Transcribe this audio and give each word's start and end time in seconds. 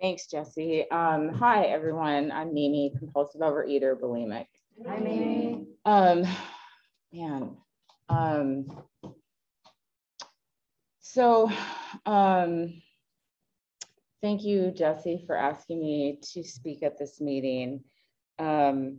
Thanks, 0.00 0.26
Jesse. 0.26 0.88
Um, 0.92 1.28
hi, 1.30 1.64
everyone. 1.64 2.30
I'm 2.30 2.54
Mimi, 2.54 2.92
compulsive 2.96 3.40
overeater, 3.40 3.98
bulimic. 3.98 4.46
Hi, 4.86 5.00
Mimi. 5.00 5.66
Um, 5.84 6.24
man. 7.12 7.56
Um, 8.08 8.68
so, 11.00 11.50
um, 12.06 12.80
thank 14.22 14.44
you, 14.44 14.70
Jesse, 14.70 15.24
for 15.26 15.34
asking 15.34 15.80
me 15.80 16.20
to 16.32 16.44
speak 16.44 16.84
at 16.84 16.96
this 16.96 17.20
meeting. 17.20 17.82
Um, 18.38 18.98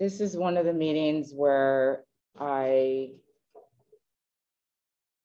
this 0.00 0.20
is 0.20 0.36
one 0.36 0.56
of 0.56 0.66
the 0.66 0.72
meetings 0.72 1.30
where 1.32 2.02
I 2.36 3.10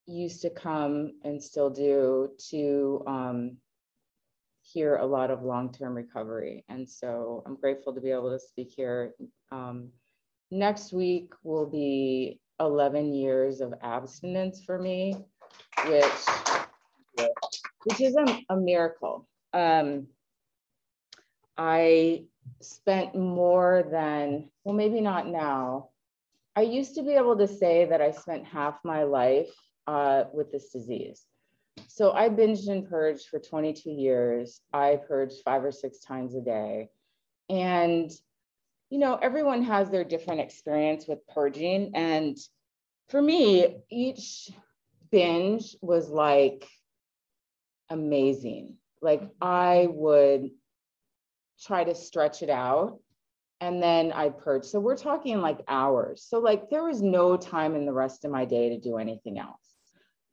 used 0.06 0.44
to 0.44 0.52
come 0.52 1.14
and 1.24 1.42
still 1.42 1.72
do 1.72 2.30
to 2.52 3.04
um, 3.08 3.58
hear 4.72 4.98
a 4.98 5.06
lot 5.06 5.32
of 5.32 5.44
long-term 5.44 5.94
recovery. 5.96 6.64
And 6.70 6.90
so 6.90 7.44
I'm 7.46 7.56
grateful 7.56 7.94
to 7.94 8.02
be 8.02 8.12
able 8.12 8.32
to 8.32 8.40
speak 8.40 8.72
here. 8.76 9.14
Um, 9.52 9.90
next 10.50 10.94
week 10.94 11.34
will 11.44 11.66
be 11.66 12.40
11 12.60 13.14
years 13.14 13.62
of 13.62 13.74
abstinence 13.82 14.64
for 14.64 14.80
me, 14.80 15.16
which, 15.88 17.26
which 17.86 18.02
is 18.02 18.16
a, 18.16 18.44
a 18.50 18.56
miracle. 18.56 19.28
Um, 19.54 20.08
I 21.58 22.26
spent 22.62 23.16
more 23.16 23.88
than, 23.92 24.50
well, 24.64 24.76
maybe 24.76 25.02
not 25.02 25.28
now. 25.28 25.90
I 26.56 26.62
used 26.62 26.96
to 26.96 27.04
be 27.04 27.12
able 27.12 27.38
to 27.38 27.48
say 27.48 27.86
that 27.86 28.02
I 28.02 28.12
spent 28.12 28.46
half 28.46 28.80
my 28.84 29.04
life 29.04 29.50
uh, 29.88 30.26
with 30.34 30.52
this 30.52 30.70
disease. 30.70 31.26
So 31.88 32.12
I 32.12 32.30
binged 32.30 32.68
and 32.70 32.90
purged 32.90 33.28
for 33.28 33.40
22 33.40 33.90
years. 33.90 34.62
I 34.74 35.00
purged 35.08 35.44
five 35.44 35.64
or 35.64 35.72
six 35.72 36.00
times 36.00 36.36
a 36.36 36.42
day. 36.42 36.90
And, 37.50 38.10
you 38.90 39.00
know, 39.00 39.16
everyone 39.16 39.64
has 39.64 39.90
their 39.90 40.04
different 40.04 40.42
experience 40.42 41.08
with 41.08 41.26
purging. 41.28 41.92
And 41.96 42.38
for 43.10 43.22
me, 43.22 43.84
each 43.90 44.50
binge 45.12 45.76
was 45.82 46.10
like 46.10 46.68
amazing. 47.90 48.78
Like 49.02 49.24
I 49.42 49.88
would 49.90 50.50
try 51.62 51.84
to 51.84 51.94
stretch 51.94 52.42
it 52.42 52.50
out 52.50 53.00
and 53.60 53.82
then 53.82 54.12
I 54.12 54.30
purge. 54.30 54.66
So 54.66 54.80
we're 54.80 54.98
talking 54.98 55.40
like 55.40 55.60
hours. 55.68 56.26
So 56.28 56.40
like 56.40 56.70
there 56.70 56.84
was 56.84 57.02
no 57.02 57.38
time 57.38 57.76
in 57.76 57.86
the 57.86 57.94
rest 57.94 58.26
of 58.26 58.32
my 58.32 58.46
day 58.46 58.70
to 58.70 58.80
do 58.80 58.98
anything 58.98 59.38
else. 59.38 59.61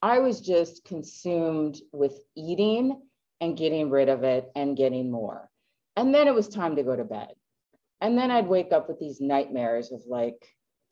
I 0.03 0.21
was 0.21 0.41
just 0.41 0.85
consumed 0.85 1.81
with 1.93 2.19
eating 2.37 3.01
and 3.41 3.57
getting 3.57 3.91
rid 3.91 4.09
of 4.09 4.23
it 4.25 4.51
and 4.55 4.77
getting 4.77 5.11
more. 5.11 5.51
And 5.97 6.15
then 6.15 6.29
it 6.29 6.35
was 6.35 6.49
time 6.49 6.77
to 6.77 6.83
go 6.83 6.95
to 6.95 7.05
bed. 7.05 7.33
And 8.01 8.17
then 8.17 8.31
I'd 8.31 8.47
wake 8.47 8.73
up 8.73 8.89
with 8.89 9.01
these 9.01 9.21
nightmares 9.21 9.91
of 9.91 10.03
like, 10.07 10.41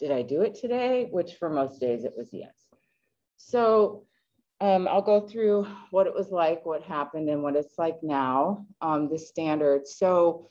did 0.00 0.10
I 0.10 0.22
do 0.22 0.42
it 0.42 0.56
today? 0.56 1.08
Which 1.10 1.34
for 1.34 1.48
most 1.48 1.80
days 1.80 2.04
it 2.04 2.14
was 2.16 2.30
yes. 2.32 2.54
So 3.36 4.06
um, 4.60 4.88
I'll 4.88 5.02
go 5.02 5.20
through 5.20 5.66
what 5.90 6.06
it 6.06 6.14
was 6.14 6.30
like, 6.30 6.66
what 6.66 6.82
happened, 6.82 7.28
and 7.28 7.42
what 7.42 7.56
it's 7.56 7.78
like 7.78 8.02
now, 8.02 8.66
um, 8.80 9.08
the 9.08 9.18
standards. 9.18 9.96
So 9.96 10.50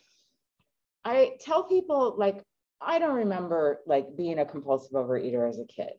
I 1.04 1.34
tell 1.42 1.64
people 1.64 2.16
like, 2.18 2.42
I 2.80 3.00
don't 3.00 3.16
remember 3.16 3.82
like 3.86 4.16
being 4.16 4.40
a 4.40 4.46
compulsive 4.46 4.94
overeater 4.94 5.48
as 5.48 5.60
a 5.60 5.66
kid. 5.66 5.94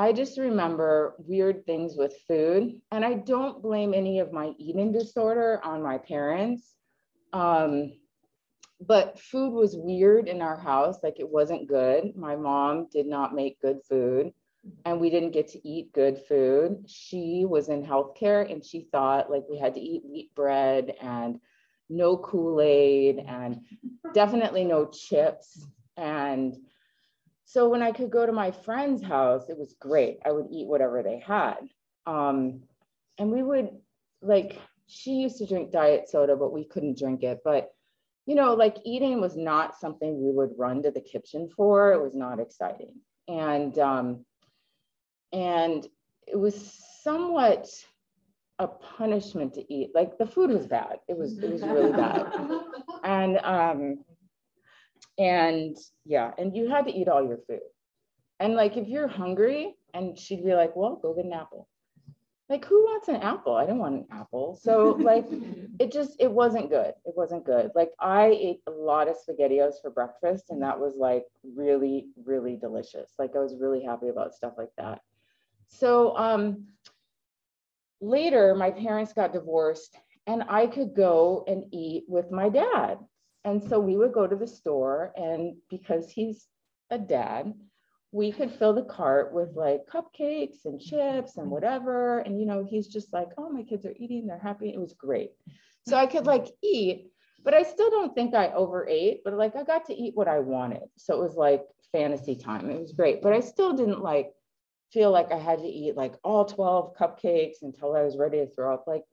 I 0.00 0.14
just 0.14 0.38
remember 0.38 1.14
weird 1.18 1.66
things 1.66 1.94
with 1.94 2.14
food, 2.26 2.80
and 2.90 3.04
I 3.04 3.12
don't 3.12 3.62
blame 3.62 3.92
any 3.92 4.18
of 4.20 4.32
my 4.32 4.54
eating 4.56 4.92
disorder 4.92 5.60
on 5.62 5.82
my 5.82 5.98
parents. 5.98 6.74
Um, 7.34 7.92
but 8.80 9.20
food 9.20 9.52
was 9.52 9.76
weird 9.76 10.26
in 10.26 10.40
our 10.40 10.56
house, 10.56 11.02
like 11.02 11.20
it 11.20 11.28
wasn't 11.28 11.68
good. 11.68 12.16
My 12.16 12.34
mom 12.34 12.86
did 12.90 13.06
not 13.06 13.34
make 13.34 13.60
good 13.60 13.80
food, 13.86 14.32
and 14.86 14.98
we 14.98 15.10
didn't 15.10 15.32
get 15.32 15.48
to 15.48 15.68
eat 15.68 15.92
good 15.92 16.16
food. 16.26 16.86
She 16.86 17.44
was 17.46 17.68
in 17.68 17.84
healthcare, 17.84 18.50
and 18.50 18.64
she 18.64 18.88
thought 18.90 19.30
like 19.30 19.44
we 19.50 19.58
had 19.58 19.74
to 19.74 19.80
eat 19.80 20.00
wheat 20.06 20.34
bread 20.34 20.94
and 21.02 21.40
no 21.90 22.16
Kool 22.16 22.62
Aid, 22.62 23.18
and 23.18 23.60
definitely 24.14 24.64
no 24.64 24.86
chips. 24.86 25.62
And 25.98 26.56
so 27.52 27.68
when 27.68 27.82
I 27.82 27.90
could 27.90 28.12
go 28.12 28.24
to 28.24 28.30
my 28.30 28.52
friend's 28.52 29.02
house, 29.02 29.48
it 29.48 29.58
was 29.58 29.74
great. 29.80 30.20
I 30.24 30.30
would 30.30 30.46
eat 30.52 30.68
whatever 30.68 31.02
they 31.02 31.18
had. 31.18 31.56
Um, 32.06 32.60
and 33.18 33.32
we 33.32 33.42
would 33.42 33.70
like, 34.22 34.56
she 34.86 35.14
used 35.14 35.38
to 35.38 35.46
drink 35.46 35.72
diet 35.72 36.08
soda, 36.08 36.36
but 36.36 36.52
we 36.52 36.62
couldn't 36.62 36.96
drink 36.96 37.24
it. 37.24 37.40
But, 37.44 37.72
you 38.26 38.36
know, 38.36 38.54
like 38.54 38.76
eating 38.84 39.20
was 39.20 39.36
not 39.36 39.80
something 39.80 40.22
we 40.22 40.30
would 40.30 40.52
run 40.56 40.80
to 40.84 40.92
the 40.92 41.00
kitchen 41.00 41.48
for. 41.56 41.92
It 41.92 42.00
was 42.00 42.14
not 42.14 42.38
exciting. 42.38 42.94
And, 43.26 43.76
um, 43.80 44.24
and 45.32 45.84
it 46.28 46.36
was 46.36 46.80
somewhat 47.02 47.68
a 48.60 48.68
punishment 48.68 49.54
to 49.54 49.74
eat. 49.74 49.90
Like 49.92 50.18
the 50.18 50.26
food 50.26 50.50
was 50.50 50.68
bad. 50.68 50.98
It 51.08 51.18
was, 51.18 51.36
it 51.42 51.50
was 51.50 51.62
really 51.62 51.90
bad. 51.90 52.32
And, 53.02 53.38
um, 53.38 54.04
and 55.18 55.76
yeah, 56.04 56.32
and 56.38 56.56
you 56.56 56.68
had 56.68 56.86
to 56.86 56.92
eat 56.92 57.08
all 57.08 57.26
your 57.26 57.38
food. 57.46 57.60
And 58.38 58.54
like 58.54 58.76
if 58.76 58.88
you're 58.88 59.08
hungry, 59.08 59.74
and 59.94 60.18
she'd 60.18 60.44
be 60.44 60.54
like, 60.54 60.74
well, 60.76 60.96
go 60.96 61.14
get 61.14 61.24
an 61.24 61.32
apple. 61.32 61.68
Like 62.48 62.64
who 62.64 62.82
wants 62.82 63.06
an 63.06 63.16
apple? 63.16 63.54
I 63.54 63.64
don't 63.64 63.78
want 63.78 63.94
an 63.94 64.06
apple. 64.10 64.58
So 64.60 64.98
like 65.00 65.26
it 65.78 65.92
just 65.92 66.16
it 66.18 66.30
wasn't 66.30 66.68
good. 66.68 66.92
It 67.04 67.14
wasn't 67.16 67.46
good. 67.46 67.70
Like 67.76 67.90
I 68.00 68.26
ate 68.26 68.60
a 68.66 68.72
lot 68.72 69.08
of 69.08 69.16
SpaghettiOs 69.16 69.74
for 69.80 69.90
breakfast 69.90 70.46
and 70.50 70.60
that 70.62 70.78
was 70.78 70.96
like 70.96 71.26
really 71.44 72.08
really 72.24 72.56
delicious. 72.56 73.12
Like 73.20 73.36
I 73.36 73.38
was 73.38 73.54
really 73.56 73.84
happy 73.84 74.08
about 74.08 74.34
stuff 74.34 74.54
like 74.58 74.72
that. 74.78 75.00
So 75.68 76.16
um 76.16 76.66
later 78.00 78.56
my 78.56 78.72
parents 78.72 79.12
got 79.12 79.32
divorced 79.32 79.96
and 80.26 80.42
I 80.48 80.66
could 80.66 80.94
go 80.94 81.44
and 81.46 81.64
eat 81.70 82.04
with 82.08 82.32
my 82.32 82.48
dad 82.48 82.98
and 83.44 83.62
so 83.62 83.80
we 83.80 83.96
would 83.96 84.12
go 84.12 84.26
to 84.26 84.36
the 84.36 84.46
store, 84.46 85.12
and 85.16 85.56
because 85.68 86.10
he's 86.10 86.46
a 86.90 86.98
dad, 86.98 87.54
we 88.12 88.32
could 88.32 88.50
fill 88.50 88.72
the 88.72 88.82
cart 88.82 89.32
with 89.32 89.54
like 89.54 89.86
cupcakes 89.86 90.64
and 90.64 90.80
chips 90.80 91.36
and 91.36 91.50
whatever. 91.50 92.18
And, 92.18 92.40
you 92.40 92.46
know, 92.46 92.66
he's 92.68 92.88
just 92.88 93.12
like, 93.12 93.28
oh, 93.38 93.50
my 93.50 93.62
kids 93.62 93.86
are 93.86 93.94
eating, 93.96 94.26
they're 94.26 94.38
happy. 94.38 94.70
It 94.70 94.80
was 94.80 94.94
great. 94.94 95.30
So 95.86 95.96
I 95.96 96.06
could 96.06 96.26
like 96.26 96.48
eat, 96.62 97.12
but 97.44 97.54
I 97.54 97.62
still 97.62 97.90
don't 97.90 98.14
think 98.14 98.34
I 98.34 98.48
overate, 98.48 99.22
but 99.24 99.34
like 99.34 99.54
I 99.56 99.62
got 99.62 99.86
to 99.86 99.94
eat 99.94 100.16
what 100.16 100.28
I 100.28 100.40
wanted. 100.40 100.82
So 100.96 101.14
it 101.14 101.22
was 101.22 101.36
like 101.36 101.62
fantasy 101.92 102.34
time. 102.34 102.68
It 102.70 102.80
was 102.80 102.92
great, 102.92 103.22
but 103.22 103.32
I 103.32 103.40
still 103.40 103.72
didn't 103.74 104.02
like 104.02 104.32
feel 104.92 105.12
like 105.12 105.30
I 105.30 105.38
had 105.38 105.60
to 105.60 105.68
eat 105.68 105.96
like 105.96 106.14
all 106.24 106.44
12 106.44 106.96
cupcakes 106.96 107.62
until 107.62 107.94
I 107.94 108.02
was 108.02 108.16
ready 108.16 108.38
to 108.38 108.48
throw 108.48 108.74
up. 108.74 108.84
Like, 108.88 109.04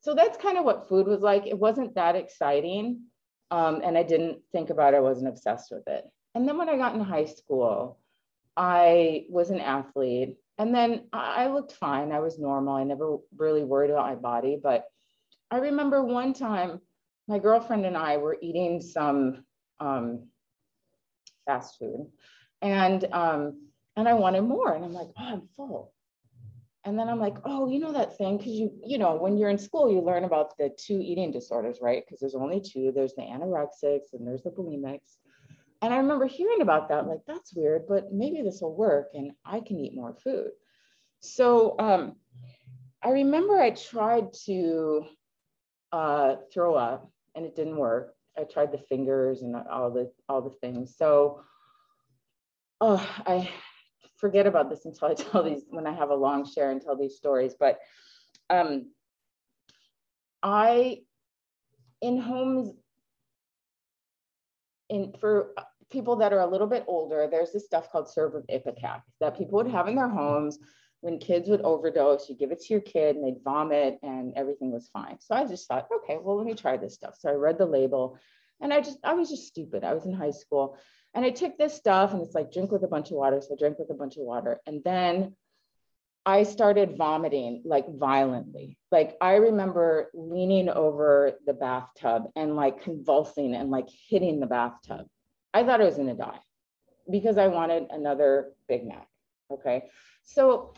so 0.00 0.14
that's 0.14 0.38
kind 0.38 0.58
of 0.58 0.64
what 0.64 0.88
food 0.88 1.08
was 1.08 1.20
like. 1.20 1.46
It 1.46 1.58
wasn't 1.58 1.96
that 1.96 2.14
exciting. 2.14 3.02
Um, 3.50 3.82
and 3.84 3.96
I 3.96 4.02
didn't 4.02 4.38
think 4.52 4.70
about 4.70 4.94
it, 4.94 4.98
I 4.98 5.00
wasn't 5.00 5.28
obsessed 5.28 5.70
with 5.70 5.86
it. 5.86 6.04
And 6.34 6.48
then 6.48 6.58
when 6.58 6.68
I 6.68 6.76
got 6.76 6.94
in 6.94 7.00
high 7.00 7.26
school, 7.26 7.98
I 8.56 9.26
was 9.28 9.50
an 9.50 9.60
athlete. 9.60 10.36
And 10.58 10.74
then 10.74 11.08
I 11.12 11.48
looked 11.48 11.72
fine. 11.72 12.12
I 12.12 12.20
was 12.20 12.38
normal. 12.38 12.76
I 12.76 12.84
never 12.84 13.18
really 13.36 13.64
worried 13.64 13.90
about 13.90 14.06
my 14.06 14.14
body. 14.14 14.58
But 14.60 14.84
I 15.50 15.58
remember 15.58 16.02
one 16.02 16.32
time 16.32 16.80
my 17.26 17.38
girlfriend 17.38 17.86
and 17.86 17.96
I 17.96 18.18
were 18.18 18.36
eating 18.40 18.80
some 18.80 19.44
um, 19.80 20.28
fast 21.46 21.78
food. 21.78 22.10
And 22.62 23.04
um, 23.12 23.68
and 23.96 24.08
I 24.08 24.14
wanted 24.14 24.42
more. 24.42 24.74
And 24.74 24.84
I'm 24.84 24.92
like, 24.92 25.08
oh, 25.18 25.24
I'm 25.24 25.48
full. 25.56 25.93
And 26.84 26.98
then 26.98 27.08
I'm 27.08 27.18
like, 27.18 27.36
oh, 27.44 27.68
you 27.68 27.78
know 27.78 27.92
that 27.92 28.18
thing? 28.18 28.36
Because 28.36 28.52
you, 28.52 28.70
you 28.84 28.98
know, 28.98 29.16
when 29.16 29.38
you're 29.38 29.48
in 29.48 29.58
school, 29.58 29.90
you 29.90 30.00
learn 30.00 30.24
about 30.24 30.56
the 30.58 30.70
two 30.76 31.00
eating 31.00 31.32
disorders, 31.32 31.78
right? 31.80 32.02
Because 32.04 32.20
there's 32.20 32.34
only 32.34 32.60
two. 32.60 32.92
There's 32.94 33.14
the 33.14 33.22
anorexics 33.22 34.12
and 34.12 34.26
there's 34.26 34.42
the 34.42 34.50
bulimics. 34.50 35.16
And 35.80 35.92
I 35.94 35.96
remember 35.96 36.26
hearing 36.26 36.60
about 36.60 36.88
that, 36.90 37.06
like, 37.06 37.20
that's 37.26 37.54
weird, 37.54 37.86
but 37.88 38.12
maybe 38.12 38.42
this 38.42 38.60
will 38.60 38.74
work 38.74 39.10
and 39.14 39.32
I 39.44 39.60
can 39.60 39.78
eat 39.78 39.94
more 39.94 40.14
food. 40.14 40.50
So 41.20 41.76
um, 41.78 42.16
I 43.02 43.10
remember 43.10 43.58
I 43.58 43.70
tried 43.70 44.32
to 44.44 45.06
uh, 45.92 46.36
throw 46.52 46.74
up 46.74 47.10
and 47.34 47.46
it 47.46 47.56
didn't 47.56 47.76
work. 47.76 48.14
I 48.38 48.44
tried 48.44 48.72
the 48.72 48.78
fingers 48.78 49.42
and 49.42 49.54
all 49.56 49.90
the 49.90 50.10
all 50.28 50.42
the 50.42 50.56
things. 50.60 50.96
So 50.96 51.42
oh, 52.80 53.08
I 53.26 53.48
forget 54.24 54.46
about 54.46 54.70
this 54.70 54.86
until 54.86 55.08
I 55.08 55.14
tell 55.14 55.42
these 55.42 55.64
when 55.68 55.86
I 55.86 55.92
have 55.92 56.08
a 56.08 56.14
long 56.14 56.50
share 56.50 56.70
and 56.70 56.80
tell 56.80 56.96
these 56.96 57.14
stories. 57.16 57.54
But 57.60 57.78
um, 58.48 58.90
I 60.42 61.00
in 62.00 62.18
homes 62.18 62.70
in 64.88 65.12
for 65.20 65.50
people 65.90 66.16
that 66.16 66.32
are 66.32 66.40
a 66.40 66.46
little 66.46 66.66
bit 66.66 66.84
older, 66.86 67.28
there's 67.30 67.52
this 67.52 67.66
stuff 67.66 67.92
called 67.92 68.08
syrup 68.08 68.34
of 68.34 68.46
ipecac 68.46 69.02
that 69.20 69.36
people 69.36 69.58
would 69.58 69.70
have 69.70 69.88
in 69.88 69.94
their 69.94 70.08
homes 70.08 70.58
when 71.02 71.18
kids 71.18 71.50
would 71.50 71.60
overdose, 71.60 72.30
you 72.30 72.34
give 72.34 72.50
it 72.50 72.62
to 72.62 72.72
your 72.72 72.80
kid 72.80 73.16
and 73.16 73.26
they'd 73.26 73.44
vomit 73.44 73.98
and 74.02 74.32
everything 74.36 74.72
was 74.72 74.88
fine. 74.88 75.18
So 75.20 75.34
I 75.34 75.44
just 75.44 75.68
thought, 75.68 75.86
okay, 75.98 76.16
well, 76.18 76.38
let 76.38 76.46
me 76.46 76.54
try 76.54 76.78
this 76.78 76.94
stuff. 76.94 77.16
So 77.18 77.28
I 77.28 77.34
read 77.34 77.58
the 77.58 77.66
label 77.66 78.18
and 78.60 78.72
I 78.72 78.80
just, 78.80 78.98
I 79.04 79.14
was 79.14 79.30
just 79.30 79.46
stupid. 79.46 79.84
I 79.84 79.94
was 79.94 80.06
in 80.06 80.12
high 80.12 80.30
school 80.30 80.76
and 81.14 81.24
I 81.24 81.30
took 81.30 81.56
this 81.56 81.74
stuff 81.74 82.12
and 82.12 82.22
it's 82.22 82.34
like 82.34 82.52
drink 82.52 82.72
with 82.72 82.82
a 82.82 82.88
bunch 82.88 83.10
of 83.10 83.16
water. 83.16 83.40
So 83.40 83.54
I 83.54 83.56
drank 83.58 83.78
with 83.78 83.90
a 83.90 83.94
bunch 83.94 84.16
of 84.16 84.22
water. 84.22 84.60
And 84.66 84.82
then 84.84 85.36
I 86.26 86.42
started 86.42 86.96
vomiting 86.96 87.62
like 87.64 87.86
violently. 87.88 88.78
Like 88.90 89.16
I 89.20 89.34
remember 89.36 90.10
leaning 90.14 90.68
over 90.68 91.32
the 91.46 91.52
bathtub 91.52 92.24
and 92.34 92.56
like 92.56 92.82
convulsing 92.82 93.54
and 93.54 93.70
like 93.70 93.88
hitting 94.08 94.40
the 94.40 94.46
bathtub. 94.46 95.06
I 95.52 95.64
thought 95.64 95.80
I 95.80 95.84
was 95.84 95.96
gonna 95.96 96.14
die 96.14 96.40
because 97.10 97.36
I 97.36 97.48
wanted 97.48 97.88
another 97.90 98.52
Big 98.68 98.86
Mac. 98.86 99.06
Okay. 99.52 99.84
So 100.22 100.72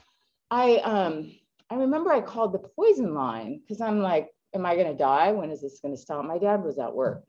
I 0.50 0.76
um 0.79 1.32
I 1.70 1.76
remember 1.76 2.12
I 2.12 2.20
called 2.20 2.52
the 2.52 2.58
poison 2.58 3.14
line 3.14 3.61
because 3.61 3.81
I'm 3.81 4.00
like, 4.00 4.31
am 4.52 4.67
I 4.67 4.76
gonna 4.76 4.94
die? 4.94 5.32
When 5.32 5.50
is 5.50 5.62
this 5.62 5.79
gonna 5.81 5.96
stop? 5.96 6.25
My 6.25 6.38
dad 6.38 6.64
was 6.64 6.79
at 6.79 6.94
work. 6.94 7.25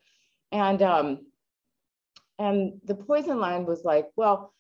And 0.52 0.82
um 0.82 1.28
and 2.40 2.80
the 2.86 2.96
poison 2.96 3.40
line 3.40 3.66
was 3.66 3.84
like, 3.84 4.10
well, 4.16 4.54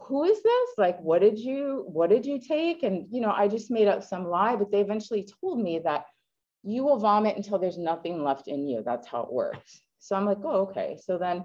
who 0.00 0.24
is 0.24 0.42
this? 0.42 0.68
Like, 0.78 1.00
what 1.00 1.20
did 1.20 1.38
you 1.38 1.84
what 1.88 2.10
did 2.10 2.24
you 2.24 2.40
take? 2.40 2.82
And 2.82 3.06
you 3.10 3.20
know, 3.20 3.32
I 3.32 3.48
just 3.48 3.70
made 3.70 3.88
up 3.88 4.02
some 4.02 4.28
lie, 4.28 4.56
but 4.56 4.70
they 4.70 4.80
eventually 4.80 5.28
told 5.40 5.60
me 5.60 5.80
that 5.80 6.06
you 6.62 6.84
will 6.84 6.98
vomit 6.98 7.36
until 7.36 7.58
there's 7.58 7.78
nothing 7.78 8.22
left 8.22 8.48
in 8.48 8.66
you. 8.66 8.82
That's 8.84 9.06
how 9.06 9.22
it 9.22 9.32
works. 9.32 9.80
So 9.98 10.16
I'm 10.16 10.26
like, 10.26 10.38
oh, 10.44 10.68
okay. 10.68 10.98
So 11.02 11.18
then 11.18 11.44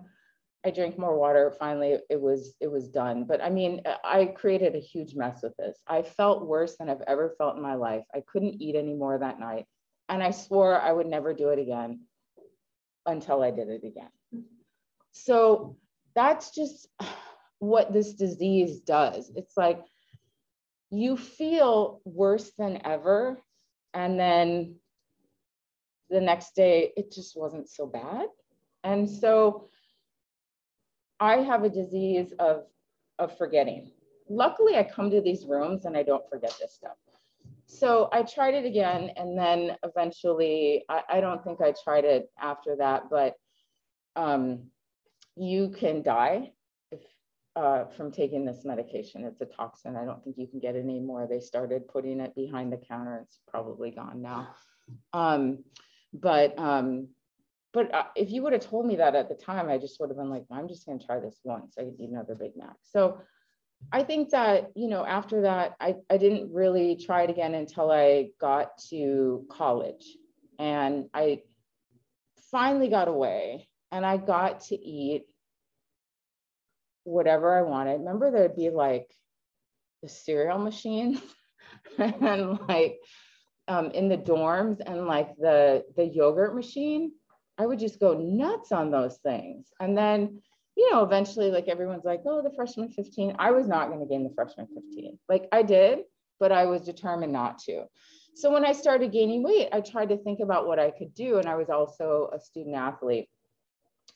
I 0.65 0.71
drank 0.71 0.97
more 0.97 1.17
water. 1.17 1.53
Finally, 1.59 1.97
it 2.09 2.21
was 2.21 2.55
it 2.61 2.71
was 2.71 2.87
done. 2.87 3.25
But 3.25 3.41
I 3.41 3.49
mean, 3.49 3.81
I 4.03 4.25
created 4.25 4.75
a 4.75 4.79
huge 4.79 5.15
mess 5.15 5.41
with 5.43 5.55
this. 5.57 5.77
I 5.87 6.03
felt 6.03 6.47
worse 6.47 6.77
than 6.77 6.89
I've 6.89 7.03
ever 7.07 7.35
felt 7.37 7.57
in 7.57 7.61
my 7.61 7.75
life. 7.75 8.03
I 8.13 8.21
couldn't 8.21 8.61
eat 8.61 8.75
anymore 8.75 9.17
that 9.17 9.39
night, 9.39 9.65
and 10.09 10.23
I 10.23 10.31
swore 10.31 10.79
I 10.79 10.91
would 10.91 11.07
never 11.07 11.33
do 11.33 11.49
it 11.49 11.59
again 11.59 12.01
until 13.05 13.43
I 13.43 13.51
did 13.51 13.69
it 13.69 13.83
again. 13.83 14.09
So 15.11 15.77
that's 16.15 16.51
just 16.51 16.87
what 17.59 17.93
this 17.93 18.13
disease 18.13 18.79
does. 18.81 19.31
It's 19.35 19.55
like 19.57 19.81
you 20.89 21.17
feel 21.17 22.01
worse 22.05 22.51
than 22.57 22.81
ever, 22.85 23.39
and 23.93 24.19
then 24.19 24.75
the 26.09 26.21
next 26.21 26.55
day 26.55 26.91
it 26.95 27.11
just 27.11 27.37
wasn't 27.37 27.69
so 27.69 27.87
bad. 27.87 28.27
And 28.83 29.09
so 29.09 29.69
I 31.19 31.37
have 31.37 31.63
a 31.63 31.69
disease 31.69 32.33
of, 32.37 32.65
of 33.17 33.37
forgetting. 33.37 33.91
Luckily, 34.29 34.75
I 34.75 34.83
come 34.83 35.09
to 35.09 35.21
these 35.21 35.45
rooms 35.45 35.85
and 35.85 35.95
I 35.95 36.03
don't 36.03 36.27
forget 36.29 36.55
this 36.59 36.73
stuff. 36.73 36.97
So 37.65 38.09
I 38.11 38.23
tried 38.23 38.53
it 38.53 38.65
again, 38.65 39.11
and 39.15 39.37
then 39.37 39.77
eventually, 39.83 40.85
I, 40.89 41.01
I 41.09 41.21
don't 41.21 41.43
think 41.43 41.61
I 41.61 41.73
tried 41.83 42.05
it 42.05 42.29
after 42.39 42.75
that, 42.77 43.09
but 43.09 43.35
um, 44.15 44.67
you 45.35 45.69
can 45.69 46.03
die 46.03 46.51
if, 46.91 47.01
uh, 47.55 47.85
from 47.85 48.11
taking 48.11 48.45
this 48.45 48.63
medication. 48.63 49.23
It's 49.23 49.41
a 49.41 49.45
toxin. 49.45 49.95
I 49.95 50.05
don't 50.05 50.23
think 50.23 50.37
you 50.37 50.47
can 50.47 50.59
get 50.59 50.75
it 50.75 50.83
anymore. 50.83 51.27
They 51.27 51.39
started 51.39 51.87
putting 51.87 52.19
it 52.19 52.35
behind 52.35 52.71
the 52.71 52.77
counter. 52.77 53.21
It's 53.23 53.39
probably 53.47 53.91
gone 53.91 54.21
now. 54.21 54.49
Um, 55.13 55.63
but 56.13 56.57
um, 56.59 57.07
but 57.73 57.93
uh, 57.93 58.03
if 58.15 58.29
you 58.29 58.43
would 58.43 58.53
have 58.53 58.67
told 58.67 58.85
me 58.85 58.97
that 58.97 59.15
at 59.15 59.29
the 59.29 59.35
time, 59.35 59.67
I 59.67 59.79
just 59.79 59.99
would 59.99 60.09
have 60.09 60.17
been 60.17 60.29
like, 60.29 60.45
I'm 60.51 60.67
just 60.67 60.85
going 60.85 60.99
to 60.99 61.05
try 61.05 61.19
this 61.19 61.39
once. 61.43 61.75
I 61.79 61.83
eat 61.99 62.09
another 62.11 62.35
Big 62.35 62.55
Mac. 62.55 62.75
So 62.83 63.17
I 63.91 64.03
think 64.03 64.31
that, 64.31 64.71
you 64.75 64.87
know, 64.87 65.05
after 65.05 65.41
that, 65.41 65.75
I, 65.79 65.95
I 66.09 66.17
didn't 66.17 66.51
really 66.53 66.95
try 66.95 67.23
it 67.23 67.29
again 67.29 67.53
until 67.53 67.91
I 67.91 68.29
got 68.39 68.77
to 68.89 69.45
college. 69.49 70.05
And 70.59 71.09
I 71.13 71.41
finally 72.51 72.89
got 72.89 73.07
away 73.07 73.67
and 73.91 74.05
I 74.05 74.17
got 74.17 74.61
to 74.65 74.75
eat 74.75 75.25
whatever 77.03 77.57
I 77.57 77.63
wanted. 77.63 77.99
Remember, 77.99 78.31
there'd 78.31 78.55
be 78.55 78.69
like 78.69 79.13
the 80.01 80.09
cereal 80.09 80.57
machine 80.57 81.21
and 81.97 82.59
like 82.67 82.97
um, 83.67 83.91
in 83.91 84.09
the 84.09 84.17
dorms 84.17 84.81
and 84.85 85.05
like 85.05 85.35
the 85.37 85.85
the 85.95 86.05
yogurt 86.05 86.53
machine 86.55 87.11
I 87.57 87.65
would 87.65 87.79
just 87.79 87.99
go 87.99 88.17
nuts 88.17 88.71
on 88.71 88.89
those 88.89 89.17
things. 89.17 89.67
And 89.79 89.97
then, 89.97 90.41
you 90.75 90.91
know, 90.91 91.03
eventually, 91.03 91.51
like 91.51 91.67
everyone's 91.67 92.05
like, 92.05 92.21
oh, 92.25 92.41
the 92.41 92.55
freshman 92.55 92.89
15. 92.89 93.35
I 93.39 93.51
was 93.51 93.67
not 93.67 93.89
going 93.89 93.99
to 93.99 94.05
gain 94.05 94.23
the 94.23 94.33
freshman 94.33 94.67
15. 94.67 95.19
Like 95.29 95.47
I 95.51 95.61
did, 95.61 95.99
but 96.39 96.51
I 96.51 96.65
was 96.65 96.81
determined 96.81 97.33
not 97.33 97.59
to. 97.59 97.85
So 98.35 98.51
when 98.51 98.65
I 98.65 98.71
started 98.71 99.11
gaining 99.11 99.43
weight, 99.43 99.69
I 99.71 99.81
tried 99.81 100.09
to 100.09 100.17
think 100.17 100.39
about 100.39 100.65
what 100.65 100.79
I 100.79 100.89
could 100.89 101.13
do. 101.13 101.37
And 101.37 101.47
I 101.47 101.55
was 101.55 101.69
also 101.69 102.31
a 102.33 102.39
student 102.39 102.75
athlete. 102.75 103.29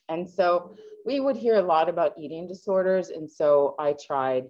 And 0.09 0.27
so 0.27 0.75
we 1.05 1.19
would 1.19 1.35
hear 1.35 1.55
a 1.55 1.61
lot 1.61 1.89
about 1.89 2.17
eating 2.17 2.47
disorders. 2.47 3.09
And 3.09 3.29
so 3.29 3.75
I 3.77 3.93
tried 3.93 4.45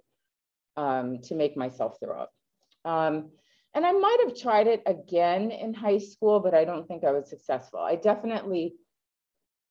um, 0.77 1.19
to 1.24 1.36
make 1.36 1.57
myself 1.57 1.98
throw 2.00 2.21
up. 2.21 2.31
Um, 2.86 3.31
and 3.74 3.86
I 3.86 3.92
might 3.92 4.24
have 4.25 4.38
tried 4.38 4.68
it 4.68 4.81
again 4.86 5.51
in 5.51 5.74
high 5.74 5.98
school, 5.98 6.39
but 6.39 6.54
I 6.54 6.63
don't 6.63 6.88
think 6.88 7.04
I 7.04 7.12
was 7.12 7.30
successful. 7.30 7.80
I 7.80 7.95
definitely 7.95 8.75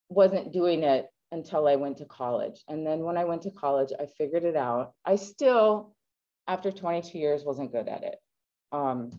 wasn't 0.09 0.53
doing 0.53 0.83
it 0.83 1.07
until 1.31 1.67
I 1.67 1.75
went 1.75 1.97
to 1.97 2.05
college. 2.05 2.63
And 2.67 2.85
then 2.85 2.99
when 2.99 3.17
I 3.17 3.25
went 3.25 3.41
to 3.43 3.51
college, 3.51 3.91
I 3.99 4.05
figured 4.05 4.43
it 4.43 4.55
out. 4.55 4.93
I 5.05 5.15
still, 5.15 5.95
after 6.47 6.71
22 6.71 7.17
years, 7.17 7.43
wasn't 7.43 7.71
good 7.71 7.87
at 7.87 8.03
it. 8.03 8.15
Um, 8.71 9.11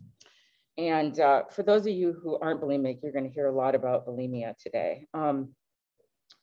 and 0.76 1.18
uh, 1.18 1.44
for 1.50 1.62
those 1.62 1.82
of 1.82 1.92
you 1.92 2.12
who 2.12 2.38
aren't 2.38 2.60
bulimic, 2.60 3.02
you're 3.02 3.12
going 3.12 3.28
to 3.28 3.34
hear 3.34 3.46
a 3.46 3.54
lot 3.54 3.74
about 3.74 4.06
bulimia 4.06 4.56
today. 4.56 5.06
Um, 5.12 5.54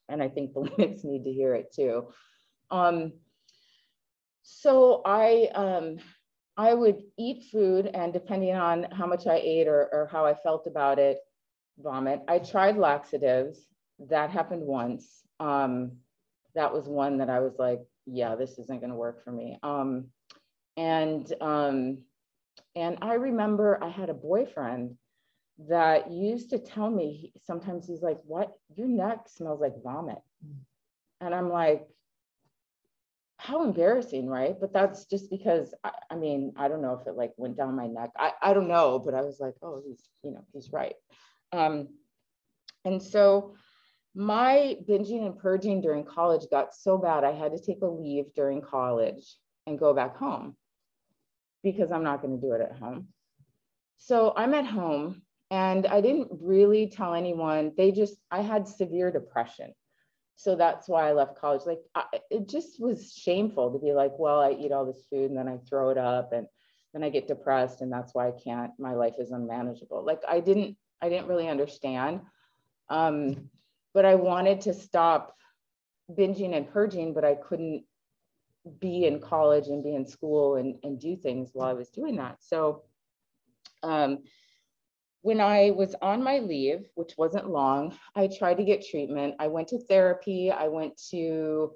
and 0.10 0.22
I 0.22 0.30
think 0.30 0.54
bulimics 0.54 1.04
need 1.04 1.24
to 1.24 1.32
hear 1.32 1.56
it 1.56 1.74
too. 1.74 2.10
Um, 2.70 3.14
so 4.44 5.02
I 5.06 5.50
um, 5.56 5.98
I 6.58 6.74
would 6.74 7.02
eat 7.18 7.46
food 7.52 7.88
and 7.88 8.14
depending 8.14 8.56
on 8.56 8.88
how 8.92 9.06
much 9.06 9.28
I 9.28 9.38
ate 9.38 9.68
or, 9.68 9.90
or 9.92 10.10
how 10.12 10.26
I 10.26 10.36
felt 10.36 10.68
about 10.68 11.00
it, 11.00 11.20
vomit. 11.78 12.22
I 12.28 12.40
tried 12.40 12.78
laxatives. 12.78 13.66
That 14.00 14.30
happened 14.30 14.62
once. 14.62 15.25
Um, 15.40 15.94
that 16.56 16.74
was 16.74 16.88
one 16.88 17.18
that 17.18 17.30
I 17.30 17.40
was 17.40 17.56
like, 17.60 17.82
yeah, 18.06 18.36
this 18.36 18.58
isn't 18.60 18.80
going 18.80 18.92
to 18.92 18.96
work 18.96 19.24
for 19.24 19.32
me. 19.32 19.58
Um, 19.64 20.06
and 20.78 21.32
um, 21.42 22.00
and 22.76 22.98
I 23.02 23.16
remember 23.16 23.82
I 23.82 23.90
had 23.90 24.10
a 24.10 24.14
boyfriend 24.14 24.98
that 25.70 26.12
used 26.12 26.50
to 26.50 26.60
tell 26.60 26.90
me 26.90 27.32
sometimes 27.46 27.88
he's 27.88 28.02
like, 28.02 28.20
"What? 28.26 28.52
Your 28.76 28.88
neck 28.88 29.28
smells 29.28 29.62
like 29.62 29.82
vomit," 29.84 30.22
and 31.22 31.34
I'm 31.34 31.50
like, 31.50 31.88
how 33.38 33.64
embarrassing, 33.64 34.28
right? 34.28 34.56
But 34.60 34.74
that's 34.74 35.06
just 35.06 35.30
because 35.30 35.74
I, 35.84 35.92
I, 36.12 36.16
mean, 36.16 36.54
I 36.58 36.68
don't 36.68 36.82
know 36.82 36.98
if 37.00 37.08
it 37.08 37.16
like 37.16 37.34
went 37.38 37.58
down 37.58 37.76
my 37.76 37.88
neck. 37.88 38.12
I, 38.18 38.32
I 38.42 38.54
don't 38.54 38.68
know, 38.68 39.00
but 39.00 39.14
I 39.14 39.22
was 39.22 39.40
like, 39.40 39.56
oh, 39.62 39.82
he's, 39.86 40.10
you 40.24 40.32
know, 40.32 40.44
he's 40.54 40.72
right. 40.72 40.96
Um, 41.52 41.90
and 42.86 43.02
so 43.02 43.56
my 44.16 44.78
binging 44.88 45.26
and 45.26 45.38
purging 45.38 45.82
during 45.82 46.06
college 46.06 46.46
got 46.50 46.74
so 46.74 46.98
bad, 46.98 47.24
I 47.24 47.34
had 47.34 47.52
to 47.52 47.60
take 47.60 47.82
a 47.82 47.88
leave 47.88 48.34
during 48.34 48.62
college 48.62 49.36
and 49.68 49.80
go 49.80 49.94
back 49.94 50.16
home 50.18 50.56
because 51.64 51.92
I'm 51.92 52.04
not 52.04 52.22
going 52.22 52.40
to 52.40 52.42
do 52.42 52.54
it 52.54 52.62
at 52.62 52.78
home. 52.78 53.08
So 53.98 54.34
I'm 54.36 54.54
at 54.54 54.66
home 54.66 55.24
and 55.52 55.86
I 55.88 56.02
didn't 56.02 56.30
really 56.42 56.88
tell 56.88 57.14
anyone. 57.14 57.74
They 57.76 57.92
just, 57.92 58.16
I 58.32 58.42
had 58.42 58.68
severe 58.68 59.12
depression 59.12 59.74
so 60.36 60.56
that's 60.56 60.88
why 60.88 61.08
I 61.08 61.14
left 61.14 61.40
college. 61.40 61.62
Like 61.66 61.80
I, 61.96 62.06
it 62.30 62.50
just 62.50 62.80
was 62.80 63.14
shameful 63.14 63.72
to 63.72 63.80
be 63.80 63.94
like, 63.94 64.12
well, 64.18 64.42
I 64.42 64.52
eat 64.52 64.72
all 64.72 64.86
this 64.86 65.06
food 65.10 65.30
and 65.30 65.38
then 65.38 65.48
I 65.48 65.58
throw 65.58 65.90
it 65.90 65.98
up 65.98 66.34
and 66.34 66.48
then 66.94 67.04
I 67.04 67.10
get 67.10 67.28
depressed 67.28 67.82
and 67.82 67.92
that's 67.92 68.14
why 68.14 68.28
I 68.28 68.32
can't. 68.32 68.72
My 68.78 68.94
life 68.94 69.16
is 69.18 69.32
unmanageable. 69.32 70.06
Like 70.06 70.22
I 70.28 70.42
didn't, 70.42 70.78
I 71.02 71.10
didn't 71.10 71.28
really 71.28 71.48
understand. 71.48 72.22
Um, 72.90 73.50
but 73.96 74.06
I 74.06 74.16
wanted 74.16 74.62
to 74.62 74.74
stop 74.74 75.22
binging 76.12 76.56
and 76.56 76.70
purging, 76.70 77.14
but 77.16 77.26
I 77.26 77.36
couldn't 77.48 77.86
be 78.80 79.06
in 79.10 79.20
college 79.20 79.68
and 79.68 79.84
be 79.84 79.96
in 79.96 80.06
school 80.06 80.58
and, 80.60 80.78
and 80.84 81.00
do 81.00 81.16
things 81.16 81.50
while 81.54 81.70
I 81.70 81.74
was 81.74 81.90
doing 81.90 82.18
that. 82.18 82.36
So 82.52 82.84
Um, 83.84 84.12
when 85.22 85.40
I 85.42 85.72
was 85.72 85.96
on 86.02 86.24
my 86.24 86.40
leave, 86.40 86.82
which 86.96 87.14
wasn't 87.18 87.50
long, 87.50 87.82
I 88.16 88.28
tried 88.28 88.58
to 88.58 88.64
get 88.64 88.86
treatment. 88.86 89.36
I 89.40 89.48
went 89.48 89.68
to 89.70 89.80
therapy. 89.80 90.52
I 90.52 90.68
went 90.68 90.94
to, 91.12 91.72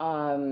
um, 0.00 0.42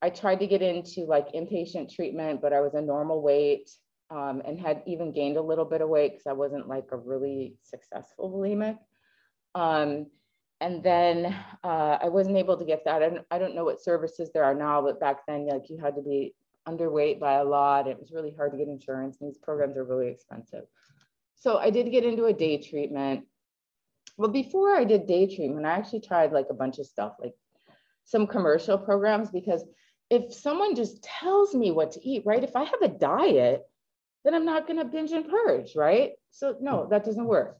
I 0.00 0.10
tried 0.10 0.40
to 0.40 0.46
get 0.46 0.62
into 0.62 1.00
like 1.14 1.32
inpatient 1.32 1.86
treatment, 1.94 2.40
but 2.42 2.52
I 2.52 2.60
was 2.60 2.74
a 2.74 2.82
normal 2.82 3.22
weight 3.22 3.70
um, 4.10 4.42
and 4.46 4.60
had 4.60 4.82
even 4.86 5.12
gained 5.12 5.36
a 5.36 5.48
little 5.50 5.64
bit 5.64 5.80
of 5.82 5.88
weight 5.88 6.12
because 6.12 6.26
I 6.26 6.32
wasn't 6.32 6.68
like 6.68 6.88
a 6.92 6.96
really 6.96 7.56
successful 7.62 8.30
bulimic. 8.30 8.78
Um, 9.54 10.06
and 10.60 10.82
then 10.82 11.34
uh, 11.64 11.98
I 12.00 12.08
wasn't 12.08 12.36
able 12.36 12.56
to 12.56 12.64
get 12.64 12.84
that. 12.84 13.02
I 13.02 13.08
don't, 13.08 13.26
I 13.30 13.38
don't 13.38 13.54
know 13.54 13.64
what 13.64 13.82
services 13.82 14.30
there 14.32 14.44
are 14.44 14.54
now, 14.54 14.80
but 14.80 15.00
back 15.00 15.26
then, 15.26 15.46
like 15.46 15.68
you 15.68 15.78
had 15.78 15.96
to 15.96 16.02
be 16.02 16.34
underweight 16.68 17.18
by 17.18 17.34
a 17.34 17.44
lot. 17.44 17.88
It 17.88 17.98
was 17.98 18.12
really 18.12 18.32
hard 18.36 18.52
to 18.52 18.58
get 18.58 18.68
insurance. 18.68 19.16
And 19.20 19.28
these 19.28 19.38
programs 19.38 19.76
are 19.76 19.84
really 19.84 20.08
expensive. 20.08 20.64
So 21.34 21.58
I 21.58 21.70
did 21.70 21.90
get 21.90 22.04
into 22.04 22.26
a 22.26 22.32
day 22.32 22.58
treatment. 22.62 23.26
Well, 24.16 24.30
before 24.30 24.76
I 24.76 24.84
did 24.84 25.06
day 25.06 25.34
treatment, 25.34 25.66
I 25.66 25.72
actually 25.72 26.00
tried 26.00 26.32
like 26.32 26.46
a 26.50 26.54
bunch 26.54 26.78
of 26.78 26.86
stuff, 26.86 27.14
like 27.18 27.34
some 28.04 28.26
commercial 28.26 28.78
programs, 28.78 29.30
because 29.30 29.64
if 30.10 30.32
someone 30.32 30.76
just 30.76 31.02
tells 31.02 31.54
me 31.54 31.70
what 31.70 31.92
to 31.92 32.08
eat, 32.08 32.22
right? 32.24 32.44
If 32.44 32.54
I 32.54 32.64
have 32.64 32.82
a 32.82 32.88
diet, 32.88 33.62
then 34.24 34.34
I'm 34.34 34.44
not 34.44 34.66
going 34.68 34.78
to 34.78 34.84
binge 34.84 35.10
and 35.10 35.28
purge, 35.28 35.74
right? 35.74 36.12
So 36.30 36.56
no, 36.60 36.86
that 36.90 37.04
doesn't 37.04 37.24
work. 37.24 37.58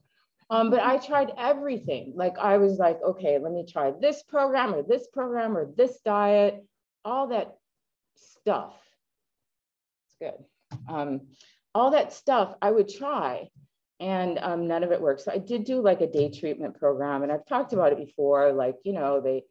Um, 0.53 0.69
but 0.69 0.81
I 0.81 0.99
tried 0.99 1.33
everything. 1.39 2.13
Like 2.15 2.37
I 2.37 2.59
was 2.59 2.79
like, 2.79 3.01
okay, 3.03 3.39
let 3.39 3.53
me 3.53 3.65
try 3.67 3.91
this 3.91 4.23
program 4.23 4.75
or 4.75 4.83
this 4.83 5.07
program 5.11 5.57
or 5.57 5.67
this 5.75 5.99
diet, 6.05 6.63
all 7.07 7.29
that 7.29 7.55
stuff. 8.17 8.75
It's 10.05 10.17
good. 10.21 10.45
Um, 10.95 11.23
all 11.75 11.93
that 11.93 12.13
stuff 12.13 12.55
I 12.61 12.71
would 12.71 12.91
try 12.91 13.49
and 13.99 14.39
um, 14.41 14.69
none 14.69 14.85
of 14.85 14.93
it 14.93 15.01
worked. 15.01 15.23
So 15.23 15.33
I 15.33 15.39
did 15.39 15.65
do 15.65 15.81
like 15.81 16.03
a 16.03 16.07
day 16.07 16.29
treatment 16.31 16.79
program, 16.79 17.23
and 17.23 17.33
I've 17.33 17.47
talked 17.47 17.73
about 17.73 17.93
it 17.93 17.99
before. 17.99 18.53
Like 18.53 18.77
you 18.85 18.93
know, 18.93 19.23
they, 19.23 19.45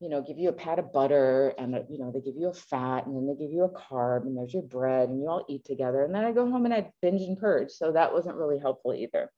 you 0.00 0.08
know, 0.08 0.22
give 0.22 0.38
you 0.38 0.48
a 0.48 0.52
pat 0.52 0.78
of 0.78 0.92
butter, 0.92 1.54
and 1.58 1.72
you 1.88 1.98
know, 1.98 2.10
they 2.10 2.20
give 2.20 2.36
you 2.36 2.48
a 2.48 2.54
fat, 2.54 3.06
and 3.06 3.14
then 3.14 3.26
they 3.26 3.34
give 3.34 3.52
you 3.52 3.64
a 3.64 3.68
carb, 3.68 4.22
and 4.22 4.36
there's 4.36 4.54
your 4.54 4.62
bread, 4.62 5.08
and 5.08 5.20
you 5.20 5.28
all 5.28 5.44
eat 5.48 5.64
together. 5.64 6.02
And 6.04 6.14
then 6.14 6.24
I 6.24 6.32
go 6.32 6.50
home 6.50 6.64
and 6.64 6.74
I 6.74 6.90
binge 7.02 7.22
and 7.22 7.38
purge. 7.38 7.70
So 7.70 7.92
that 7.92 8.12
wasn't 8.12 8.36
really 8.36 8.58
helpful 8.58 8.94
either. 8.94 9.30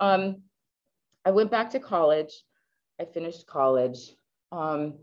Um, 0.00 0.42
I 1.24 1.32
went 1.32 1.50
back 1.50 1.70
to 1.70 1.80
college. 1.80 2.32
I 3.00 3.04
finished 3.04 3.46
college, 3.46 4.14
um, 4.52 4.94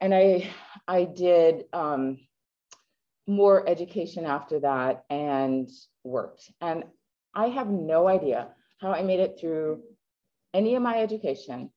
and 0.00 0.14
I 0.14 0.50
I 0.86 1.04
did 1.04 1.64
um, 1.72 2.18
more 3.26 3.68
education 3.68 4.26
after 4.26 4.60
that 4.60 5.04
and 5.08 5.70
worked 6.04 6.50
and 6.60 6.84
I 7.34 7.48
have 7.48 7.68
no 7.68 8.06
idea 8.06 8.48
how 8.80 8.92
I 8.92 9.02
made 9.02 9.20
it 9.20 9.38
through 9.40 9.82
any 10.52 10.74
of 10.76 10.82
my 10.82 10.98
education 10.98 11.70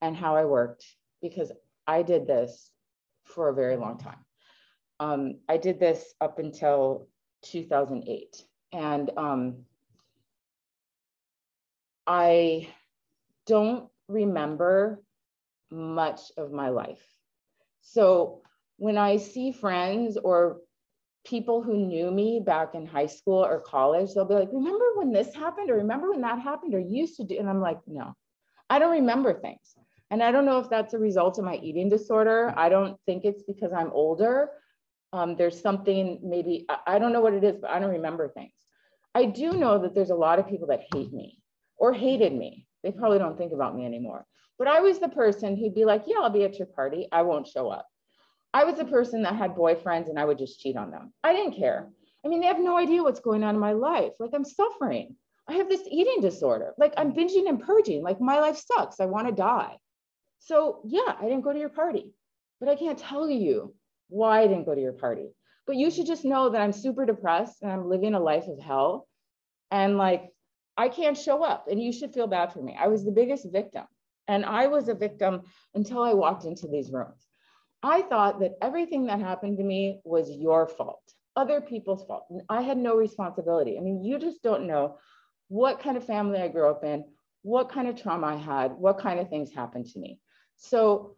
and 0.00 0.16
how 0.16 0.36
I 0.36 0.44
worked 0.44 0.84
because 1.20 1.52
I 1.86 2.02
did 2.02 2.26
this 2.26 2.70
for 3.24 3.48
a 3.48 3.54
very 3.54 3.76
long 3.76 3.98
time. 3.98 4.24
Um, 5.00 5.38
I 5.48 5.56
did 5.56 5.78
this 5.78 6.14
up 6.20 6.38
until 6.38 7.08
2008. 7.42 8.44
And 8.72 9.10
um, 9.16 9.64
I 12.06 12.68
don't 13.46 13.88
remember 14.08 15.02
much 15.70 16.20
of 16.36 16.52
my 16.52 16.70
life. 16.70 17.02
So 17.80 18.42
when 18.76 18.98
I 18.98 19.16
see 19.16 19.52
friends 19.52 20.16
or 20.16 20.58
people 21.24 21.62
who 21.62 21.76
knew 21.76 22.10
me 22.10 22.40
back 22.44 22.74
in 22.74 22.86
high 22.86 23.06
school 23.06 23.44
or 23.44 23.60
college, 23.60 24.14
they'll 24.14 24.24
be 24.24 24.34
like, 24.34 24.50
remember 24.52 24.84
when 24.96 25.12
this 25.12 25.34
happened 25.34 25.70
or 25.70 25.76
remember 25.76 26.10
when 26.10 26.22
that 26.22 26.40
happened 26.40 26.74
or 26.74 26.78
used 26.78 27.16
to 27.16 27.24
do? 27.24 27.38
And 27.38 27.48
I'm 27.48 27.60
like, 27.60 27.78
no, 27.86 28.14
I 28.70 28.78
don't 28.78 28.92
remember 28.92 29.38
things. 29.38 29.74
And 30.10 30.22
I 30.22 30.30
don't 30.32 30.46
know 30.46 30.58
if 30.58 30.70
that's 30.70 30.94
a 30.94 30.98
result 30.98 31.38
of 31.38 31.44
my 31.44 31.56
eating 31.56 31.88
disorder. 31.88 32.54
I 32.56 32.68
don't 32.68 32.98
think 33.04 33.24
it's 33.24 33.42
because 33.42 33.72
I'm 33.72 33.90
older. 33.92 34.50
Um, 35.12 35.36
there's 35.36 35.60
something 35.60 36.20
maybe, 36.22 36.66
I 36.86 36.98
don't 36.98 37.12
know 37.12 37.20
what 37.20 37.34
it 37.34 37.44
is, 37.44 37.56
but 37.60 37.70
I 37.70 37.78
don't 37.78 37.90
remember 37.90 38.28
things. 38.28 38.52
I 39.14 39.26
do 39.26 39.52
know 39.52 39.78
that 39.78 39.94
there's 39.94 40.10
a 40.10 40.14
lot 40.14 40.38
of 40.38 40.48
people 40.48 40.68
that 40.68 40.84
hate 40.94 41.12
me 41.12 41.38
or 41.76 41.92
hated 41.92 42.32
me. 42.32 42.66
They 42.82 42.92
probably 42.92 43.18
don't 43.18 43.36
think 43.36 43.52
about 43.52 43.76
me 43.76 43.84
anymore. 43.84 44.26
But 44.58 44.68
I 44.68 44.80
was 44.80 44.98
the 44.98 45.08
person 45.08 45.56
who'd 45.56 45.74
be 45.74 45.84
like, 45.84 46.04
yeah, 46.06 46.18
I'll 46.20 46.30
be 46.30 46.44
at 46.44 46.58
your 46.58 46.66
party. 46.66 47.08
I 47.12 47.22
won't 47.22 47.46
show 47.46 47.68
up. 47.68 47.86
I 48.52 48.64
was 48.64 48.78
a 48.78 48.84
person 48.84 49.22
that 49.22 49.36
had 49.36 49.54
boyfriends 49.54 50.08
and 50.08 50.18
I 50.18 50.24
would 50.24 50.38
just 50.38 50.60
cheat 50.60 50.76
on 50.76 50.90
them. 50.90 51.12
I 51.22 51.32
didn't 51.32 51.56
care. 51.56 51.90
I 52.24 52.28
mean, 52.28 52.40
they 52.40 52.46
have 52.46 52.58
no 52.58 52.76
idea 52.76 53.02
what's 53.02 53.20
going 53.20 53.44
on 53.44 53.54
in 53.54 53.60
my 53.60 53.72
life. 53.72 54.12
Like 54.18 54.30
I'm 54.34 54.44
suffering. 54.44 55.16
I 55.48 55.54
have 55.54 55.68
this 55.68 55.86
eating 55.90 56.20
disorder. 56.20 56.74
Like 56.76 56.94
I'm 56.96 57.12
binging 57.12 57.48
and 57.48 57.60
purging. 57.60 58.02
Like 58.02 58.20
my 58.20 58.40
life 58.40 58.56
sucks. 58.58 59.00
I 59.00 59.06
want 59.06 59.28
to 59.28 59.32
die. 59.32 59.76
So 60.38 60.80
yeah, 60.84 61.14
I 61.18 61.24
didn't 61.24 61.42
go 61.42 61.52
to 61.52 61.58
your 61.58 61.68
party, 61.68 62.12
but 62.60 62.68
I 62.68 62.76
can't 62.76 62.98
tell 62.98 63.28
you 63.28 63.74
why 64.08 64.40
I 64.40 64.46
didn't 64.46 64.64
go 64.64 64.74
to 64.74 64.80
your 64.80 64.92
party. 64.92 65.28
But 65.66 65.76
you 65.76 65.90
should 65.90 66.06
just 66.06 66.24
know 66.24 66.48
that 66.48 66.60
I'm 66.62 66.72
super 66.72 67.04
depressed 67.04 67.62
and 67.62 67.70
I'm 67.70 67.88
living 67.88 68.14
a 68.14 68.20
life 68.20 68.46
of 68.48 68.58
hell. 68.58 69.06
And 69.70 69.98
like 69.98 70.32
I 70.76 70.88
can't 70.88 71.18
show 71.18 71.42
up 71.44 71.66
and 71.70 71.82
you 71.82 71.92
should 71.92 72.14
feel 72.14 72.26
bad 72.26 72.52
for 72.52 72.62
me. 72.62 72.76
I 72.78 72.86
was 72.86 73.04
the 73.04 73.10
biggest 73.10 73.46
victim. 73.52 73.84
And 74.28 74.44
I 74.44 74.66
was 74.66 74.88
a 74.88 74.94
victim 74.94 75.42
until 75.74 76.02
I 76.02 76.12
walked 76.12 76.44
into 76.44 76.68
these 76.68 76.90
rooms. 76.90 77.26
I 77.82 78.02
thought 78.02 78.40
that 78.40 78.56
everything 78.60 79.06
that 79.06 79.20
happened 79.20 79.58
to 79.58 79.64
me 79.64 80.00
was 80.04 80.30
your 80.30 80.66
fault, 80.66 81.02
other 81.36 81.60
people's 81.60 82.04
fault. 82.06 82.26
I 82.48 82.62
had 82.62 82.76
no 82.76 82.96
responsibility. 82.96 83.78
I 83.78 83.80
mean, 83.80 84.04
you 84.04 84.18
just 84.18 84.42
don't 84.42 84.66
know 84.66 84.98
what 85.48 85.80
kind 85.80 85.96
of 85.96 86.04
family 86.04 86.40
I 86.40 86.48
grew 86.48 86.68
up 86.68 86.84
in, 86.84 87.04
what 87.42 87.70
kind 87.70 87.88
of 87.88 88.00
trauma 88.00 88.26
I 88.26 88.36
had, 88.36 88.72
what 88.72 88.98
kind 88.98 89.18
of 89.20 89.30
things 89.30 89.52
happened 89.52 89.86
to 89.86 89.98
me. 89.98 90.20
So 90.58 91.16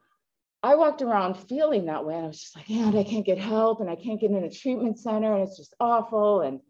I 0.63 0.75
walked 0.75 1.03
around 1.03 1.35
feeling 1.35 1.87
that 1.87 2.05
way. 2.05 2.15
And 2.15 2.25
I 2.25 2.29
was 2.29 2.41
just 2.41 2.57
like, 2.57 2.71
and 2.71 2.97
I 2.97 3.03
can't 3.03 3.27
get 3.27 3.39
help 3.39 3.81
and 3.81 3.91
I 3.91 3.97
can't 3.97 4.21
get 4.21 4.31
in 4.31 4.45
a 4.45 4.51
treatment 4.51 4.99
center 4.99 5.35
and 5.35 5.43
it's 5.43 5.57
just 5.57 5.75
awful. 5.81 6.43
And, 6.43 6.61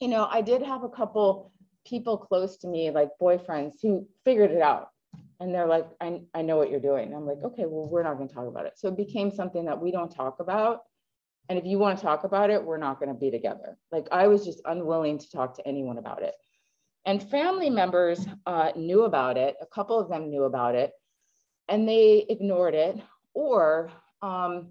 you 0.00 0.08
know, 0.08 0.26
I 0.30 0.40
did 0.40 0.62
have 0.62 0.84
a 0.84 0.88
couple 0.88 1.52
people 1.86 2.16
close 2.16 2.56
to 2.58 2.68
me, 2.68 2.90
like 2.90 3.10
boyfriends, 3.20 3.74
who 3.82 4.06
figured 4.24 4.52
it 4.52 4.62
out 4.62 4.88
and 5.40 5.54
they're 5.54 5.66
like, 5.66 5.86
I, 6.00 6.22
I 6.32 6.42
know 6.42 6.56
what 6.56 6.70
you're 6.70 6.80
doing. 6.80 7.06
And 7.06 7.16
I'm 7.16 7.26
like, 7.26 7.42
okay, 7.44 7.64
well, 7.66 7.88
we're 7.88 8.04
not 8.04 8.16
going 8.16 8.28
to 8.28 8.34
talk 8.34 8.46
about 8.46 8.66
it. 8.66 8.74
So 8.76 8.88
it 8.88 8.96
became 8.96 9.30
something 9.30 9.64
that 9.66 9.80
we 9.80 9.90
don't 9.90 10.14
talk 10.14 10.38
about. 10.40 10.82
And 11.48 11.58
if 11.58 11.66
you 11.66 11.78
want 11.78 11.98
to 11.98 12.04
talk 12.04 12.24
about 12.24 12.48
it, 12.48 12.64
we're 12.64 12.78
not 12.78 12.98
going 13.00 13.12
to 13.12 13.18
be 13.18 13.30
together. 13.30 13.76
Like 13.90 14.06
I 14.12 14.28
was 14.28 14.44
just 14.44 14.62
unwilling 14.64 15.18
to 15.18 15.30
talk 15.30 15.56
to 15.56 15.68
anyone 15.68 15.98
about 15.98 16.22
it. 16.22 16.34
And 17.04 17.22
family 17.22 17.68
members 17.68 18.26
uh, 18.46 18.70
knew 18.76 19.02
about 19.02 19.36
it. 19.36 19.56
A 19.60 19.66
couple 19.66 19.98
of 19.98 20.08
them 20.08 20.30
knew 20.30 20.44
about 20.44 20.74
it 20.74 20.92
and 21.68 21.88
they 21.88 22.26
ignored 22.28 22.74
it. 22.74 23.00
Or 23.34 23.90
um, 24.22 24.68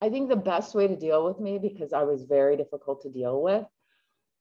I 0.00 0.10
think 0.10 0.28
the 0.28 0.36
best 0.36 0.74
way 0.74 0.86
to 0.88 0.96
deal 0.96 1.24
with 1.24 1.40
me, 1.40 1.58
because 1.58 1.92
I 1.92 2.02
was 2.02 2.24
very 2.24 2.56
difficult 2.56 3.02
to 3.02 3.10
deal 3.10 3.42
with, 3.42 3.64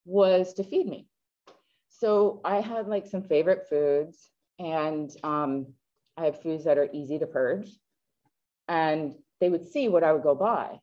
was 0.06 0.54
to 0.56 0.64
feed 0.64 0.88
me. 0.88 1.08
So 1.90 2.42
I 2.44 2.62
had 2.62 2.88
like 2.88 3.06
some 3.06 3.22
favorite 3.22 3.68
foods 3.70 4.32
and 4.58 5.12
um, 5.24 5.68
I 6.18 6.26
have 6.26 6.42
foods 6.42 6.64
that 6.66 6.78
are 6.78 6.90
easy 6.92 7.20
to 7.20 7.28
purge. 7.28 7.70
And 8.68 9.16
they 9.40 9.50
would 9.50 9.68
see 9.68 9.88
what 9.88 10.04
I 10.04 10.14
would 10.14 10.24
go 10.24 10.36
buy. 10.36 10.80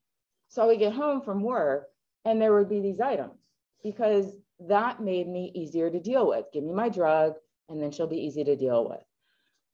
So 0.48 0.62
I 0.62 0.66
would 0.66 0.78
get 0.78 0.92
home 0.92 1.20
from 1.22 1.42
work 1.42 1.88
and 2.24 2.40
there 2.40 2.54
would 2.54 2.68
be 2.68 2.80
these 2.80 3.00
items 3.00 3.40
because 3.82 4.36
that 4.60 5.00
made 5.00 5.28
me 5.28 5.52
easier 5.54 5.90
to 5.90 6.00
deal 6.00 6.28
with. 6.28 6.46
Give 6.52 6.64
me 6.64 6.72
my 6.72 6.88
drug 6.88 7.34
and 7.68 7.82
then 7.82 7.90
she'll 7.90 8.06
be 8.06 8.24
easy 8.24 8.44
to 8.44 8.56
deal 8.56 8.88
with. 8.88 9.04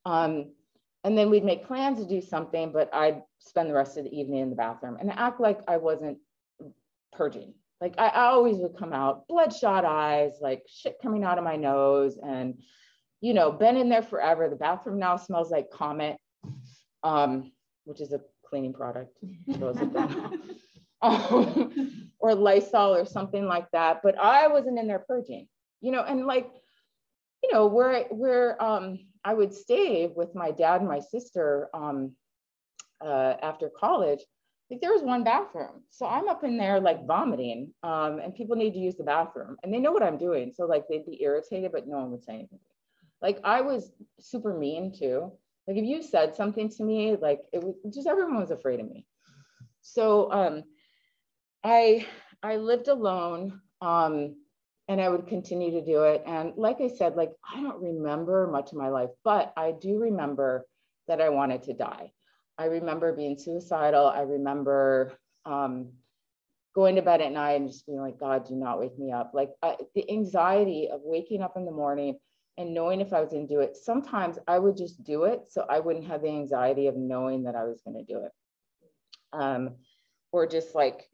Um, 0.04 0.52
and 1.04 1.16
then 1.16 1.30
we'd 1.30 1.44
make 1.44 1.66
plans 1.66 1.98
to 1.98 2.06
do 2.06 2.20
something, 2.20 2.72
but 2.72 2.92
I'd 2.92 3.22
spend 3.38 3.68
the 3.68 3.74
rest 3.74 3.96
of 3.96 4.04
the 4.04 4.18
evening 4.18 4.40
in 4.40 4.50
the 4.50 4.56
bathroom 4.56 4.96
and 4.98 5.12
act 5.12 5.40
like 5.40 5.60
I 5.68 5.76
wasn't 5.76 6.18
purging. 7.12 7.54
Like 7.80 7.94
I, 7.98 8.08
I 8.08 8.26
always 8.28 8.56
would 8.58 8.76
come 8.78 8.92
out 8.92 9.28
bloodshot 9.28 9.84
eyes, 9.84 10.32
like 10.40 10.62
shit 10.66 10.96
coming 11.02 11.22
out 11.22 11.38
of 11.38 11.44
my 11.44 11.56
nose 11.56 12.18
and 12.22 12.54
you 13.24 13.32
know, 13.32 13.50
been 13.50 13.78
in 13.78 13.88
there 13.88 14.02
forever. 14.02 14.50
The 14.50 14.56
bathroom 14.56 14.98
now 14.98 15.16
smells 15.16 15.50
like 15.50 15.70
Comet, 15.70 16.18
um, 17.02 17.52
which 17.84 18.02
is 18.02 18.12
a 18.12 18.20
cleaning 18.46 18.74
product. 18.74 19.16
um, 21.00 22.10
or 22.18 22.34
Lysol 22.34 22.94
or 22.94 23.06
something 23.06 23.46
like 23.46 23.70
that. 23.72 24.00
But 24.02 24.18
I 24.18 24.48
wasn't 24.48 24.78
in 24.78 24.86
there 24.86 24.98
purging, 24.98 25.48
you 25.80 25.90
know, 25.90 26.02
and 26.02 26.26
like, 26.26 26.50
you 27.42 27.50
know, 27.50 27.66
where 27.66 28.04
where 28.10 28.62
um, 28.62 28.98
I 29.24 29.34
would 29.34 29.54
stay 29.54 30.06
with 30.14 30.34
my 30.34 30.50
dad 30.50 30.80
and 30.80 30.88
my 30.88 31.00
sister 31.00 31.68
um, 31.74 32.12
uh, 33.04 33.34
after 33.42 33.70
college, 33.70 34.20
like 34.70 34.80
there 34.80 34.92
was 34.92 35.02
one 35.02 35.24
bathroom. 35.24 35.82
So 35.90 36.06
I'm 36.06 36.28
up 36.28 36.44
in 36.44 36.56
there 36.56 36.80
like 36.80 37.06
vomiting 37.06 37.72
um, 37.82 38.18
and 38.20 38.34
people 38.34 38.56
need 38.56 38.72
to 38.74 38.78
use 38.78 38.96
the 38.96 39.04
bathroom 39.04 39.56
and 39.62 39.72
they 39.72 39.78
know 39.78 39.92
what 39.92 40.02
I'm 40.02 40.18
doing. 40.18 40.52
So 40.54 40.66
like 40.66 40.84
they'd 40.88 41.06
be 41.06 41.22
irritated, 41.22 41.72
but 41.72 41.86
no 41.86 41.98
one 41.98 42.10
would 42.10 42.24
say 42.24 42.34
anything. 42.34 42.60
Like 43.22 43.38
I 43.44 43.60
was 43.60 43.92
super 44.20 44.58
mean 44.58 44.92
too. 44.92 45.32
Like 45.66 45.76
if 45.78 45.84
you 45.84 46.02
said 46.02 46.34
something 46.34 46.68
to 46.70 46.84
me, 46.84 47.16
like 47.16 47.40
it 47.52 47.62
was 47.62 47.76
just 47.94 48.06
everyone 48.08 48.40
was 48.40 48.50
afraid 48.50 48.80
of 48.80 48.88
me. 48.90 49.06
So 49.82 50.30
um, 50.32 50.64
I 51.64 52.06
I 52.42 52.56
lived 52.56 52.88
alone 52.88 53.60
Um, 53.80 54.36
and 54.88 55.00
I 55.00 55.08
would 55.08 55.26
continue 55.26 55.70
to 55.72 55.84
do 55.84 56.04
it. 56.04 56.22
And 56.26 56.52
like 56.56 56.80
I 56.80 56.88
said, 56.88 57.16
like 57.16 57.32
I 57.52 57.62
don't 57.62 57.82
remember 57.82 58.46
much 58.46 58.72
of 58.72 58.78
my 58.78 58.88
life, 58.88 59.10
but 59.24 59.52
I 59.56 59.72
do 59.72 59.98
remember 59.98 60.66
that 61.08 61.20
I 61.20 61.30
wanted 61.30 61.62
to 61.64 61.72
die. 61.72 62.12
I 62.58 62.66
remember 62.66 63.12
being 63.12 63.38
suicidal. 63.38 64.06
I 64.06 64.20
remember 64.20 65.12
um, 65.44 65.92
going 66.74 66.96
to 66.96 67.02
bed 67.02 67.20
at 67.20 67.32
night 67.32 67.60
and 67.60 67.68
just 67.68 67.86
being 67.86 68.00
like, 68.00 68.18
God, 68.18 68.46
do 68.46 68.54
not 68.54 68.78
wake 68.78 68.98
me 68.98 69.10
up. 69.10 69.32
Like 69.34 69.50
I, 69.62 69.76
the 69.94 70.10
anxiety 70.10 70.88
of 70.92 71.00
waking 71.02 71.42
up 71.42 71.56
in 71.56 71.64
the 71.64 71.72
morning 71.72 72.18
and 72.56 72.74
knowing 72.74 73.00
if 73.00 73.12
I 73.12 73.20
was 73.20 73.30
going 73.30 73.48
to 73.48 73.52
do 73.54 73.60
it. 73.60 73.76
Sometimes 73.76 74.38
I 74.46 74.58
would 74.58 74.76
just 74.76 75.02
do 75.02 75.24
it 75.24 75.44
so 75.48 75.66
I 75.68 75.80
wouldn't 75.80 76.06
have 76.06 76.22
the 76.22 76.28
anxiety 76.28 76.86
of 76.86 76.96
knowing 76.96 77.44
that 77.44 77.56
I 77.56 77.64
was 77.64 77.80
going 77.82 77.96
to 77.96 78.12
do 78.12 78.24
it. 78.24 78.32
Um, 79.32 79.76
or 80.30 80.46
just 80.46 80.74
like 80.74 81.08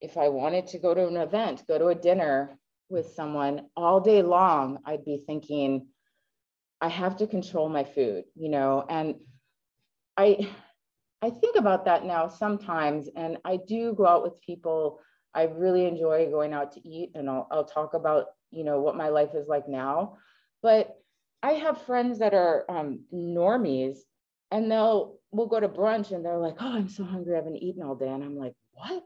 if 0.00 0.16
I 0.16 0.28
wanted 0.28 0.66
to 0.68 0.78
go 0.78 0.94
to 0.94 1.06
an 1.06 1.16
event, 1.16 1.64
go 1.68 1.78
to 1.78 1.88
a 1.88 1.94
dinner 1.94 2.58
with 2.90 3.14
someone 3.14 3.68
all 3.76 4.00
day 4.00 4.22
long, 4.22 4.78
I'd 4.84 5.04
be 5.04 5.22
thinking, 5.26 5.86
I 6.80 6.88
have 6.88 7.16
to 7.18 7.26
control 7.26 7.68
my 7.68 7.84
food, 7.84 8.24
you 8.34 8.48
know, 8.48 8.84
and 8.88 9.16
I 10.16 10.50
I 11.22 11.30
think 11.30 11.56
about 11.56 11.84
that 11.84 12.04
now 12.04 12.28
sometimes, 12.28 13.08
and 13.14 13.38
I 13.44 13.58
do 13.58 13.94
go 13.94 14.06
out 14.06 14.22
with 14.22 14.40
people. 14.40 15.00
I 15.34 15.44
really 15.44 15.86
enjoy 15.86 16.30
going 16.30 16.52
out 16.54 16.72
to 16.72 16.88
eat, 16.88 17.12
and 17.14 17.28
I'll, 17.28 17.46
I'll 17.50 17.64
talk 17.64 17.94
about 17.94 18.26
you 18.50 18.64
know 18.64 18.80
what 18.80 18.96
my 18.96 19.08
life 19.08 19.30
is 19.34 19.46
like 19.48 19.68
now. 19.68 20.16
But 20.62 20.96
I 21.42 21.52
have 21.52 21.82
friends 21.82 22.18
that 22.18 22.34
are 22.34 22.64
um, 22.70 23.00
normies, 23.14 23.98
and 24.50 24.70
they'll 24.70 25.18
we'll 25.30 25.46
go 25.46 25.60
to 25.60 25.68
brunch, 25.68 26.12
and 26.12 26.24
they're 26.24 26.38
like, 26.38 26.56
"Oh, 26.60 26.72
I'm 26.72 26.88
so 26.88 27.04
hungry. 27.04 27.34
I 27.34 27.36
haven't 27.36 27.56
eaten 27.62 27.82
all 27.82 27.94
day," 27.94 28.08
and 28.08 28.24
I'm 28.24 28.36
like, 28.36 28.54
"What?" 28.72 29.04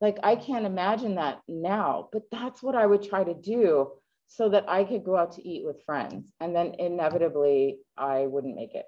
Like 0.00 0.18
I 0.22 0.36
can't 0.36 0.66
imagine 0.66 1.16
that 1.16 1.40
now, 1.48 2.08
but 2.12 2.22
that's 2.30 2.62
what 2.62 2.76
I 2.76 2.86
would 2.86 3.02
try 3.02 3.24
to 3.24 3.34
do 3.34 3.92
so 4.28 4.48
that 4.50 4.68
I 4.68 4.84
could 4.84 5.04
go 5.04 5.16
out 5.16 5.32
to 5.32 5.48
eat 5.48 5.64
with 5.64 5.82
friends, 5.84 6.32
and 6.40 6.54
then 6.54 6.74
inevitably 6.78 7.78
I 7.96 8.26
wouldn't 8.26 8.54
make 8.54 8.74
it 8.74 8.84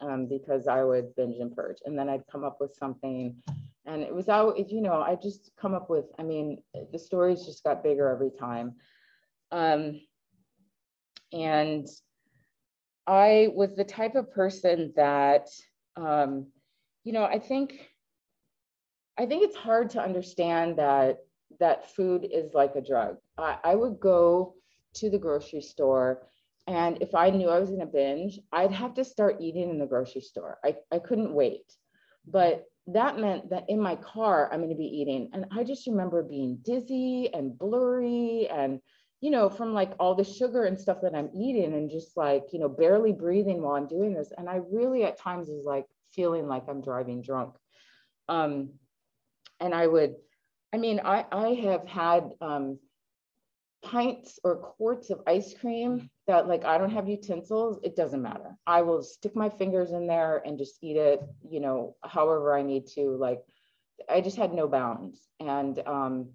um, 0.00 0.26
because 0.26 0.66
I 0.66 0.84
would 0.84 1.14
binge 1.16 1.38
and 1.38 1.54
purge. 1.54 1.78
And 1.84 1.98
then 1.98 2.08
I'd 2.08 2.26
come 2.30 2.44
up 2.44 2.58
with 2.60 2.74
something. 2.74 3.36
And 3.86 4.02
it 4.02 4.14
was 4.14 4.28
out, 4.28 4.70
you 4.70 4.82
know, 4.82 5.00
I 5.00 5.16
just 5.16 5.50
come 5.58 5.74
up 5.74 5.88
with, 5.88 6.04
I 6.18 6.22
mean, 6.22 6.62
the 6.92 6.98
stories 6.98 7.46
just 7.46 7.64
got 7.64 7.82
bigger 7.82 8.08
every 8.08 8.30
time. 8.30 8.74
Um, 9.50 10.00
and 11.32 11.86
I 13.06 13.48
was 13.54 13.74
the 13.74 13.84
type 13.84 14.14
of 14.14 14.30
person 14.30 14.92
that, 14.96 15.48
um, 15.96 16.48
you 17.04 17.12
know, 17.12 17.24
I 17.24 17.38
think, 17.38 17.88
I 19.18 19.26
think 19.26 19.42
it's 19.42 19.56
hard 19.56 19.90
to 19.90 20.02
understand 20.02 20.78
that 20.78 21.18
that 21.60 21.90
food 21.90 22.26
is 22.30 22.54
like 22.54 22.76
a 22.76 22.80
drug. 22.80 23.16
I, 23.36 23.58
I 23.64 23.74
would 23.74 23.98
go 23.98 24.54
to 24.94 25.10
the 25.10 25.18
grocery 25.18 25.60
store 25.60 26.22
and 26.68 26.98
if 27.00 27.14
I 27.14 27.30
knew 27.30 27.48
I 27.48 27.58
was 27.58 27.70
going 27.70 27.80
to 27.80 27.86
binge, 27.86 28.38
I'd 28.52 28.72
have 28.72 28.92
to 28.94 29.04
start 29.04 29.40
eating 29.40 29.70
in 29.70 29.78
the 29.78 29.86
grocery 29.86 30.20
store. 30.20 30.58
I, 30.62 30.76
I 30.92 30.98
couldn't 30.98 31.32
wait. 31.32 31.72
But 32.26 32.66
that 32.88 33.18
meant 33.18 33.48
that 33.48 33.64
in 33.70 33.80
my 33.80 33.96
car, 33.96 34.50
I'm 34.52 34.60
going 34.60 34.68
to 34.68 34.76
be 34.76 34.84
eating. 34.84 35.30
And 35.32 35.46
I 35.50 35.64
just 35.64 35.86
remember 35.86 36.22
being 36.22 36.58
dizzy 36.62 37.32
and 37.32 37.58
blurry 37.58 38.48
and, 38.50 38.80
you 39.22 39.30
know, 39.30 39.48
from 39.48 39.72
like 39.72 39.92
all 39.98 40.14
the 40.14 40.24
sugar 40.24 40.64
and 40.64 40.78
stuff 40.78 40.98
that 41.00 41.14
I'm 41.14 41.30
eating 41.34 41.72
and 41.72 41.90
just 41.90 42.18
like, 42.18 42.44
you 42.52 42.58
know, 42.58 42.68
barely 42.68 43.12
breathing 43.12 43.62
while 43.62 43.76
I'm 43.76 43.88
doing 43.88 44.12
this. 44.12 44.30
And 44.36 44.46
I 44.46 44.60
really 44.70 45.04
at 45.04 45.18
times 45.18 45.48
was 45.48 45.64
like 45.64 45.86
feeling 46.12 46.48
like 46.48 46.64
I'm 46.68 46.82
driving 46.82 47.22
drunk. 47.22 47.54
Um, 48.28 48.72
and 49.60 49.74
I 49.74 49.86
would, 49.86 50.14
I 50.72 50.76
mean, 50.76 51.00
I, 51.04 51.24
I 51.32 51.48
have 51.54 51.86
had 51.86 52.30
um, 52.40 52.78
pints 53.84 54.38
or 54.44 54.56
quarts 54.56 55.10
of 55.10 55.20
ice 55.26 55.54
cream 55.54 56.10
that 56.26 56.46
like 56.46 56.64
I 56.64 56.78
don't 56.78 56.90
have 56.90 57.08
utensils, 57.08 57.78
it 57.82 57.96
doesn't 57.96 58.22
matter. 58.22 58.56
I 58.66 58.82
will 58.82 59.02
stick 59.02 59.34
my 59.34 59.48
fingers 59.48 59.92
in 59.92 60.06
there 60.06 60.42
and 60.44 60.58
just 60.58 60.78
eat 60.82 60.96
it, 60.96 61.20
you 61.48 61.60
know, 61.60 61.96
however 62.04 62.56
I 62.56 62.62
need 62.62 62.86
to. 62.88 63.16
Like 63.16 63.40
I 64.08 64.20
just 64.20 64.36
had 64.36 64.52
no 64.52 64.68
bounds. 64.68 65.28
And 65.40 65.80
um, 65.86 66.30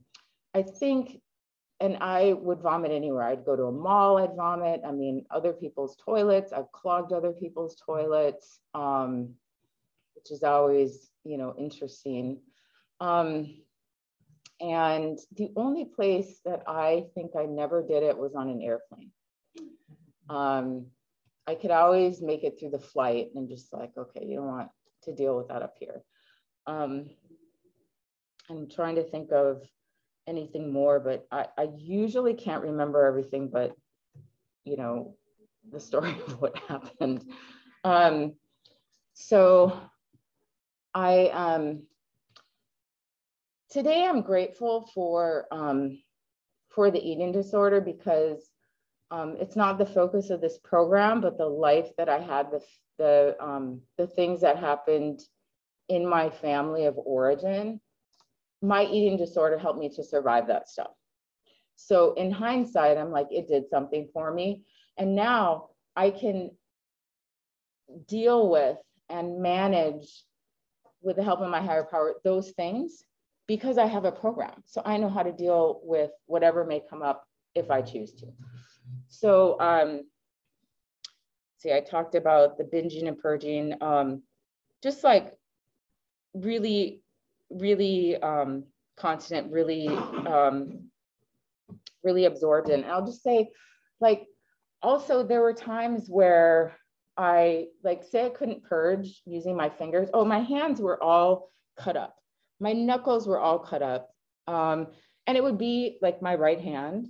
I 0.54 0.64
think, 0.64 1.22
and 1.80 1.98
I 2.00 2.34
would 2.34 2.62
vomit 2.62 2.92
anywhere. 2.92 3.24
I'd 3.24 3.46
go 3.46 3.56
to 3.56 3.64
a 3.64 3.72
mall, 3.72 4.18
I'd 4.18 4.36
vomit. 4.36 4.82
I 4.86 4.92
mean, 4.92 5.26
other 5.30 5.54
people's 5.54 5.96
toilets, 5.98 6.54
I've 6.54 6.72
clogged 6.72 7.12
other 7.12 7.34
people's 7.34 7.76
toilets, 7.86 8.60
um, 8.74 9.34
which 10.16 10.32
is 10.32 10.44
always, 10.44 11.10
you 11.26 11.38
know, 11.38 11.54
interesting. 11.58 12.40
Um, 13.00 13.56
and 14.62 15.20
the 15.36 15.52
only 15.56 15.86
place 15.86 16.40
that 16.46 16.64
I 16.68 17.06
think 17.16 17.32
I 17.38 17.46
never 17.46 17.84
did 17.84 18.04
it 18.04 18.18
was 18.18 18.36
on 18.36 18.50
an 18.50 18.62
airplane. 18.62 19.12
Um, 20.30 20.88
I 21.46 21.56
could 21.56 21.72
always 21.72 22.22
make 22.22 22.44
it 22.44 22.58
through 22.60 22.70
the 22.70 22.80
flight 22.80 23.30
and 23.36 23.50
just 23.50 23.74
like, 23.74 23.92
okay, 23.98 24.26
you 24.26 24.38
don't 24.38 24.48
want 24.48 24.70
to 25.04 25.14
deal 25.14 25.36
with 25.36 25.50
that 25.50 25.62
up 25.62 25.76
here. 25.80 26.02
Um, 26.66 27.10
I'm 28.50 28.70
trying 28.70 28.96
to 28.96 29.04
think 29.04 29.32
of 29.34 29.64
anything 30.28 30.72
more, 30.72 31.00
but 31.00 31.28
I, 31.32 31.48
I 31.58 31.68
usually 31.78 32.34
can't 32.34 32.64
remember 32.64 33.06
everything, 33.06 33.50
but 33.50 33.76
you 34.64 34.78
know, 34.78 35.16
the 35.72 35.80
story 35.80 36.16
of 36.28 36.42
what 36.42 36.58
happened. 36.70 37.26
Um, 37.84 38.36
so 39.14 39.78
I, 40.94 41.28
um, 41.28 41.84
today 43.74 44.06
I'm 44.06 44.22
grateful 44.22 44.88
for 44.94 45.48
um, 45.52 46.00
for 46.70 46.92
the 46.92 47.02
eating 47.02 47.32
disorder 47.32 47.82
because 47.82 48.48
um, 49.10 49.36
it's 49.40 49.56
not 49.56 49.78
the 49.78 49.86
focus 49.86 50.30
of 50.30 50.42
this 50.42 50.60
program, 50.64 51.22
but 51.22 51.38
the 51.38 51.48
life 51.48 51.90
that 51.98 52.08
I 52.08 52.20
had, 52.20 52.52
the 52.52 52.62
the 53.00 53.36
um, 53.40 53.82
the 53.98 54.08
things 54.08 54.42
that 54.42 54.58
happened 54.58 55.22
in 55.90 56.08
my 56.08 56.30
family 56.30 56.86
of 56.86 56.98
origin. 56.98 57.82
My 58.62 58.86
eating 58.86 59.18
disorder 59.18 59.58
helped 59.58 59.80
me 59.80 59.90
to 59.90 60.04
survive 60.04 60.48
that 60.48 60.70
stuff. 60.70 60.92
So 61.76 62.14
in 62.14 62.32
hindsight, 62.32 62.98
I'm 62.98 63.12
like, 63.12 63.28
it 63.32 63.48
did 63.48 63.68
something 63.70 64.08
for 64.14 64.32
me, 64.32 64.64
and 64.98 65.16
now 65.16 65.70
I 65.96 66.12
can 66.12 66.52
deal 68.08 68.50
with 68.50 68.78
and 69.10 69.42
manage 69.42 70.24
with 71.02 71.18
the 71.18 71.24
help 71.24 71.42
of 71.42 71.50
my 71.50 71.62
higher 71.62 71.84
power 71.84 72.14
those 72.24 72.52
things 72.52 73.04
because 73.48 73.78
I 73.78 73.86
have 73.86 74.06
a 74.06 74.12
program. 74.12 74.64
So 74.66 74.82
I 74.86 74.98
know 74.98 75.10
how 75.10 75.24
to 75.24 75.32
deal 75.32 75.82
with 75.84 76.12
whatever 76.26 76.64
may 76.66 76.82
come 76.90 77.02
up 77.02 77.28
if 77.56 77.70
I 77.70 77.82
choose 77.82 78.14
to. 78.14 78.28
So, 79.08 79.60
um, 79.60 80.02
see, 81.58 81.74
I 81.74 81.82
talked 81.82 82.16
about 82.16 82.58
the 82.58 82.64
binging 82.64 83.08
and 83.08 83.18
purging, 83.18 83.76
um, 83.82 84.24
just 84.82 85.04
like 85.04 85.34
really, 86.34 87.02
really 87.50 88.18
um, 88.18 88.64
constant, 88.98 89.52
really, 89.52 89.88
um, 89.88 90.90
really 92.04 92.26
absorbed 92.26 92.70
in. 92.70 92.84
And 92.84 92.92
I'll 92.92 93.06
just 93.06 93.24
say, 93.24 93.50
like, 94.00 94.26
also 94.82 95.24
there 95.24 95.42
were 95.42 95.54
times 95.54 96.08
where 96.10 96.76
I, 97.16 97.68
like, 97.84 98.04
say 98.04 98.26
I 98.26 98.30
couldn't 98.30 98.64
purge 98.64 99.22
using 99.26 99.56
my 99.56 99.70
fingers. 99.70 100.10
Oh, 100.14 100.26
my 100.26 100.40
hands 100.40 100.82
were 100.82 101.02
all 101.02 101.50
cut 101.78 101.96
up 101.96 102.16
my 102.64 102.74
knuckles 102.74 103.28
were 103.28 103.40
all 103.40 103.60
cut 103.60 103.84
up. 103.84 104.10
Um, 104.48 104.88
and 105.28 105.38
it 105.38 105.44
would 105.44 105.58
be 105.58 105.98
like 106.02 106.22
my 106.22 106.36
right 106.36 106.60
hand. 106.60 107.10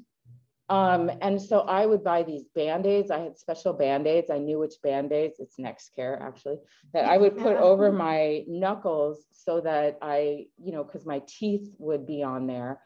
Um, 0.70 1.12
and 1.22 1.40
so 1.40 1.60
I 1.60 1.86
would 1.86 2.04
buy 2.04 2.24
these 2.24 2.46
band-aids. 2.56 3.12
I 3.12 3.20
had 3.20 3.38
special 3.38 3.74
band-aids. 3.74 4.32
I 4.32 4.40
knew 4.40 4.60
which 4.60 4.82
band-aids, 4.82 5.40
it's 5.40 5.58
Nexcare 5.58 6.20
actually, 6.20 6.58
that 6.94 7.06
I 7.06 7.18
would 7.18 7.38
put 7.38 7.56
over 7.56 7.92
my 8.08 8.44
knuckles 8.48 9.26
so 9.32 9.62
that 9.62 10.00
I, 10.02 10.48
you 10.58 10.72
know, 10.72 10.84
because 10.84 11.06
my 11.06 11.22
teeth 11.28 11.70
would 11.78 12.08
be 12.08 12.24
on 12.24 12.48
there. 12.48 12.82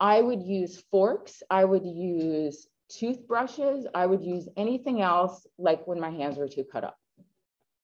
I 0.00 0.20
would 0.20 0.42
use 0.42 0.82
forks. 0.90 1.42
I 1.48 1.64
would 1.64 1.84
use 1.84 2.66
toothbrushes. 2.88 3.86
I 3.94 4.06
would 4.06 4.22
use 4.22 4.48
anything 4.56 5.00
else 5.00 5.46
like 5.58 5.86
when 5.86 6.00
my 6.00 6.10
hands 6.10 6.38
were 6.38 6.48
too 6.48 6.64
cut 6.64 6.82
up, 6.82 6.96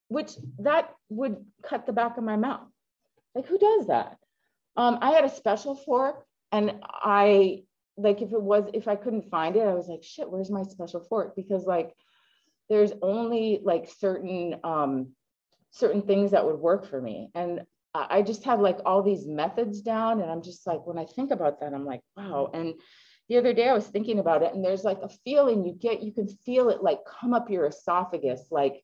which 0.09 0.33
that 0.59 0.95
would 1.11 1.45
cut 1.63 1.87
the 1.87 1.93
back 1.93 2.17
of 2.17 2.25
my 2.25 2.37
mouth. 2.37 2.67
Like 3.37 3.47
who 3.47 3.59
does 3.59 3.87
that? 3.89 4.17
Um, 4.77 4.99
I 5.03 5.11
had 5.11 5.25
a 5.25 5.35
special 5.35 5.77
fork 5.77 6.25
and 6.51 6.81
I 6.83 7.63
like 7.97 8.23
if 8.23 8.33
it 8.33 8.43
was 8.43 8.69
if 8.75 8.89
I 8.89 8.97
couldn't 8.97 9.31
find 9.31 9.57
it, 9.57 9.61
I 9.67 9.75
was 9.75 9.89
like, 9.89 10.03
shit, 10.03 10.31
where's 10.31 10.51
my 10.51 10.63
special 10.63 11.01
fork? 11.01 11.37
Because 11.37 11.65
like 11.67 11.95
there's 12.69 12.93
only 13.03 13.61
like 13.63 13.91
certain 13.99 14.57
um 14.65 15.13
certain 15.71 16.03
things 16.03 16.31
that 16.31 16.45
would 16.45 16.59
work 16.59 16.89
for 16.89 17.01
me. 17.01 17.31
And 17.35 17.63
I 17.95 18.23
just 18.23 18.45
have 18.45 18.61
like 18.61 18.79
all 18.85 19.03
these 19.03 19.27
methods 19.27 19.81
down. 19.81 20.21
And 20.21 20.31
I'm 20.31 20.43
just 20.43 20.67
like, 20.67 20.87
when 20.87 20.99
I 20.99 21.05
think 21.05 21.31
about 21.31 21.61
that, 21.61 21.73
I'm 21.73 21.87
like, 21.87 22.03
wow. 22.17 22.51
And 22.53 22.75
the 23.29 23.39
other 23.39 23.53
day 23.53 23.69
I 23.69 23.75
was 23.75 23.87
thinking 23.87 24.19
about 24.19 24.43
it, 24.43 24.55
and 24.55 24.65
there's 24.65 24.85
like 24.85 25.01
a 25.03 25.09
feeling 25.25 25.65
you 25.65 25.73
get, 25.73 26.03
you 26.03 26.13
can 26.13 26.29
feel 26.29 26.69
it 26.69 26.83
like 26.83 27.01
come 27.07 27.35
up 27.35 27.51
your 27.51 27.67
esophagus, 27.67 28.49
like 28.51 28.83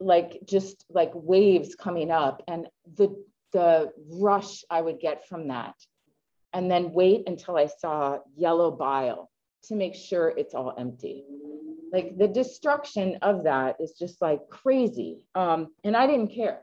like 0.00 0.38
just 0.46 0.86
like 0.88 1.10
waves 1.14 1.74
coming 1.74 2.10
up 2.10 2.42
and 2.48 2.66
the 2.96 3.14
the 3.52 3.92
rush 4.10 4.64
I 4.70 4.80
would 4.80 5.00
get 5.00 5.26
from 5.26 5.48
that 5.48 5.74
and 6.52 6.70
then 6.70 6.92
wait 6.92 7.24
until 7.26 7.56
I 7.56 7.66
saw 7.66 8.18
yellow 8.36 8.70
bile 8.70 9.30
to 9.64 9.74
make 9.74 9.94
sure 9.94 10.32
it's 10.36 10.54
all 10.54 10.74
empty. 10.78 11.24
Like 11.92 12.16
the 12.16 12.28
destruction 12.28 13.18
of 13.22 13.44
that 13.44 13.76
is 13.80 13.92
just 13.98 14.20
like 14.22 14.48
crazy. 14.48 15.24
Um, 15.34 15.68
and 15.84 15.96
I 15.96 16.06
didn't 16.06 16.34
care. 16.34 16.60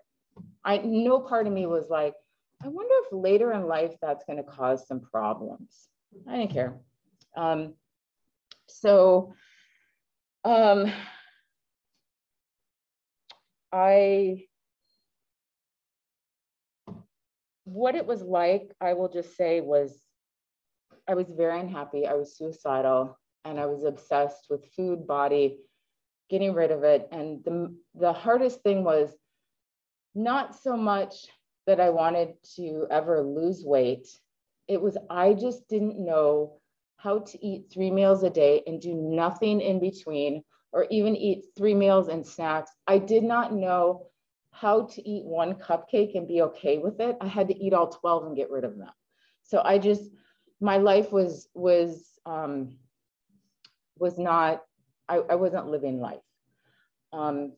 I 0.63 0.77
no 0.79 1.19
part 1.19 1.47
of 1.47 1.53
me 1.53 1.65
was 1.65 1.89
like, 1.89 2.13
I 2.63 2.67
wonder 2.67 2.93
if 3.03 3.11
later 3.11 3.53
in 3.53 3.67
life 3.67 3.93
that's 4.01 4.25
going 4.25 4.37
to 4.37 4.43
cause 4.43 4.87
some 4.87 4.99
problems. 4.99 5.89
I 6.27 6.37
didn't 6.37 6.53
care. 6.53 6.79
Um, 7.35 7.73
so 8.67 9.33
um, 10.43 10.91
I 13.71 14.45
what 17.67 17.95
it 17.95 18.05
was 18.05 18.21
like, 18.21 18.71
I 18.79 18.93
will 18.93 19.09
just 19.09 19.35
say 19.35 19.59
was 19.59 19.93
I 21.05 21.15
was 21.15 21.29
very 21.29 21.59
unhappy. 21.59 22.07
I 22.07 22.13
was 22.13 22.37
suicidal 22.37 23.19
and 23.43 23.59
I 23.59 23.65
was 23.65 23.83
obsessed 23.83 24.47
with 24.49 24.71
food, 24.73 25.05
body, 25.05 25.59
getting 26.29 26.53
rid 26.53 26.71
of 26.71 26.83
it. 26.83 27.09
And 27.11 27.43
the, 27.43 27.75
the 27.93 28.13
hardest 28.13 28.61
thing 28.61 28.85
was 28.85 29.13
not 30.15 30.55
so 30.55 30.77
much 30.77 31.27
that 31.65 31.81
I 31.81 31.89
wanted 31.89 32.35
to 32.55 32.87
ever 32.89 33.21
lose 33.21 33.65
weight. 33.65 34.07
It 34.69 34.81
was 34.81 34.97
I 35.09 35.33
just 35.33 35.67
didn't 35.67 35.99
know 35.99 36.59
how 36.95 37.19
to 37.19 37.45
eat 37.45 37.65
three 37.71 37.91
meals 37.91 38.23
a 38.23 38.29
day 38.29 38.63
and 38.65 38.81
do 38.81 38.93
nothing 38.93 39.59
in 39.59 39.81
between, 39.81 40.43
or 40.71 40.87
even 40.89 41.17
eat 41.17 41.45
three 41.57 41.73
meals 41.73 42.07
and 42.07 42.25
snacks. 42.25 42.71
I 42.87 42.97
did 42.97 43.23
not 43.23 43.53
know 43.53 44.07
how 44.59 44.83
to 44.87 45.07
eat 45.07 45.23
one 45.23 45.53
cupcake 45.53 46.15
and 46.15 46.27
be 46.27 46.41
okay 46.41 46.79
with 46.79 46.99
it. 46.99 47.15
I 47.21 47.27
had 47.27 47.47
to 47.49 47.57
eat 47.63 47.73
all 47.73 47.89
12 47.89 48.25
and 48.25 48.35
get 48.35 48.49
rid 48.49 48.63
of 48.63 48.77
them. 48.77 48.89
So 49.43 49.61
I 49.63 49.77
just, 49.77 50.09
my 50.59 50.77
life 50.77 51.11
was, 51.11 51.47
was, 51.53 52.17
um, 52.25 52.77
was 53.99 54.17
not, 54.17 54.63
I, 55.07 55.17
I 55.17 55.35
wasn't 55.35 55.67
living 55.67 55.99
life. 55.99 56.21
Um, 57.13 57.53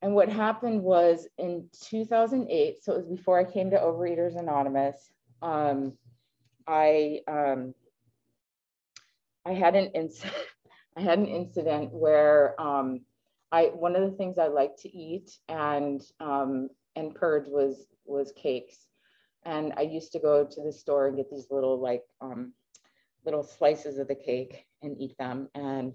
and 0.00 0.14
what 0.14 0.28
happened 0.28 0.82
was 0.82 1.26
in 1.38 1.68
2008, 1.88 2.82
so 2.82 2.92
it 2.92 2.96
was 2.98 3.06
before 3.06 3.38
I 3.40 3.44
came 3.44 3.70
to 3.70 3.78
Overeaters 3.78 4.38
Anonymous, 4.38 5.10
um, 5.42 5.94
I, 6.68 7.20
um, 7.26 7.74
I 9.44 9.54
had 9.54 9.74
an 9.74 9.86
incident, 9.86 10.34
I 10.96 11.00
had 11.00 11.18
an 11.18 11.26
incident 11.26 11.92
where 11.92 12.60
um, 12.60 13.00
I 13.52 13.66
one 13.66 13.94
of 13.94 14.02
the 14.10 14.16
things 14.16 14.38
I 14.38 14.48
like 14.48 14.76
to 14.78 14.88
eat 14.96 15.30
and 15.48 16.00
um, 16.20 16.70
and 16.96 17.14
purge 17.14 17.46
was 17.46 17.86
was 18.04 18.32
cakes, 18.32 18.86
and 19.44 19.74
I 19.76 19.82
used 19.82 20.12
to 20.12 20.18
go 20.18 20.44
to 20.44 20.62
the 20.62 20.72
store 20.72 21.06
and 21.06 21.16
get 21.16 21.30
these 21.30 21.46
little 21.50 21.78
like 21.78 22.02
um, 22.20 22.54
little 23.24 23.44
slices 23.44 23.98
of 23.98 24.08
the 24.08 24.14
cake 24.14 24.66
and 24.82 24.96
eat 25.00 25.16
them. 25.18 25.48
And 25.54 25.92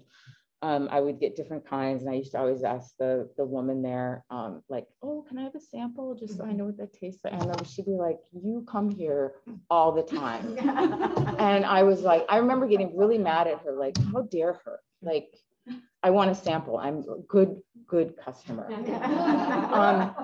um, 0.62 0.88
I 0.90 1.00
would 1.00 1.20
get 1.20 1.36
different 1.36 1.68
kinds, 1.68 2.02
and 2.02 2.10
I 2.10 2.14
used 2.14 2.32
to 2.32 2.38
always 2.38 2.64
ask 2.64 2.96
the 2.98 3.28
the 3.36 3.44
woman 3.44 3.82
there, 3.82 4.24
um, 4.30 4.62
like, 4.68 4.86
"Oh, 5.02 5.24
can 5.28 5.38
I 5.38 5.42
have 5.42 5.54
a 5.54 5.60
sample, 5.60 6.14
just 6.14 6.36
so 6.36 6.44
I 6.44 6.52
know 6.52 6.64
what 6.64 6.76
that 6.78 6.92
tastes 6.92 7.22
like?" 7.24 7.32
And 7.32 7.66
she'd 7.66 7.86
be 7.86 7.92
like, 7.92 8.18
"You 8.32 8.64
come 8.68 8.90
here 8.90 9.34
all 9.70 9.92
the 9.92 10.02
time," 10.02 10.56
and 11.38 11.64
I 11.64 11.82
was 11.84 12.02
like, 12.02 12.24
I 12.28 12.38
remember 12.38 12.66
getting 12.66 12.96
really 12.96 13.18
mad 13.18 13.46
at 13.46 13.60
her, 13.62 13.72
like, 13.72 13.96
"How 14.12 14.22
dare 14.22 14.54
her!" 14.64 14.80
Like, 15.00 15.36
I 16.02 16.10
want 16.10 16.30
a 16.30 16.34
sample. 16.34 16.78
I'm 16.78 16.98
a 16.98 17.18
good, 17.26 17.60
good 17.86 18.14
customer. 18.16 18.70
um, 19.72 20.14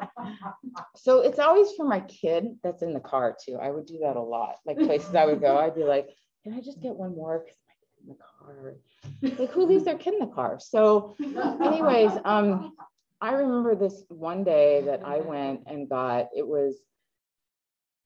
so 0.94 1.20
it's 1.20 1.38
always 1.38 1.72
for 1.72 1.84
my 1.84 2.00
kid 2.00 2.56
that's 2.62 2.82
in 2.82 2.94
the 2.94 3.00
car 3.00 3.36
too. 3.44 3.58
I 3.60 3.70
would 3.70 3.86
do 3.86 3.98
that 4.02 4.16
a 4.16 4.22
lot. 4.22 4.56
Like 4.64 4.78
places 4.78 5.14
I 5.14 5.26
would 5.26 5.40
go, 5.40 5.58
I'd 5.58 5.74
be 5.74 5.84
like, 5.84 6.08
can 6.44 6.52
I 6.52 6.60
just 6.60 6.80
get 6.80 6.94
one 6.94 7.16
more? 7.16 7.40
Because 7.40 7.56
my 7.66 7.74
kid's 7.80 7.98
in 8.02 8.08
the 8.08 8.16
car. 8.22 8.74
Like 9.38 9.50
who 9.50 9.66
leaves 9.66 9.84
their 9.84 9.98
kid 9.98 10.14
in 10.14 10.20
the 10.20 10.34
car? 10.34 10.58
So 10.60 11.16
anyways, 11.18 12.12
um, 12.24 12.76
I 13.20 13.32
remember 13.32 13.74
this 13.74 14.04
one 14.08 14.44
day 14.44 14.82
that 14.82 15.04
I 15.04 15.18
went 15.18 15.62
and 15.66 15.88
got, 15.88 16.28
it 16.36 16.46
was 16.46 16.76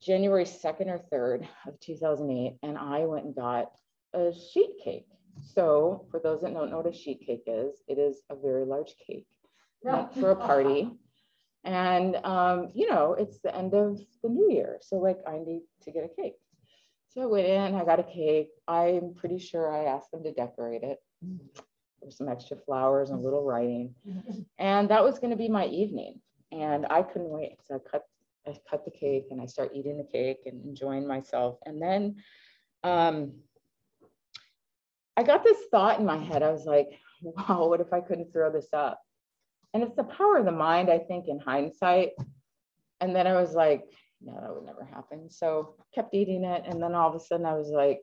January 0.00 0.44
2nd 0.44 0.86
or 0.86 1.00
3rd 1.12 1.48
of 1.66 1.78
2008. 1.80 2.58
And 2.62 2.78
I 2.78 3.00
went 3.00 3.26
and 3.26 3.34
got 3.34 3.72
a 4.14 4.32
sheet 4.32 4.70
cake 4.82 5.08
so 5.40 6.06
for 6.10 6.20
those 6.20 6.40
that 6.42 6.54
don't 6.54 6.70
know 6.70 6.78
what 6.78 6.86
a 6.86 6.92
sheet 6.92 7.22
cake 7.26 7.44
is, 7.46 7.76
it 7.88 7.98
is 7.98 8.22
a 8.30 8.36
very 8.36 8.64
large 8.64 8.94
cake 9.06 9.26
meant 9.84 10.14
for 10.14 10.30
a 10.30 10.36
party. 10.36 10.90
And, 11.64 12.16
um, 12.24 12.68
you 12.74 12.88
know, 12.90 13.14
it's 13.18 13.38
the 13.40 13.54
end 13.54 13.74
of 13.74 14.00
the 14.22 14.28
new 14.28 14.50
year. 14.50 14.78
So 14.80 14.96
like 14.96 15.18
I 15.26 15.38
need 15.38 15.62
to 15.82 15.90
get 15.90 16.04
a 16.04 16.22
cake. 16.22 16.36
So 17.08 17.22
I 17.22 17.26
went 17.26 17.46
in, 17.46 17.74
I 17.74 17.84
got 17.84 18.00
a 18.00 18.04
cake. 18.04 18.50
I'm 18.66 19.14
pretty 19.14 19.38
sure 19.38 19.72
I 19.72 19.84
asked 19.84 20.10
them 20.10 20.22
to 20.24 20.32
decorate 20.32 20.82
it. 20.82 20.98
There's 22.00 22.16
some 22.16 22.28
extra 22.28 22.56
flowers 22.56 23.10
and 23.10 23.18
a 23.18 23.22
little 23.22 23.44
writing. 23.44 23.94
And 24.58 24.88
that 24.90 25.02
was 25.02 25.18
going 25.18 25.30
to 25.30 25.36
be 25.36 25.48
my 25.48 25.66
evening. 25.66 26.20
And 26.52 26.86
I 26.90 27.02
couldn't 27.02 27.30
wait. 27.30 27.56
So 27.64 27.74
I 27.76 27.78
cut, 27.90 28.04
I 28.46 28.56
cut 28.70 28.84
the 28.84 28.90
cake 28.90 29.26
and 29.30 29.40
I 29.40 29.46
start 29.46 29.72
eating 29.74 29.98
the 29.98 30.04
cake 30.04 30.40
and 30.46 30.64
enjoying 30.64 31.06
myself. 31.06 31.58
And 31.66 31.82
then 31.82 32.16
um, 32.84 33.32
I 35.18 35.24
got 35.24 35.42
this 35.42 35.58
thought 35.72 35.98
in 35.98 36.06
my 36.06 36.16
head. 36.16 36.44
I 36.44 36.52
was 36.52 36.64
like, 36.64 36.90
wow, 37.22 37.66
what 37.66 37.80
if 37.80 37.92
I 37.92 38.00
couldn't 38.00 38.32
throw 38.32 38.52
this 38.52 38.68
up? 38.72 39.02
And 39.74 39.82
it's 39.82 39.96
the 39.96 40.04
power 40.04 40.38
of 40.38 40.44
the 40.44 40.52
mind, 40.52 40.88
I 40.88 40.98
think, 40.98 41.26
in 41.26 41.40
hindsight. 41.40 42.10
And 43.00 43.14
then 43.14 43.26
I 43.26 43.34
was 43.34 43.52
like, 43.52 43.84
no, 44.22 44.40
that 44.40 44.54
would 44.54 44.64
never 44.64 44.84
happen. 44.84 45.28
So 45.28 45.74
kept 45.92 46.14
eating 46.14 46.44
it. 46.44 46.62
And 46.66 46.80
then 46.80 46.94
all 46.94 47.08
of 47.08 47.16
a 47.16 47.20
sudden 47.20 47.46
I 47.46 47.54
was 47.54 47.68
like, 47.68 48.00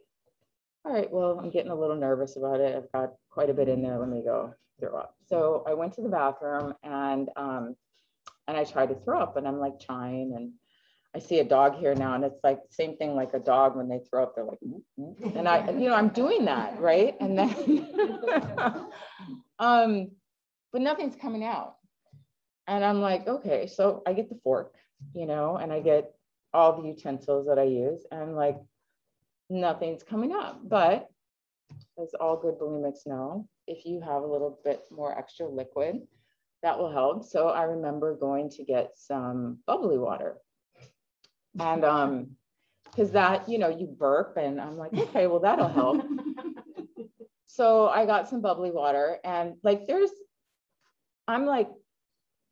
all 0.84 0.91
right, 0.91 1.10
well, 1.10 1.39
I'm 1.39 1.49
getting 1.49 1.71
a 1.71 1.75
little 1.75 1.95
nervous 1.95 2.36
about 2.36 2.60
it. 2.60 2.75
I've 2.75 2.91
got 2.91 3.13
quite 3.30 3.49
a 3.49 3.54
bit 3.54 3.69
in 3.69 3.82
there. 3.82 3.97
Let 3.97 4.10
me 4.10 4.21
go 4.21 4.54
throw 4.80 4.97
up. 4.97 5.15
So 5.25 5.63
I 5.65 5.73
went 5.73 5.93
to 5.93 6.01
the 6.01 6.10
bathroom 6.10 6.73
and 6.84 7.30
um, 7.38 7.75
and 8.47 8.58
I 8.58 8.65
tried 8.65 8.89
to 8.89 8.95
throw 8.95 9.21
up 9.21 9.38
and 9.38 9.47
I'm 9.47 9.60
like 9.60 9.80
trying 9.80 10.34
and 10.36 10.51
I 11.15 11.19
see 11.19 11.39
a 11.39 11.45
dog 11.45 11.78
here 11.80 11.95
now, 11.95 12.13
and 12.13 12.25
it's 12.25 12.43
like 12.43 12.60
same 12.69 12.97
thing 12.97 13.15
like 13.15 13.34
a 13.34 13.39
dog 13.39 13.78
when 13.78 13.88
they 13.88 13.99
throw 13.99 14.23
up, 14.23 14.36
they're 14.36 14.43
like, 14.43 14.60
mm-hmm. 14.60 15.38
and 15.38 15.47
I, 15.47 15.71
you 15.71 15.88
know, 15.88 15.95
I'm 15.95 16.10
doing 16.10 16.43
that, 16.43 16.78
right? 16.78 17.15
And 17.21 17.39
then, 17.39 17.88
um, 19.60 20.12
but 20.73 20.82
nothing's 20.82 21.15
coming 21.15 21.45
out. 21.45 21.75
And 22.67 22.84
I'm 22.84 22.99
like, 22.99 23.28
okay, 23.28 23.65
so 23.65 24.04
I 24.06 24.12
get 24.12 24.28
the 24.28 24.38
fork, 24.43 24.75
you 25.13 25.25
know, 25.25 25.56
and 25.56 25.71
I 25.71 25.80
get 25.80 26.12
all 26.54 26.82
the 26.82 26.88
utensils 26.89 27.47
that 27.47 27.60
I 27.60 27.63
use, 27.63 28.06
and 28.12 28.36
like 28.36 28.58
nothing's 29.49 30.04
coming 30.04 30.34
up. 30.34 30.60
But 30.67 31.08
as 31.97 32.13
all 32.19 32.36
good 32.36 32.60
bulimics 32.60 33.08
know, 33.08 33.47
if 33.67 33.86
you 33.86 34.01
have 34.01 34.21
a 34.21 34.28
little 34.28 34.60
bit 34.65 34.84
more 34.91 35.17
extra 35.17 35.47
liquid, 35.47 36.01
that 36.62 36.78
will 36.78 36.91
help. 36.91 37.23
So 37.23 37.47
I 37.47 37.63
remember 37.63 38.17
going 38.17 38.49
to 38.49 38.65
get 38.65 38.91
some 38.97 39.60
bubbly 39.65 39.97
water 39.97 40.39
and 41.60 41.86
um, 41.86 42.36
because 42.96 43.12
that, 43.12 43.50
you 43.50 43.58
know, 43.58 43.70
you 43.70 43.88
burp 43.88 44.38
and 44.38 44.60
I'm 44.60 44.78
like, 44.78 44.94
okay, 44.94 45.28
well, 45.28 45.39
that'll 45.39 45.68
help. 45.68 46.02
so 47.46 47.89
I 47.89 48.06
got 48.06 48.30
some 48.30 48.41
bubbly 48.41 48.72
water 48.72 49.18
and 49.24 49.56
like 49.63 49.86
there's, 49.86 50.12
I'm 51.28 51.46
like 51.46 51.70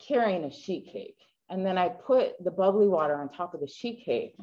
carrying 0.06 0.44
a 0.44 0.52
sheet 0.52 0.90
cake. 0.92 1.18
And 1.50 1.66
then 1.66 1.78
I 1.78 1.90
put 1.90 2.44
the 2.44 2.52
bubbly 2.52 2.88
water 2.88 3.16
on 3.16 3.30
top 3.30 3.54
of 3.54 3.62
the 3.62 3.68
sheet 3.68 4.04
cake. 4.06 4.36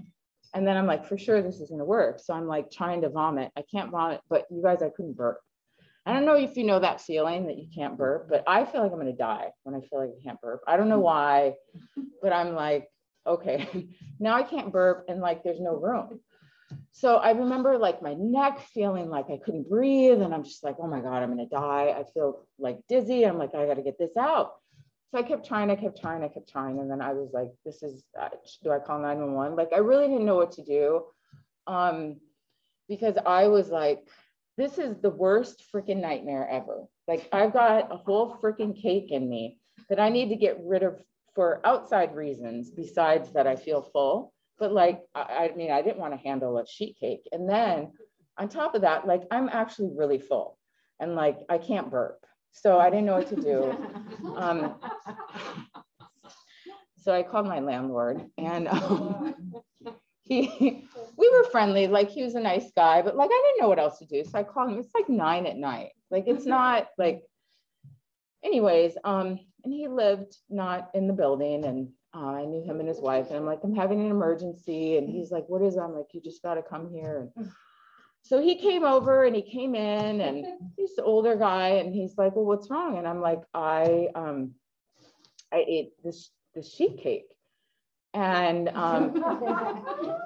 And 0.54 0.66
then 0.66 0.76
I'm 0.76 0.86
like, 0.86 1.06
for 1.06 1.18
sure 1.18 1.42
this 1.42 1.60
is 1.60 1.70
gonna 1.70 1.84
work. 1.84 2.20
So 2.20 2.32
I'm 2.32 2.46
like 2.46 2.70
trying 2.70 3.02
to 3.02 3.10
vomit. 3.10 3.50
I 3.56 3.62
can't 3.70 3.90
vomit, 3.90 4.20
but 4.30 4.46
you 4.50 4.62
guys, 4.62 4.82
I 4.82 4.90
couldn't 4.90 5.16
burp. 5.16 5.38
I 6.06 6.14
don't 6.14 6.24
know 6.24 6.36
if 6.36 6.56
you 6.56 6.64
know 6.64 6.80
that 6.80 7.02
feeling 7.02 7.46
that 7.48 7.58
you 7.58 7.68
can't 7.74 7.98
burp, 7.98 8.28
but 8.30 8.42
I 8.46 8.64
feel 8.64 8.82
like 8.82 8.90
I'm 8.90 8.98
gonna 8.98 9.12
die 9.12 9.50
when 9.64 9.74
I 9.74 9.80
feel 9.80 10.00
like 10.00 10.10
I 10.18 10.22
can't 10.24 10.40
burp. 10.40 10.62
I 10.66 10.76
don't 10.76 10.88
know 10.88 10.98
why, 10.98 11.54
but 12.22 12.32
I'm 12.32 12.54
like, 12.54 12.88
okay, 13.26 13.88
now 14.18 14.34
I 14.34 14.42
can't 14.42 14.72
burp 14.72 15.06
and 15.08 15.20
like 15.20 15.42
there's 15.42 15.60
no 15.60 15.76
room. 15.76 16.20
So 16.92 17.16
I 17.16 17.32
remember 17.32 17.78
like 17.78 18.02
my 18.02 18.14
neck 18.14 18.60
feeling 18.72 19.08
like 19.08 19.26
I 19.30 19.38
couldn't 19.44 19.68
breathe 19.68 20.20
and 20.20 20.34
I'm 20.34 20.44
just 20.44 20.62
like, 20.62 20.76
oh 20.78 20.86
my 20.86 21.00
God, 21.00 21.22
I'm 21.22 21.30
gonna 21.30 21.46
die. 21.46 21.94
I 21.96 22.04
feel 22.12 22.46
like 22.58 22.78
dizzy. 22.88 23.24
I'm 23.24 23.38
like, 23.38 23.54
I 23.54 23.66
gotta 23.66 23.82
get 23.82 23.98
this 23.98 24.16
out. 24.16 24.54
So 25.10 25.18
I 25.18 25.22
kept 25.22 25.46
trying, 25.46 25.70
I 25.70 25.76
kept 25.76 26.00
trying, 26.00 26.22
I 26.22 26.28
kept 26.28 26.50
trying. 26.50 26.78
And 26.78 26.90
then 26.90 27.00
I 27.00 27.12
was 27.12 27.30
like, 27.32 27.50
this 27.64 27.82
is, 27.82 28.04
uh, 28.20 28.28
do 28.62 28.70
I 28.70 28.78
call 28.78 29.00
911? 29.00 29.56
Like 29.56 29.72
I 29.74 29.78
really 29.78 30.06
didn't 30.06 30.26
know 30.26 30.36
what 30.36 30.52
to 30.52 30.64
do 30.64 31.02
um, 31.66 32.16
because 32.88 33.16
I 33.26 33.48
was 33.48 33.68
like, 33.68 34.06
this 34.56 34.78
is 34.78 34.96
the 35.00 35.10
worst 35.10 35.64
freaking 35.74 36.00
nightmare 36.00 36.48
ever. 36.48 36.84
Like 37.08 37.28
I've 37.32 37.52
got 37.52 37.92
a 37.92 37.96
whole 37.96 38.36
freaking 38.42 38.80
cake 38.80 39.10
in 39.10 39.28
me 39.28 39.58
that 39.88 39.98
I 39.98 40.10
need 40.10 40.28
to 40.28 40.36
get 40.36 40.60
rid 40.62 40.82
of 40.82 41.02
for 41.34 41.60
outside 41.64 42.14
reasons 42.14 42.70
besides 42.70 43.32
that 43.32 43.46
I 43.46 43.56
feel 43.56 43.82
full. 43.82 44.32
But 44.58 44.72
like, 44.72 45.02
I, 45.14 45.50
I 45.52 45.56
mean, 45.56 45.70
I 45.70 45.82
didn't 45.82 45.98
want 45.98 46.12
to 46.12 46.18
handle 46.18 46.58
a 46.58 46.66
sheet 46.66 46.96
cake. 46.98 47.26
And 47.32 47.48
then 47.48 47.92
on 48.38 48.48
top 48.48 48.74
of 48.74 48.82
that, 48.82 49.06
like, 49.06 49.22
I'm 49.30 49.48
actually 49.48 49.92
really 49.94 50.18
full 50.18 50.58
and 50.98 51.14
like, 51.14 51.38
I 51.48 51.58
can't 51.58 51.90
burp. 51.90 52.24
So 52.52 52.78
I 52.78 52.90
didn't 52.90 53.06
know 53.06 53.16
what 53.16 53.28
to 53.28 53.36
do. 53.36 53.76
Um, 54.36 54.74
so 56.96 57.12
I 57.12 57.22
called 57.22 57.46
my 57.46 57.60
landlord 57.60 58.22
and 58.36 58.68
um, 58.68 59.34
he, 60.22 60.86
we 61.16 61.30
were 61.30 61.44
friendly, 61.44 61.86
like 61.86 62.10
he 62.10 62.22
was 62.22 62.34
a 62.34 62.40
nice 62.40 62.70
guy, 62.76 63.02
but 63.02 63.16
like 63.16 63.30
I 63.32 63.42
didn't 63.46 63.62
know 63.62 63.68
what 63.68 63.78
else 63.78 63.98
to 63.98 64.06
do. 64.06 64.24
So 64.24 64.38
I 64.38 64.42
called 64.42 64.70
him. 64.70 64.78
It's 64.78 64.94
like 64.94 65.08
nine 65.08 65.46
at 65.46 65.56
night. 65.56 65.90
Like 66.10 66.24
it's 66.26 66.46
not 66.46 66.88
like 66.98 67.22
anyways, 68.44 68.96
um, 69.04 69.40
and 69.64 69.72
he 69.72 69.88
lived 69.88 70.36
not 70.48 70.90
in 70.94 71.06
the 71.06 71.12
building 71.12 71.64
and 71.64 71.88
uh, 72.14 72.26
I 72.26 72.44
knew 72.44 72.62
him 72.62 72.80
and 72.80 72.88
his 72.88 73.00
wife, 73.00 73.28
and 73.28 73.36
I'm 73.36 73.46
like, 73.46 73.60
I'm 73.62 73.74
having 73.74 74.00
an 74.00 74.10
emergency. 74.10 74.96
And 74.96 75.08
he's 75.08 75.30
like, 75.30 75.44
What 75.48 75.62
is 75.62 75.76
it? 75.76 75.80
I'm 75.80 75.94
like, 75.94 76.06
You 76.12 76.20
just 76.20 76.42
got 76.42 76.54
to 76.54 76.62
come 76.62 76.90
here. 76.92 77.30
And 77.36 77.50
so 78.22 78.40
he 78.40 78.56
came 78.56 78.84
over 78.84 79.24
and 79.24 79.34
he 79.34 79.42
came 79.42 79.74
in, 79.74 80.20
and 80.20 80.44
he's 80.76 80.98
an 80.98 81.04
older 81.04 81.36
guy, 81.36 81.68
and 81.68 81.94
he's 81.94 82.18
like, 82.18 82.34
Well, 82.34 82.44
what's 82.44 82.68
wrong? 82.68 82.98
And 82.98 83.06
I'm 83.06 83.20
like, 83.20 83.42
I 83.54 84.08
um, 84.14 84.52
I 85.52 85.64
ate 85.66 85.92
this 86.02 86.30
this 86.54 86.72
sheet 86.72 86.98
cake, 87.00 87.28
and 88.12 88.68
um, 88.70 89.22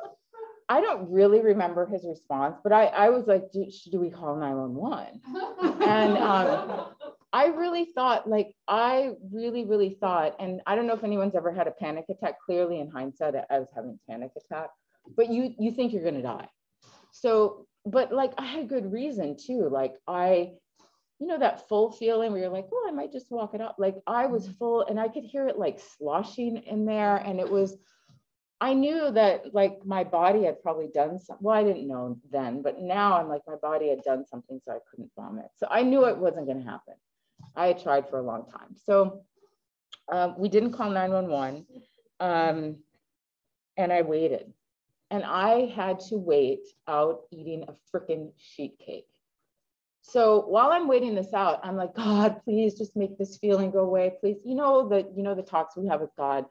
I 0.66 0.81
don't 0.81 1.11
really 1.11 1.42
remember 1.42 1.85
his 1.85 2.07
response, 2.09 2.57
but 2.64 2.73
I 2.73 2.87
I 2.87 3.11
was 3.11 3.27
like, 3.27 3.53
Do, 3.53 3.66
do 3.92 4.01
we 4.01 4.09
call 4.09 4.37
911? 4.37 5.20
And 5.83 6.16
um, 6.16 6.84
I 7.44 7.48
really 7.48 7.85
thought, 7.85 8.26
like, 8.26 8.54
I 8.66 9.12
really, 9.30 9.66
really 9.66 9.90
thought, 10.00 10.35
and 10.40 10.62
I 10.66 10.74
don't 10.74 10.87
know 10.87 10.94
if 10.94 11.04
anyone's 11.04 11.35
ever 11.35 11.52
had 11.52 11.66
a 11.66 11.72
panic 11.72 12.07
attack. 12.09 12.40
Clearly, 12.40 12.80
in 12.80 12.88
hindsight, 12.88 13.35
I 13.50 13.59
was 13.59 13.68
having 13.74 13.98
a 13.98 14.11
panic 14.11 14.30
attack, 14.35 14.70
but 15.14 15.28
you 15.28 15.54
you 15.59 15.70
think 15.70 15.92
you're 15.92 16.04
gonna 16.04 16.22
die. 16.22 16.48
So, 17.12 17.66
but 17.85 18.12
like, 18.12 18.33
I 18.38 18.46
had 18.46 18.66
good 18.70 18.90
reason 18.90 19.37
too. 19.37 19.68
Like, 19.70 19.94
I, 20.09 20.52
you 21.18 21.26
know, 21.26 21.38
that 21.38 21.68
full 21.68 21.92
feeling 21.92 22.33
where 22.33 22.40
you're 22.40 22.48
like, 22.48 22.68
oh, 22.72 22.87
I 22.88 22.92
might 22.92 23.12
just 23.12 23.30
walk 23.30 23.52
it 23.52 23.61
up. 23.61 23.76
Like, 23.78 23.96
I 24.07 24.24
was 24.24 24.44
mm-hmm. 24.44 24.54
full, 24.54 24.87
and 24.87 24.98
I 24.98 25.09
could 25.09 25.24
hear 25.24 25.46
it 25.46 25.59
like 25.59 25.80
sloshing 25.98 26.57
in 26.57 26.87
there, 26.87 27.16
and 27.16 27.40
it 27.40 27.50
was. 27.50 27.76
I 28.59 28.72
knew 28.72 29.11
that 29.11 29.52
like 29.52 29.85
my 29.85 30.04
body 30.04 30.44
had 30.44 30.62
probably 30.62 30.88
done 30.94 31.18
some. 31.18 31.37
Well, 31.40 31.54
I 31.54 31.64
didn't 31.64 31.87
know 31.87 32.18
then, 32.30 32.62
but 32.62 32.80
now 32.80 33.18
I'm 33.18 33.28
like 33.28 33.42
my 33.46 33.57
body 33.57 33.90
had 33.90 34.02
done 34.02 34.24
something, 34.24 34.59
so 34.64 34.72
I 34.72 34.78
couldn't 34.88 35.11
vomit. 35.14 35.50
So 35.57 35.66
I 35.70 35.83
knew 35.83 36.07
it 36.07 36.16
wasn't 36.16 36.46
going 36.46 36.62
to 36.64 36.70
happen. 36.70 36.94
I 37.57 37.69
had 37.69 37.83
tried 37.83 38.09
for 38.09 38.19
a 38.19 38.23
long 38.23 38.47
time. 38.51 38.77
So 38.85 39.23
um, 40.11 40.35
we 40.38 40.49
didn't 40.49 40.73
call 40.73 40.90
911 40.90 41.67
um, 42.21 42.77
and 43.77 43.93
I 43.93 44.03
waited. 44.03 44.53
And 45.11 45.25
I 45.25 45.67
had 45.67 46.01
to 46.09 46.17
wait 46.17 46.67
out 46.88 47.23
eating 47.31 47.64
a 47.69 47.75
freaking 47.95 48.33
sheet 48.37 48.79
cake. 48.85 49.07
So 50.03 50.45
while 50.47 50.71
I'm 50.71 50.87
waiting 50.87 51.14
this 51.14 51.33
out, 51.33 51.61
I'm 51.62 51.77
like, 51.77 51.95
God, 51.95 52.43
please 52.45 52.75
just 52.75 52.95
make 52.97 53.17
this 53.17 53.38
feeling 53.38 53.71
go 53.71 53.81
away. 53.81 54.12
Please, 54.21 54.37
you 54.45 54.55
know 54.55 54.88
the 54.88 55.07
you 55.17 55.23
know 55.23 55.35
the 55.35 55.43
talks 55.43 55.77
we 55.77 55.87
have 55.88 56.01
with 56.01 56.14
God. 56.17 56.45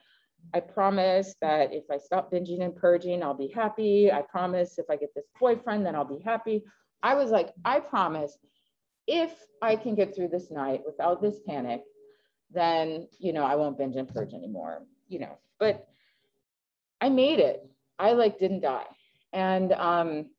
I 0.53 0.59
promise 0.59 1.35
that 1.41 1.71
if 1.71 1.83
I 1.91 1.97
stop 1.97 2.31
binging 2.31 2.63
and 2.63 2.75
purging, 2.75 3.23
I'll 3.23 3.33
be 3.33 3.47
happy. 3.47 4.11
I 4.11 4.21
promise 4.21 4.77
if 4.77 4.85
I 4.89 4.95
get 4.95 5.13
this 5.15 5.25
boyfriend, 5.39 5.85
then 5.85 5.95
I'll 5.95 6.03
be 6.03 6.19
happy. 6.23 6.63
I 7.01 7.15
was 7.15 7.31
like, 7.31 7.49
I 7.63 7.79
promise 7.79 8.37
if 9.07 9.31
I 9.61 9.75
can 9.75 9.95
get 9.95 10.15
through 10.15 10.29
this 10.29 10.51
night 10.51 10.81
without 10.85 11.21
this 11.21 11.39
panic, 11.45 11.83
then, 12.51 13.07
you 13.19 13.33
know, 13.33 13.43
I 13.43 13.55
won't 13.55 13.77
binge 13.77 13.95
and 13.95 14.07
purge 14.07 14.33
anymore, 14.33 14.83
you 15.07 15.19
know, 15.19 15.37
but 15.59 15.87
I 17.01 17.09
made 17.09 17.39
it. 17.39 17.67
I 17.99 18.13
like 18.13 18.39
didn't 18.39 18.61
die. 18.61 18.85
And, 19.33 19.71
um, 19.73 20.29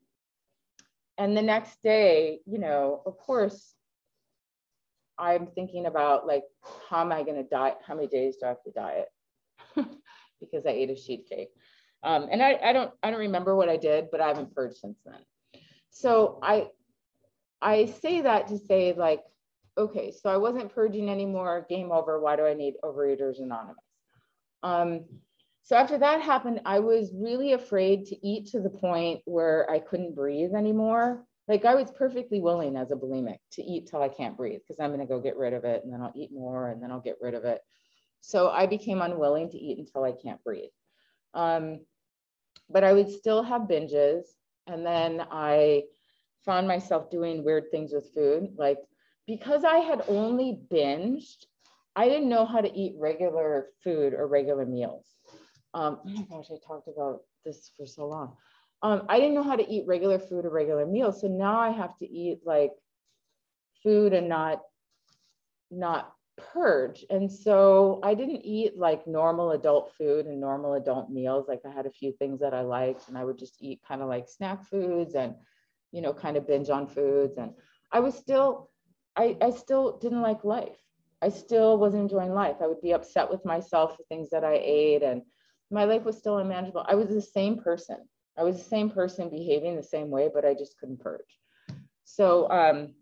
and 1.17 1.35
the 1.35 1.41
next 1.41 1.81
day, 1.83 2.39
you 2.45 2.57
know, 2.57 3.01
of 3.05 3.17
course, 3.17 3.75
I'm 5.17 5.47
thinking 5.47 5.85
about 5.85 6.27
like, 6.27 6.43
how 6.89 7.01
am 7.01 7.11
I 7.11 7.23
going 7.23 7.41
to 7.41 7.49
die? 7.49 7.73
How 7.85 7.95
many 7.95 8.07
days 8.07 8.37
do 8.37 8.45
I 8.45 8.49
have 8.49 8.63
to 8.63 8.71
diet? 8.71 9.07
because 10.39 10.65
I 10.65 10.71
ate 10.71 10.89
a 10.89 10.95
sheet 10.95 11.27
cake. 11.29 11.49
Um, 12.03 12.27
and 12.31 12.41
I, 12.41 12.59
I 12.63 12.73
don't, 12.73 12.91
I 13.01 13.11
don't 13.11 13.19
remember 13.19 13.55
what 13.55 13.69
I 13.69 13.77
did, 13.77 14.09
but 14.11 14.21
I 14.21 14.27
haven't 14.27 14.53
purged 14.53 14.77
since 14.77 14.99
then. 15.05 15.19
So 15.89 16.39
I, 16.43 16.67
I 17.65 17.85
say 17.85 18.21
that 18.21 18.47
to 18.49 18.59
say 18.59 18.93
like, 18.93 19.23
okay, 19.75 20.11
so 20.11 20.29
I 20.29 20.37
wasn't 20.37 20.73
purging 20.73 21.09
anymore, 21.09 21.65
game 21.67 21.91
over. 21.91 22.19
Why 22.19 22.35
do 22.35 22.45
I 22.45 22.53
need 22.53 22.75
Overeaters 22.83 23.41
Anonymous? 23.41 23.83
Um, 24.61 25.05
so 25.63 25.75
after 25.75 25.97
that 25.97 26.21
happened, 26.21 26.61
I 26.63 26.79
was 26.79 27.11
really 27.15 27.53
afraid 27.53 28.05
to 28.05 28.27
eat 28.27 28.45
to 28.51 28.59
the 28.59 28.69
point 28.69 29.21
where 29.25 29.67
I 29.69 29.79
couldn't 29.79 30.13
breathe 30.13 30.53
anymore. 30.53 31.25
Like 31.47 31.65
I 31.65 31.73
was 31.73 31.89
perfectly 31.89 32.39
willing 32.39 32.77
as 32.77 32.91
a 32.91 32.95
bulimic 32.95 33.39
to 33.53 33.63
eat 33.63 33.87
till 33.87 34.03
I 34.03 34.09
can't 34.09 34.37
breathe 34.37 34.59
because 34.59 34.79
I'm 34.79 34.91
going 34.91 34.99
to 34.99 35.11
go 35.11 35.19
get 35.19 35.35
rid 35.35 35.53
of 35.53 35.65
it 35.65 35.83
and 35.83 35.91
then 35.91 36.01
I'll 36.01 36.13
eat 36.15 36.31
more 36.31 36.69
and 36.69 36.83
then 36.83 36.91
I'll 36.91 36.99
get 36.99 37.17
rid 37.19 37.33
of 37.33 37.45
it. 37.45 37.61
So 38.21 38.49
I 38.49 38.67
became 38.67 39.01
unwilling 39.01 39.49
to 39.49 39.57
eat 39.57 39.79
until 39.79 40.03
I 40.03 40.11
can't 40.11 40.43
breathe. 40.43 40.69
Um, 41.33 41.79
but 42.69 42.83
I 42.83 42.93
would 42.93 43.09
still 43.11 43.41
have 43.41 43.63
binges. 43.63 44.21
And 44.67 44.85
then 44.85 45.25
I 45.31 45.83
found 46.45 46.67
myself 46.67 47.09
doing 47.09 47.43
weird 47.43 47.71
things 47.71 47.93
with 47.93 48.13
food. 48.13 48.53
Like 48.57 48.77
because 49.27 49.63
I 49.63 49.77
had 49.77 50.03
only 50.07 50.59
binged, 50.71 51.45
I 51.95 52.07
didn't 52.07 52.29
know 52.29 52.45
how 52.45 52.61
to 52.61 52.71
eat 52.73 52.95
regular 52.99 53.67
food 53.83 54.13
or 54.13 54.27
regular 54.27 54.65
meals. 54.65 55.07
Um, 55.73 55.99
oh 56.05 56.09
my 56.09 56.21
gosh, 56.29 56.45
I 56.51 56.55
talked 56.65 56.87
about 56.87 57.21
this 57.43 57.71
for 57.75 57.85
so 57.85 58.07
long. 58.07 58.37
Um, 58.81 59.03
I 59.09 59.19
didn't 59.19 59.35
know 59.35 59.43
how 59.43 59.55
to 59.55 59.67
eat 59.67 59.87
regular 59.87 60.19
food 60.19 60.45
or 60.45 60.49
regular 60.49 60.85
meals. 60.85 61.21
So 61.21 61.27
now 61.27 61.59
I 61.59 61.71
have 61.71 61.97
to 61.97 62.05
eat 62.07 62.41
like 62.45 62.71
food 63.81 64.13
and 64.13 64.29
not 64.29 64.61
not 65.71 66.13
purge. 66.37 67.05
And 67.09 67.31
so 67.31 67.99
I 68.03 68.13
didn't 68.13 68.45
eat 68.45 68.77
like 68.77 69.07
normal 69.07 69.51
adult 69.51 69.93
food 69.97 70.25
and 70.25 70.39
normal 70.39 70.73
adult 70.73 71.09
meals. 71.09 71.47
Like 71.47 71.61
I 71.65 71.71
had 71.71 71.85
a 71.85 71.91
few 71.91 72.11
things 72.11 72.41
that 72.41 72.53
I 72.53 72.61
liked 72.61 73.07
and 73.07 73.17
I 73.17 73.23
would 73.23 73.39
just 73.39 73.61
eat 73.61 73.81
kind 73.87 74.01
of 74.01 74.07
like 74.07 74.27
snack 74.27 74.65
foods 74.65 75.15
and 75.15 75.35
you 75.95 76.01
know, 76.01 76.13
kind 76.13 76.35
of 76.35 76.45
binge 76.45 76.69
on 76.69 76.87
foods. 76.87 77.37
And 77.37 77.51
I 77.89 78.01
was 78.01 78.15
still, 78.15 78.69
I, 79.15 79.37
I 79.41 79.51
still 79.51 79.97
didn't 79.97 80.21
like 80.21 80.43
life. 80.43 80.77
I 81.21 81.29
still 81.29 81.77
wasn't 81.77 82.03
enjoying 82.03 82.33
life. 82.33 82.57
I 82.61 82.67
would 82.67 82.81
be 82.81 82.91
upset 82.91 83.31
with 83.31 83.45
myself 83.45 83.95
for 83.95 84.03
things 84.03 84.29
that 84.31 84.43
I 84.43 84.59
ate, 84.61 85.01
and 85.01 85.21
my 85.71 85.85
life 85.85 86.03
was 86.03 86.17
still 86.17 86.37
unmanageable. 86.37 86.85
I 86.87 86.95
was 86.95 87.07
the 87.07 87.21
same 87.21 87.57
person. 87.57 87.97
I 88.37 88.43
was 88.43 88.57
the 88.57 88.69
same 88.69 88.89
person 88.89 89.29
behaving 89.29 89.77
the 89.77 89.83
same 89.83 90.09
way, 90.09 90.29
but 90.31 90.43
I 90.43 90.53
just 90.53 90.77
couldn't 90.77 90.99
purge. 90.99 91.39
So 92.03 92.49
um, 92.51 92.93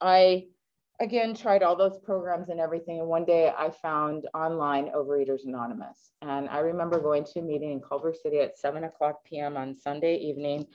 I, 0.00 0.46
again, 1.00 1.34
tried 1.34 1.62
all 1.62 1.76
those 1.76 1.98
programs 1.98 2.48
and 2.48 2.58
everything. 2.58 2.98
And 2.98 3.08
one 3.08 3.26
day 3.26 3.52
I 3.56 3.68
found 3.68 4.26
online 4.32 4.90
Overeaters 4.96 5.44
Anonymous. 5.44 6.12
And 6.22 6.48
I 6.48 6.60
remember 6.60 6.98
going 6.98 7.24
to 7.24 7.40
a 7.40 7.42
meeting 7.42 7.72
in 7.72 7.80
Culver 7.80 8.14
City 8.14 8.38
at 8.38 8.58
7 8.58 8.84
o'clock 8.84 9.22
p.m. 9.24 9.58
on 9.58 9.76
Sunday 9.76 10.16
evening 10.16 10.66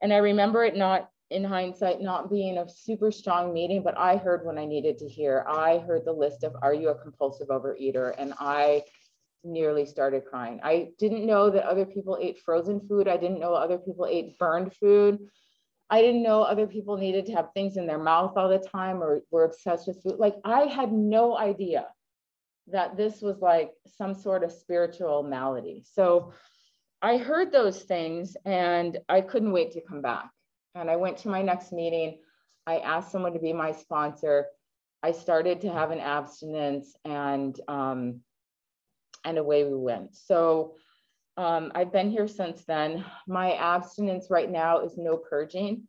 and 0.00 0.12
I 0.12 0.18
remember 0.18 0.64
it 0.64 0.76
not 0.76 1.10
in 1.30 1.44
hindsight 1.44 2.00
not 2.00 2.30
being 2.30 2.58
a 2.58 2.68
super 2.68 3.10
strong 3.10 3.52
meeting, 3.52 3.82
but 3.82 3.96
I 3.98 4.16
heard 4.16 4.46
what 4.46 4.58
I 4.58 4.64
needed 4.64 4.98
to 4.98 5.08
hear. 5.08 5.44
I 5.46 5.78
heard 5.78 6.04
the 6.04 6.12
list 6.12 6.42
of 6.42 6.54
are 6.62 6.72
you 6.72 6.88
a 6.88 6.94
compulsive 6.94 7.48
overeater? 7.48 8.14
And 8.16 8.32
I 8.38 8.84
nearly 9.44 9.84
started 9.84 10.24
crying. 10.24 10.60
I 10.62 10.90
didn't 10.98 11.26
know 11.26 11.50
that 11.50 11.68
other 11.68 11.84
people 11.84 12.18
ate 12.20 12.40
frozen 12.40 12.80
food. 12.88 13.08
I 13.08 13.16
didn't 13.16 13.40
know 13.40 13.52
other 13.54 13.78
people 13.78 14.06
ate 14.06 14.38
burned 14.38 14.74
food. 14.74 15.18
I 15.90 16.02
didn't 16.02 16.22
know 16.22 16.42
other 16.42 16.66
people 16.66 16.96
needed 16.96 17.26
to 17.26 17.32
have 17.32 17.52
things 17.52 17.76
in 17.76 17.86
their 17.86 17.98
mouth 17.98 18.34
all 18.36 18.48
the 18.48 18.58
time 18.58 19.02
or 19.02 19.22
were 19.30 19.44
obsessed 19.44 19.86
with 19.86 20.02
food. 20.02 20.16
Like 20.18 20.36
I 20.44 20.62
had 20.62 20.92
no 20.92 21.36
idea 21.36 21.86
that 22.70 22.96
this 22.96 23.22
was 23.22 23.38
like 23.40 23.72
some 23.86 24.14
sort 24.14 24.44
of 24.44 24.52
spiritual 24.52 25.22
malady. 25.22 25.84
So 25.90 26.32
I 27.00 27.16
heard 27.16 27.52
those 27.52 27.82
things 27.82 28.36
and 28.44 28.98
I 29.08 29.20
couldn't 29.20 29.52
wait 29.52 29.72
to 29.72 29.80
come 29.80 30.02
back. 30.02 30.30
And 30.74 30.90
I 30.90 30.96
went 30.96 31.18
to 31.18 31.28
my 31.28 31.42
next 31.42 31.72
meeting. 31.72 32.18
I 32.66 32.78
asked 32.78 33.12
someone 33.12 33.32
to 33.32 33.38
be 33.38 33.52
my 33.52 33.72
sponsor. 33.72 34.46
I 35.02 35.12
started 35.12 35.60
to 35.62 35.72
have 35.72 35.90
an 35.90 36.00
abstinence 36.00 36.94
and 37.04 37.58
um, 37.68 38.20
and 39.24 39.38
away 39.38 39.64
we 39.64 39.76
went. 39.76 40.16
So 40.16 40.74
um, 41.36 41.70
I've 41.74 41.92
been 41.92 42.10
here 42.10 42.28
since 42.28 42.64
then. 42.64 43.04
My 43.26 43.52
abstinence 43.54 44.26
right 44.30 44.50
now 44.50 44.80
is 44.80 44.96
no 44.96 45.16
purging. 45.16 45.84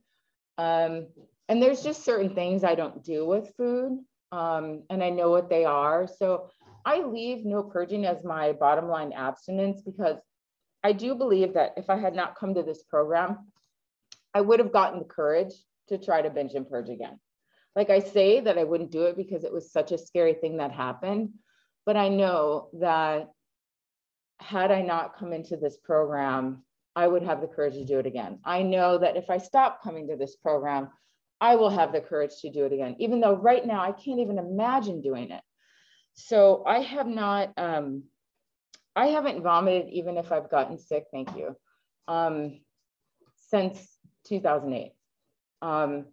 Um, 0.57 1.07
and 1.47 1.61
there's 1.61 1.81
just 1.81 2.03
certain 2.03 2.35
things 2.35 2.63
I 2.63 2.75
don't 2.75 3.03
do 3.03 3.25
with 3.25 3.53
food 3.55 3.99
um, 4.31 4.83
and 4.89 5.03
I 5.03 5.09
know 5.09 5.31
what 5.31 5.49
they 5.49 5.65
are. 5.65 6.07
So 6.07 6.49
I 6.85 7.01
leave 7.01 7.45
no 7.45 7.63
purging 7.63 8.05
as 8.05 8.23
my 8.23 8.51
bottom 8.51 8.87
line 8.87 9.11
abstinence 9.13 9.81
because 9.81 10.17
I 10.83 10.93
do 10.93 11.15
believe 11.15 11.53
that 11.53 11.73
if 11.77 11.89
I 11.89 11.97
had 11.97 12.15
not 12.15 12.35
come 12.35 12.53
to 12.53 12.63
this 12.63 12.83
program, 12.83 13.51
I 14.33 14.41
would 14.41 14.59
have 14.59 14.71
gotten 14.71 14.99
the 14.99 15.05
courage 15.05 15.53
to 15.89 15.97
try 15.97 16.21
to 16.21 16.29
binge 16.29 16.53
and 16.53 16.69
purge 16.69 16.89
again. 16.89 17.19
Like 17.75 17.89
I 17.89 17.99
say 17.99 18.39
that 18.41 18.57
I 18.57 18.63
wouldn't 18.63 18.91
do 18.91 19.03
it 19.03 19.17
because 19.17 19.43
it 19.43 19.53
was 19.53 19.71
such 19.71 19.91
a 19.91 19.97
scary 19.97 20.33
thing 20.33 20.57
that 20.57 20.71
happened, 20.71 21.33
but 21.85 21.97
I 21.97 22.09
know 22.09 22.69
that 22.79 23.29
had 24.39 24.71
I 24.71 24.81
not 24.81 25.17
come 25.17 25.33
into 25.33 25.57
this 25.57 25.77
program, 25.77 26.63
I 26.95 27.07
would 27.07 27.23
have 27.23 27.41
the 27.41 27.47
courage 27.47 27.73
to 27.73 27.85
do 27.85 27.99
it 27.99 28.05
again. 28.05 28.39
I 28.43 28.63
know 28.63 28.97
that 28.97 29.17
if 29.17 29.29
I 29.29 29.37
stop 29.37 29.83
coming 29.83 30.07
to 30.07 30.15
this 30.15 30.35
program, 30.35 30.89
I 31.41 31.55
will 31.55 31.69
have 31.69 31.91
the 31.91 32.01
courage 32.01 32.31
to 32.41 32.51
do 32.51 32.65
it 32.65 32.73
again, 32.73 32.95
even 32.99 33.19
though 33.19 33.35
right 33.35 33.65
now 33.65 33.81
I 33.81 33.91
can't 33.91 34.19
even 34.19 34.37
imagine 34.37 35.01
doing 35.01 35.31
it. 35.31 35.41
So 36.13 36.63
I 36.65 36.79
have 36.79 37.07
not 37.07 37.53
um, 37.57 38.03
I 38.99 39.07
haven't 39.07 39.41
vomited 39.41 39.87
even 39.93 40.17
if 40.17 40.29
I've 40.29 40.49
gotten 40.49 40.77
sick, 40.77 41.05
thank 41.09 41.33
you. 41.33 41.55
Um, 42.09 42.59
since 43.49 43.97
2008. 44.27 44.91
Um, 45.61 46.05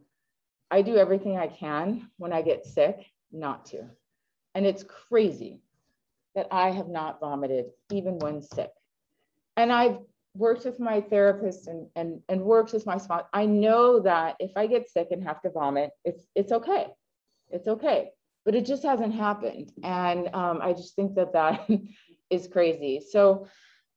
I 0.71 0.83
do 0.83 0.97
everything 0.97 1.37
I 1.37 1.49
can 1.49 2.09
when 2.17 2.33
I 2.33 2.43
get 2.43 2.65
sick 2.65 3.05
not 3.33 3.67
to. 3.67 3.91
And 4.55 4.65
it's 4.65 4.85
crazy 4.85 5.63
that 6.37 6.47
I 6.53 6.71
have 6.71 6.87
not 6.87 7.19
vomited 7.19 7.67
even 7.91 8.21
when 8.21 8.41
sick. 8.41 8.71
And 9.57 9.73
I've 9.73 9.99
worked 10.37 10.65
with 10.65 10.79
my 10.79 11.01
therapist 11.01 11.67
and, 11.67 11.89
and, 11.97 12.21
and 12.29 12.43
worked 12.43 12.73
with 12.73 12.87
my 12.87 12.99
sponsor. 12.99 13.27
I 13.33 13.47
know 13.47 13.99
that 14.01 14.37
if 14.39 14.53
I 14.57 14.69
get 14.69 14.89
sick 14.89 15.09
and 15.11 15.25
have 15.25 15.43
to 15.43 15.51
vomit, 15.51 15.91
it's, 16.05 16.23
it's 16.37 16.53
okay. 16.53 16.87
It's 17.51 17.67
okay. 17.67 18.11
But 18.45 18.55
it 18.55 18.65
just 18.65 18.85
hasn't 18.85 19.13
happened. 19.13 19.73
And 19.83 20.29
um, 20.33 20.61
I 20.63 20.73
just 20.73 20.95
think 20.95 21.17
that 21.17 21.33
that 21.33 21.69
is 22.31 22.49
crazy. 22.49 23.01
So 23.01 23.47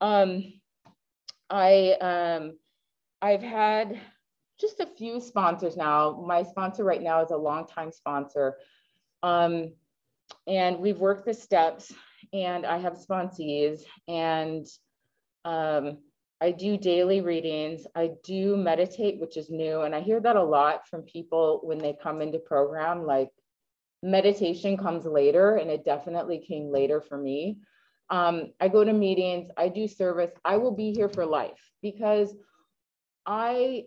um, 0.01 0.53
I, 1.49 1.91
um, 2.01 2.57
I've 3.21 3.41
had 3.41 3.99
just 4.59 4.79
a 4.79 4.85
few 4.85 5.19
sponsors 5.19 5.77
now. 5.77 6.23
My 6.25 6.43
sponsor 6.43 6.83
right 6.83 7.01
now 7.01 7.23
is 7.23 7.31
a 7.31 7.37
longtime 7.37 7.91
sponsor. 7.91 8.57
Um, 9.23 9.73
and 10.47 10.79
we've 10.79 10.99
worked 10.99 11.25
the 11.25 11.33
steps 11.33 11.93
and 12.33 12.65
I 12.65 12.77
have 12.77 12.93
sponsees 12.93 13.81
and 14.07 14.65
um, 15.45 15.97
I 16.41 16.51
do 16.51 16.77
daily 16.77 17.21
readings. 17.21 17.85
I 17.95 18.11
do 18.23 18.55
meditate, 18.55 19.19
which 19.19 19.35
is 19.35 19.49
new. 19.49 19.81
And 19.81 19.93
I 19.93 20.01
hear 20.01 20.19
that 20.21 20.35
a 20.35 20.43
lot 20.43 20.87
from 20.87 21.01
people 21.01 21.61
when 21.63 21.79
they 21.79 21.97
come 22.01 22.21
into 22.21 22.39
program, 22.39 23.05
like 23.05 23.29
meditation 24.01 24.77
comes 24.77 25.05
later 25.05 25.55
and 25.55 25.69
it 25.69 25.83
definitely 25.83 26.39
came 26.39 26.71
later 26.71 27.01
for 27.01 27.17
me. 27.17 27.57
Um, 28.09 28.53
I 28.59 28.67
go 28.67 28.83
to 28.83 28.93
meetings, 28.93 29.49
I 29.57 29.69
do 29.69 29.87
service. 29.87 30.31
I 30.43 30.57
will 30.57 30.71
be 30.71 30.91
here 30.93 31.09
for 31.09 31.25
life 31.25 31.59
because 31.81 32.33
I 33.25 33.85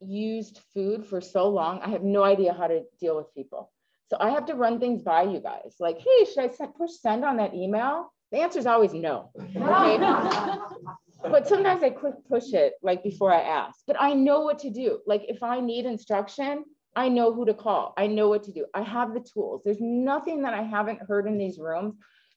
used 0.00 0.60
food 0.72 1.06
for 1.06 1.20
so 1.20 1.48
long. 1.48 1.80
I 1.80 1.88
have 1.90 2.02
no 2.02 2.22
idea 2.22 2.52
how 2.52 2.68
to 2.68 2.82
deal 3.00 3.16
with 3.16 3.34
people. 3.34 3.72
So 4.08 4.16
I 4.18 4.30
have 4.30 4.46
to 4.46 4.54
run 4.54 4.80
things 4.80 5.02
by 5.02 5.22
you 5.22 5.40
guys. 5.40 5.76
Like, 5.78 5.98
hey, 5.98 6.24
should 6.24 6.50
I 6.60 6.66
push 6.66 6.92
send 7.00 7.24
on 7.24 7.36
that 7.36 7.54
email? 7.54 8.12
The 8.32 8.38
answer 8.38 8.58
is 8.58 8.66
always 8.66 8.92
no. 8.92 9.30
Okay. 9.36 9.98
but 11.22 11.46
sometimes 11.46 11.82
I 11.82 11.90
quick 11.90 12.14
push 12.28 12.52
it 12.52 12.74
like 12.82 13.02
before 13.02 13.32
I 13.32 13.42
ask. 13.42 13.80
But 13.86 13.96
I 14.00 14.14
know 14.14 14.40
what 14.40 14.58
to 14.60 14.70
do. 14.70 15.00
Like 15.06 15.24
if 15.28 15.42
I 15.42 15.60
need 15.60 15.86
instruction, 15.86 16.64
I 16.96 17.08
know 17.08 17.32
who 17.32 17.44
to 17.46 17.54
call. 17.54 17.94
I 17.96 18.06
know 18.06 18.28
what 18.28 18.42
to 18.44 18.52
do. 18.52 18.66
I 18.74 18.82
have 18.82 19.14
the 19.14 19.20
tools. 19.20 19.62
There's 19.64 19.80
nothing 19.80 20.42
that 20.42 20.54
I 20.54 20.62
haven't 20.62 21.00
heard 21.06 21.26
in 21.26 21.38
these 21.38 21.58
rooms 21.58 21.94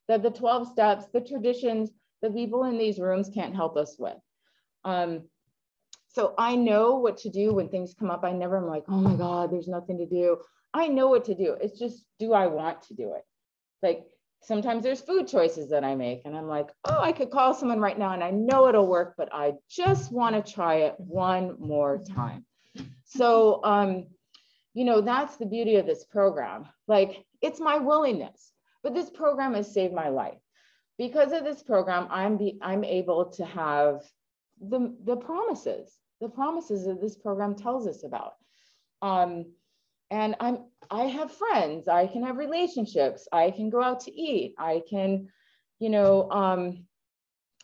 that 0.08 0.24
the 0.24 0.30
12 0.30 0.70
steps, 0.70 1.06
the 1.14 1.22
traditions, 1.22 1.92
the 2.22 2.30
people 2.30 2.66
in 2.66 2.78
these 2.78 3.00
rooms 3.00 3.30
can't 3.34 3.56
help 3.56 3.78
us 3.78 3.96
with. 3.98 4.18
Um, 4.86 5.24
so 6.10 6.36
I 6.38 6.56
know 6.56 6.96
what 6.96 7.18
to 7.20 7.30
do 7.30 7.54
when 7.54 7.70
things 7.70 7.96
come 7.98 8.12
up. 8.12 8.24
I 8.24 8.32
never 8.32 8.58
am 8.58 8.68
like, 8.68 8.84
oh 8.88 9.02
my 9.02 9.16
God, 9.16 9.52
there's 9.52 9.68
nothing 9.68 9.98
to 9.98 10.06
do. 10.06 10.38
I 10.74 10.88
know 10.88 11.08
what 11.08 11.26
to 11.26 11.36
do. 11.36 11.56
It's 11.60 11.80
just, 11.80 12.06
do 12.20 12.34
I 12.34 12.48
want 12.48 12.84
to 12.84 12.94
do 12.94 13.14
it? 13.14 13.24
Like 13.82 14.06
sometimes 14.44 14.84
there's 14.84 15.02
food 15.02 15.28
choices 15.28 15.70
that 15.70 15.84
I 15.84 15.96
make, 15.96 16.22
and 16.26 16.38
I'm 16.38 16.48
like, 16.48 16.70
oh, 16.86 17.00
I 17.00 17.12
could 17.12 17.32
call 17.32 17.54
someone 17.54 17.80
right 17.80 17.98
now 17.98 18.12
and 18.12 18.24
I 18.24 18.32
know 18.32 18.68
it'll 18.68 18.88
work, 18.88 19.16
but 19.18 19.30
I 19.34 19.54
just 19.70 20.12
want 20.12 20.36
to 20.36 20.54
try 20.54 20.76
it 20.76 20.96
one 20.98 21.56
more 21.60 21.98
time. 21.98 22.46
So, 23.06 23.64
um, 23.64 24.08
you 24.74 24.86
know, 24.86 25.02
that's 25.02 25.38
the 25.38 25.46
beauty 25.46 25.76
of 25.76 25.86
this 25.86 26.04
program. 26.04 26.66
Like, 26.88 27.26
it's 27.42 27.60
my 27.60 27.78
willingness, 27.78 28.53
but 28.84 28.94
this 28.94 29.10
program 29.10 29.54
has 29.54 29.74
saved 29.74 29.94
my 29.94 30.10
life. 30.10 30.40
Because 30.98 31.32
of 31.32 31.44
this 31.44 31.64
program, 31.64 32.08
I'm 32.12 32.38
be, 32.38 32.60
I'm 32.62 32.84
able 32.84 33.32
to 33.32 33.46
have 33.46 34.02
the 34.60 34.96
the 35.04 35.16
promises, 35.16 35.98
the 36.22 36.30
promises 36.30 36.86
that 36.86 37.02
this 37.02 37.16
program 37.16 37.56
tells 37.56 37.88
us 37.88 38.04
about. 38.04 38.34
Um, 39.02 39.46
and 40.14 40.36
i'm 40.40 40.60
i 40.92 41.04
have 41.04 41.32
friends 41.32 41.88
i 41.88 42.06
can 42.06 42.24
have 42.24 42.38
relationships 42.38 43.28
i 43.32 43.50
can 43.50 43.70
go 43.70 43.82
out 43.82 44.00
to 44.00 44.12
eat 44.14 44.54
i 44.60 44.82
can 44.90 45.28
you 45.80 45.90
know 45.90 46.30
um, 46.30 46.86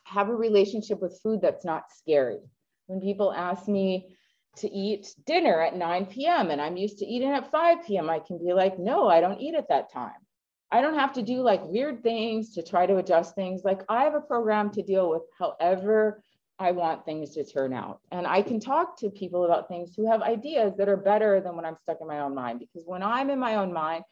have 0.03 0.29
a 0.29 0.35
relationship 0.35 0.99
with 0.99 1.19
food 1.21 1.39
that's 1.41 1.63
not 1.63 1.91
scary 1.95 2.39
when 2.87 2.99
people 2.99 3.31
ask 3.31 3.67
me 3.67 4.15
to 4.57 4.67
eat 4.71 5.13
dinner 5.27 5.61
at 5.61 5.75
9 5.75 6.07
p.m 6.07 6.49
and 6.49 6.59
i'm 6.59 6.75
used 6.75 6.97
to 6.97 7.05
eating 7.05 7.29
at 7.29 7.51
5 7.51 7.85
p.m 7.85 8.09
i 8.09 8.19
can 8.19 8.39
be 8.39 8.51
like 8.53 8.79
no 8.79 9.07
i 9.07 9.21
don't 9.21 9.39
eat 9.39 9.53
at 9.53 9.69
that 9.69 9.91
time 9.93 10.21
i 10.71 10.81
don't 10.81 10.95
have 10.95 11.13
to 11.13 11.21
do 11.21 11.41
like 11.41 11.63
weird 11.63 12.01
things 12.03 12.53
to 12.53 12.63
try 12.63 12.85
to 12.85 12.97
adjust 12.97 13.35
things 13.35 13.61
like 13.63 13.81
i 13.89 14.03
have 14.03 14.15
a 14.15 14.21
program 14.21 14.69
to 14.69 14.81
deal 14.81 15.09
with 15.09 15.23
however 15.37 16.21
I 16.61 16.71
want 16.71 17.05
things 17.05 17.31
to 17.35 17.45
turn 17.45 17.73
out. 17.73 18.01
And 18.11 18.27
I 18.27 18.41
can 18.41 18.59
talk 18.59 18.97
to 18.99 19.09
people 19.09 19.45
about 19.45 19.69
things 19.69 19.93
who 19.95 20.11
have 20.11 20.21
ideas 20.21 20.73
that 20.77 20.89
are 20.89 20.97
better 20.97 21.39
than 21.39 21.55
when 21.55 21.63
I'm 21.63 21.77
stuck 21.81 21.99
in 22.01 22.07
my 22.07 22.19
own 22.19 22.35
mind. 22.35 22.59
Because 22.59 22.85
when 22.85 23.01
I'm 23.01 23.29
in 23.29 23.39
my 23.39 23.55
own 23.55 23.71
mind, 23.71 24.03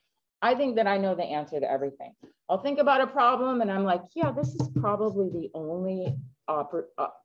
I 0.42 0.56
think 0.56 0.78
that 0.78 0.88
I 0.88 0.98
know 0.98 1.14
the 1.14 1.24
answer 1.24 1.60
to 1.60 1.70
everything. 1.70 2.14
I'll 2.50 2.62
think 2.62 2.80
about 2.80 3.02
a 3.02 3.08
problem 3.08 3.62
and 3.62 3.70
I'm 3.70 3.84
like, 3.84 4.02
yeah, 4.16 4.32
this 4.32 4.56
is 4.56 4.70
probably 4.80 5.30
the 5.30 5.50
only 5.54 6.16
op 6.48 6.74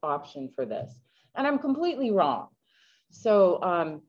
option 0.03 0.51
for 0.57 0.67
this. 0.67 0.99
And 1.37 1.47
I'm 1.47 1.59
completely 1.59 2.11
wrong. 2.11 2.49
So, 3.11 3.63
um, 3.63 4.03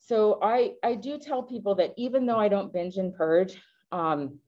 so 0.00 0.40
I, 0.42 0.72
I 0.82 0.94
do 0.94 1.18
tell 1.18 1.42
people 1.42 1.76
that 1.76 1.94
even 1.96 2.26
though 2.26 2.38
I 2.38 2.48
don't 2.48 2.72
binge 2.72 2.96
and 2.96 3.14
purge, 3.14 3.56
um, 3.92 4.40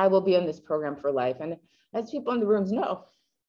I 0.00 0.06
will 0.06 0.22
be 0.22 0.34
in 0.34 0.46
this 0.46 0.60
program 0.60 0.96
for 0.96 1.12
life. 1.12 1.36
And 1.40 1.58
as 1.92 2.10
people 2.10 2.32
in 2.32 2.40
the 2.40 2.46
rooms 2.46 2.72
know, 2.72 3.04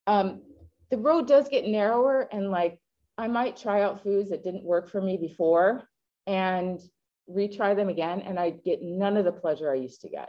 um, 0.06 0.42
the 0.90 0.98
road 0.98 1.26
does 1.26 1.48
get 1.48 1.66
narrower 1.66 2.28
and 2.30 2.50
like 2.50 2.78
I 3.16 3.26
might 3.26 3.56
try 3.56 3.80
out 3.82 4.02
foods 4.02 4.28
that 4.28 4.44
didn't 4.44 4.62
work 4.62 4.90
for 4.90 5.00
me 5.00 5.16
before 5.16 5.88
and 6.26 6.78
retry 7.30 7.74
them 7.74 7.88
again 7.88 8.20
and 8.20 8.38
I 8.38 8.50
get 8.50 8.82
none 8.82 9.16
of 9.16 9.24
the 9.24 9.32
pleasure 9.32 9.72
I 9.72 9.76
used 9.76 10.02
to 10.02 10.10
get. 10.10 10.28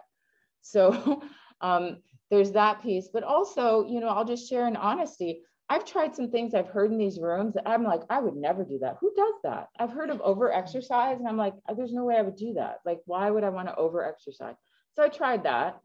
So 0.61 1.21
um, 1.61 1.97
there's 2.31 2.53
that 2.53 2.81
piece, 2.81 3.09
but 3.11 3.23
also, 3.23 3.85
you 3.85 3.99
know, 3.99 4.07
I'll 4.07 4.23
just 4.23 4.49
share 4.49 4.69
in 4.69 4.77
honesty. 4.77 5.41
I've 5.67 5.83
tried 5.83 6.15
some 6.15 6.31
things 6.31 6.53
I've 6.53 6.69
heard 6.69 6.91
in 6.93 6.97
these 6.97 7.19
rooms 7.19 7.55
that 7.55 7.67
I'm 7.67 7.83
like, 7.83 8.03
I 8.09 8.21
would 8.21 8.37
never 8.37 8.63
do 8.63 8.79
that. 8.79 8.95
Who 9.01 9.11
does 9.13 9.33
that? 9.43 9.67
I've 9.77 9.91
heard 9.91 10.09
of 10.09 10.21
over 10.21 10.53
exercise 10.53 11.19
and 11.19 11.27
I'm 11.27 11.37
like, 11.37 11.55
there's 11.75 11.93
no 11.93 12.05
way 12.05 12.15
I 12.15 12.21
would 12.21 12.37
do 12.37 12.53
that. 12.53 12.79
Like, 12.85 13.01
why 13.07 13.29
would 13.29 13.43
I 13.43 13.49
want 13.49 13.67
to 13.67 13.75
over 13.75 14.05
exercise? 14.05 14.55
So 14.95 15.03
I 15.03 15.09
tried 15.09 15.43
that 15.43 15.81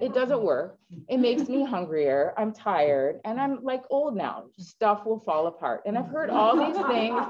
it 0.00 0.14
doesn't 0.14 0.42
work. 0.42 0.78
It 1.08 1.18
makes 1.18 1.48
me 1.48 1.64
hungrier. 1.64 2.32
I'm 2.36 2.52
tired 2.52 3.20
and 3.24 3.40
I'm 3.40 3.62
like 3.62 3.82
old 3.90 4.16
now. 4.16 4.44
Stuff 4.58 5.04
will 5.04 5.18
fall 5.18 5.46
apart. 5.46 5.82
And 5.86 5.98
I've 5.98 6.06
heard 6.06 6.30
all 6.30 6.56
these 6.56 6.80
things 6.86 7.20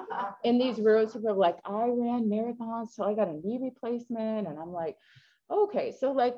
in 0.45 0.59
these 0.59 0.79
rooms. 0.79 1.13
People 1.13 1.31
are 1.31 1.35
like, 1.35 1.57
I 1.65 1.87
ran 1.89 2.29
marathons, 2.29 2.91
so 2.91 3.05
I 3.05 3.15
got 3.15 3.29
a 3.29 3.33
knee 3.33 3.59
replacement. 3.61 4.47
And 4.47 4.59
I'm 4.59 4.73
like, 4.73 4.97
okay. 5.51 5.95
So 5.99 6.13
like 6.13 6.37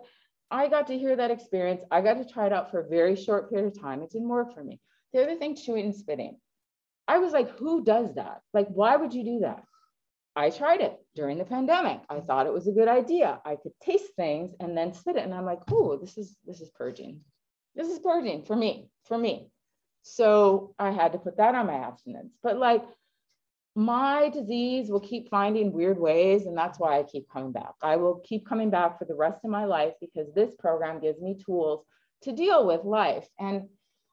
I 0.51 0.69
got 0.69 0.87
to 0.89 0.99
hear 0.99 1.17
that 1.17 1.31
experience. 1.31 1.83
I 1.91 2.01
got 2.03 2.15
to 2.15 2.25
try 2.25 2.47
it 2.47 2.53
out 2.53 2.71
for 2.71 2.81
a 2.81 2.89
very 2.89 3.17
short 3.17 3.51
period 3.51 3.67
of 3.75 3.81
time. 3.81 4.03
It 4.03 4.11
didn't 4.11 4.29
work 4.29 4.55
for 4.55 4.63
me. 4.63 4.81
The 5.13 5.23
other 5.23 5.37
thing, 5.37 5.57
chewing 5.57 5.87
and 5.87 5.95
spitting. 5.95 6.39
I 7.09 7.19
was 7.19 7.33
like, 7.33 7.59
who 7.59 7.85
does 7.85 8.15
that? 8.15 8.41
Like, 8.55 8.69
why 8.69 8.97
would 8.97 9.13
you 9.13 9.25
do 9.25 9.39
that? 9.41 9.65
I 10.35 10.51
tried 10.51 10.81
it 10.81 10.97
during 11.15 11.39
the 11.39 11.45
pandemic. 11.45 12.01
I 12.09 12.21
thought 12.21 12.47
it 12.47 12.53
was 12.53 12.67
a 12.67 12.73
good 12.73 12.89
idea. 12.89 13.41
I 13.45 13.57
could 13.57 13.73
taste 13.83 14.15
things 14.17 14.55
and 14.61 14.77
then 14.77 14.95
spit 14.95 15.17
it. 15.17 15.25
And 15.25 15.35
I'm 15.35 15.45
like, 15.45 15.61
oh, 15.71 15.99
this 15.99 16.17
is 16.17 16.37
this 16.47 16.61
is 16.61 16.71
purging. 16.71 17.21
This 17.75 17.89
is 17.89 17.99
purging 17.99 18.45
for 18.45 18.57
me, 18.57 18.89
for 19.05 19.19
me. 19.19 19.51
So 20.03 20.75
I 20.79 20.91
had 20.91 21.13
to 21.13 21.19
put 21.19 21.37
that 21.37 21.55
on 21.55 21.67
my 21.67 21.75
abstinence. 21.75 22.33
But 22.43 22.57
like 22.57 22.83
my 23.75 24.29
disease 24.29 24.91
will 24.91 25.01
keep 25.01 25.31
finding 25.31 25.73
weird 25.73 25.99
ways, 25.99 26.47
and 26.47 26.57
that's 26.57 26.79
why 26.79 26.99
I 26.99 27.05
keep 27.05 27.29
coming 27.31 27.53
back. 27.53 27.73
I 27.83 27.97
will 27.97 28.21
keep 28.25 28.47
coming 28.47 28.71
back 28.71 28.99
for 28.99 29.07
the 29.07 29.15
rest 29.15 29.41
of 29.45 29.51
my 29.51 29.65
life 29.65 29.95
because 30.01 30.33
this 30.35 30.55
program 30.59 31.01
gives 31.01 31.21
me 31.21 31.39
tools 31.45 31.85
to 32.23 32.33
deal 32.33 32.67
with 32.67 32.85
life. 32.85 33.27
And 33.39 33.69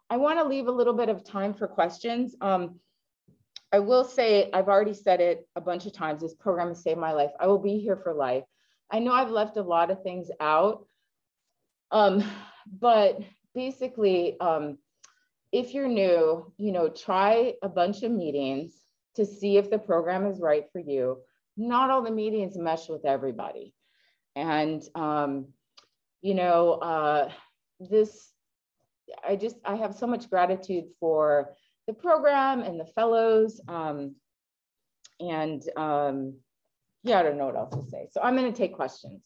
I 0.10 0.18
want 0.18 0.40
to 0.40 0.48
leave 0.48 0.68
a 0.68 0.72
little 0.72 0.94
bit 0.94 1.10
of 1.10 1.24
time 1.24 1.54
for 1.54 1.68
questions. 1.68 2.36
Um, 2.42 2.80
I 3.72 3.80
will 3.80 4.04
say, 4.04 4.50
I've 4.52 4.68
already 4.68 4.94
said 4.94 5.22
it 5.22 5.48
a 5.56 5.62
bunch 5.62 5.86
of 5.86 5.94
times, 5.94 6.22
this 6.22 6.34
program 6.34 6.70
has 6.70 6.82
saved 6.82 7.00
my 7.00 7.14
life. 7.14 7.32
I 7.40 7.48
will 7.48 7.60
be 7.60 7.80
here 7.80 7.98
for 7.98 8.14
life. 8.14 8.44
I 8.92 9.00
know 9.00 9.14
I've 9.14 9.30
left 9.30 9.58
a 9.58 9.62
lot 9.62 9.92
of 9.92 10.02
things 10.02 10.30
out, 10.40 10.88
um, 11.92 12.24
but 12.80 13.20
basically, 13.54 14.40
um, 14.40 14.80
if 15.52 15.74
you're 15.74 15.88
new, 15.88 16.52
you 16.58 16.72
know, 16.72 16.90
try 16.90 17.54
a 17.62 17.70
bunch 17.70 18.04
of 18.04 18.12
meetings 18.12 18.74
to 19.16 19.26
see 19.26 19.58
if 19.58 19.70
the 19.70 19.80
program 19.80 20.26
is 20.26 20.40
right 20.40 20.66
for 20.72 20.80
you. 20.80 21.20
Not 21.58 21.90
all 21.90 22.02
the 22.02 22.12
meetings 22.12 22.58
mesh 22.58 22.88
with 22.88 23.06
everybody. 23.06 23.74
And, 24.36 24.82
um, 24.96 25.48
you 26.22 26.34
know, 26.34 26.74
uh, 26.74 27.32
this, 27.80 28.32
I 29.28 29.36
just, 29.36 29.58
I 29.66 29.76
have 29.76 29.96
so 29.96 30.08
much 30.08 30.30
gratitude 30.30 30.86
for 31.00 31.56
the 31.90 31.94
program 31.96 32.62
and 32.62 32.80
the 32.80 32.86
fellows. 32.86 33.60
Um, 33.68 34.14
and 35.20 35.64
um, 35.76 36.36
yeah, 37.02 37.20
I 37.20 37.24
don't 37.24 37.36
know 37.36 37.48
what 37.48 37.56
else 37.56 37.74
to 37.74 37.90
say. 37.90 38.08
So 38.12 38.22
I'm 38.22 38.38
going 38.38 38.52
to 38.52 38.56
take 38.56 38.76
questions. 38.76 39.24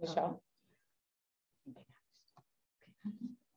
Michelle. 0.00 0.42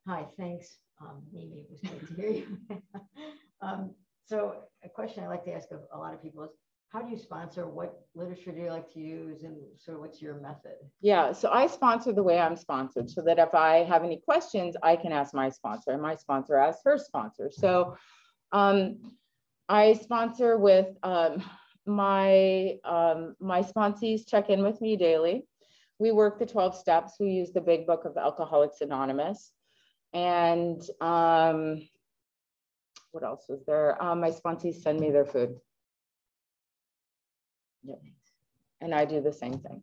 Hi, 0.06 0.26
thanks. 0.38 0.78
Um, 1.02 1.24
Mimi, 1.32 1.62
it 1.62 1.68
was 1.72 1.80
great 1.80 2.08
to 2.08 2.14
hear 2.16 2.32
you. 2.32 2.58
um, 3.62 3.92
so 4.26 4.56
a 4.84 4.90
question 4.90 5.24
I 5.24 5.28
like 5.28 5.46
to 5.46 5.54
ask 5.54 5.72
of 5.72 5.80
a 5.94 5.98
lot 5.98 6.14
of 6.14 6.22
people 6.22 6.44
is, 6.44 6.52
how 6.96 7.02
do 7.02 7.12
you 7.12 7.18
sponsor? 7.18 7.68
What 7.68 8.06
literature 8.16 8.54
do 8.54 8.62
you 8.62 8.70
like 8.70 8.90
to 8.94 9.02
use? 9.02 9.44
And 9.44 9.58
sort 9.78 9.98
of 9.98 10.02
what's 10.02 10.22
your 10.22 10.36
method? 10.36 10.78
Yeah, 11.02 11.34
so 11.34 11.50
I 11.52 11.68
sponsor 11.68 12.14
the 12.14 12.24
way 12.24 12.40
I'm 12.40 12.56
sponsored 12.56 13.10
so 13.10 13.22
that 13.24 13.38
if 13.38 13.54
I 13.54 13.84
have 13.84 14.06
any 14.06 14.22
questions, 14.24 14.78
I 14.82 14.96
can 14.96 15.12
ask 15.12 15.34
my 15.34 15.50
sponsor 15.50 15.92
and 15.92 16.02
my 16.02 16.16
sponsor 16.16 16.56
asks 16.56 16.84
her 16.86 16.98
sponsor. 16.98 17.52
So 17.52 17.98
um, 18.54 19.12
I 19.68 19.94
sponsor 19.94 20.58
with 20.58 20.88
um, 21.04 21.44
my, 21.86 22.78
um, 22.86 23.36
my 23.42 23.62
sponsees 23.62 24.26
check 24.26 24.50
in 24.50 24.64
with 24.64 24.80
me 24.80 24.96
daily. 24.96 25.46
We 26.00 26.14
work 26.14 26.40
the 26.40 26.46
12 26.46 26.78
steps. 26.78 27.16
We 27.20 27.32
use 27.32 27.52
the 27.52 27.60
big 27.60 27.86
book 27.86 28.06
of 28.06 28.16
Alcoholics 28.16 28.80
Anonymous. 28.80 29.52
And 30.14 30.82
um, 31.02 31.90
what 33.12 33.26
else 33.26 33.48
was 33.50 33.66
there? 33.66 34.02
Um, 34.02 34.22
my 34.22 34.32
sponsees 34.32 34.76
send 34.76 35.02
me 35.02 35.12
their 35.12 35.26
food. 35.26 35.58
Yep. 37.86 38.02
And 38.82 38.94
I 38.94 39.06
do 39.06 39.22
the 39.22 39.34
same 39.34 39.60
thing. 39.60 39.82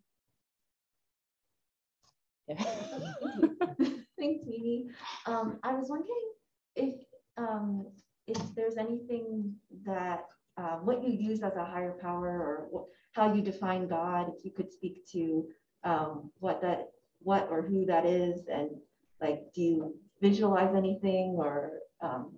Yeah. 2.48 2.62
Thanks, 4.18 4.44
Mimi. 4.46 4.88
Um, 5.26 5.58
I 5.62 5.74
was 5.74 5.88
wondering 5.88 6.32
if 6.76 6.94
um, 7.36 7.86
if 8.26 8.38
there's 8.54 8.76
anything 8.76 9.54
that 9.84 10.26
uh, 10.56 10.76
what 10.76 11.02
you 11.02 11.12
use 11.12 11.42
as 11.42 11.56
a 11.56 11.64
higher 11.64 11.96
power 12.00 12.68
or 12.72 12.86
how 13.12 13.32
you 13.32 13.42
define 13.42 13.88
God, 13.88 14.32
if 14.36 14.44
you 14.44 14.50
could 14.50 14.72
speak 14.72 15.06
to 15.12 15.46
um, 15.84 16.30
what 16.40 16.60
that 16.62 16.90
what 17.20 17.48
or 17.50 17.62
who 17.62 17.86
that 17.86 18.04
is, 18.04 18.46
and 18.48 18.70
like, 19.20 19.44
do 19.54 19.62
you 19.62 19.96
visualize 20.20 20.74
anything 20.74 21.36
or 21.38 21.72
um, 22.00 22.32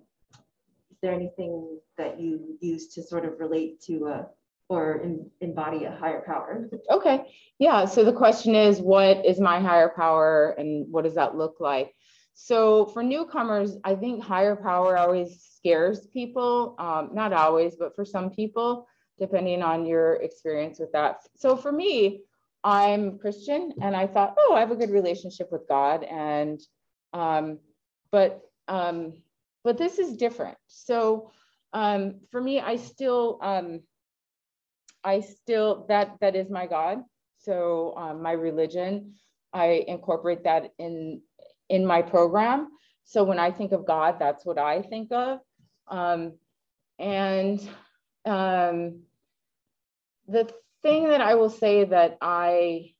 is 0.91 0.97
there 1.01 1.13
anything 1.13 1.79
that 1.97 2.19
you 2.19 2.57
use 2.61 2.87
to 2.93 3.03
sort 3.03 3.25
of 3.25 3.39
relate 3.39 3.81
to 3.81 4.07
a 4.07 4.27
or 4.69 4.97
in, 4.97 5.29
embody 5.41 5.85
a 5.85 5.91
higher 5.91 6.23
power? 6.25 6.69
Okay. 6.89 7.33
Yeah. 7.59 7.85
So 7.85 8.03
the 8.03 8.13
question 8.13 8.55
is, 8.55 8.79
what 8.79 9.25
is 9.25 9.39
my 9.39 9.59
higher 9.59 9.89
power 9.95 10.55
and 10.57 10.91
what 10.91 11.03
does 11.03 11.15
that 11.15 11.35
look 11.35 11.57
like? 11.59 11.93
So 12.33 12.87
for 12.87 13.01
newcomers, 13.01 13.77
I 13.83 13.95
think 13.95 14.23
higher 14.23 14.55
power 14.55 14.97
always 14.97 15.41
scares 15.55 16.07
people. 16.07 16.75
Um, 16.79 17.11
not 17.13 17.31
always, 17.31 17.75
but 17.75 17.95
for 17.95 18.03
some 18.03 18.29
people, 18.29 18.87
depending 19.17 19.61
on 19.61 19.85
your 19.85 20.15
experience 20.15 20.79
with 20.79 20.91
that. 20.91 21.21
So 21.37 21.55
for 21.55 21.71
me, 21.71 22.23
I'm 22.63 23.19
Christian 23.19 23.73
and 23.81 23.95
I 23.95 24.07
thought, 24.07 24.35
oh, 24.37 24.53
I 24.55 24.59
have 24.59 24.71
a 24.71 24.75
good 24.75 24.89
relationship 24.89 25.49
with 25.51 25.67
God. 25.69 26.03
And, 26.03 26.59
um, 27.13 27.59
but, 28.11 28.41
um, 28.67 29.21
but 29.63 29.77
this 29.77 29.99
is 29.99 30.17
different. 30.17 30.57
So 30.67 31.31
um, 31.71 32.21
for 32.31 32.41
me, 32.41 32.59
I 32.59 32.75
still, 32.77 33.39
um, 33.41 33.81
I 35.05 35.21
still, 35.21 35.85
that, 35.87 36.17
that 36.19 36.35
is 36.35 36.49
my 36.49 36.65
God. 36.65 37.03
So 37.37 37.93
um, 37.95 38.23
my 38.23 38.31
religion, 38.31 39.13
I 39.53 39.85
incorporate 39.87 40.43
that 40.45 40.71
in, 40.79 41.21
in 41.69 41.85
my 41.85 42.01
program. 42.01 42.69
So 43.03 43.23
when 43.23 43.37
I 43.37 43.51
think 43.51 43.71
of 43.71 43.85
God, 43.85 44.17
that's 44.19 44.43
what 44.45 44.57
I 44.57 44.81
think 44.81 45.11
of. 45.11 45.39
Um, 45.87 46.33
and 46.97 47.59
um, 48.25 49.03
the 50.27 50.51
thing 50.81 51.09
that 51.09 51.21
I 51.21 51.35
will 51.35 51.51
say 51.51 51.85
that 51.85 52.17
I, 52.19 52.93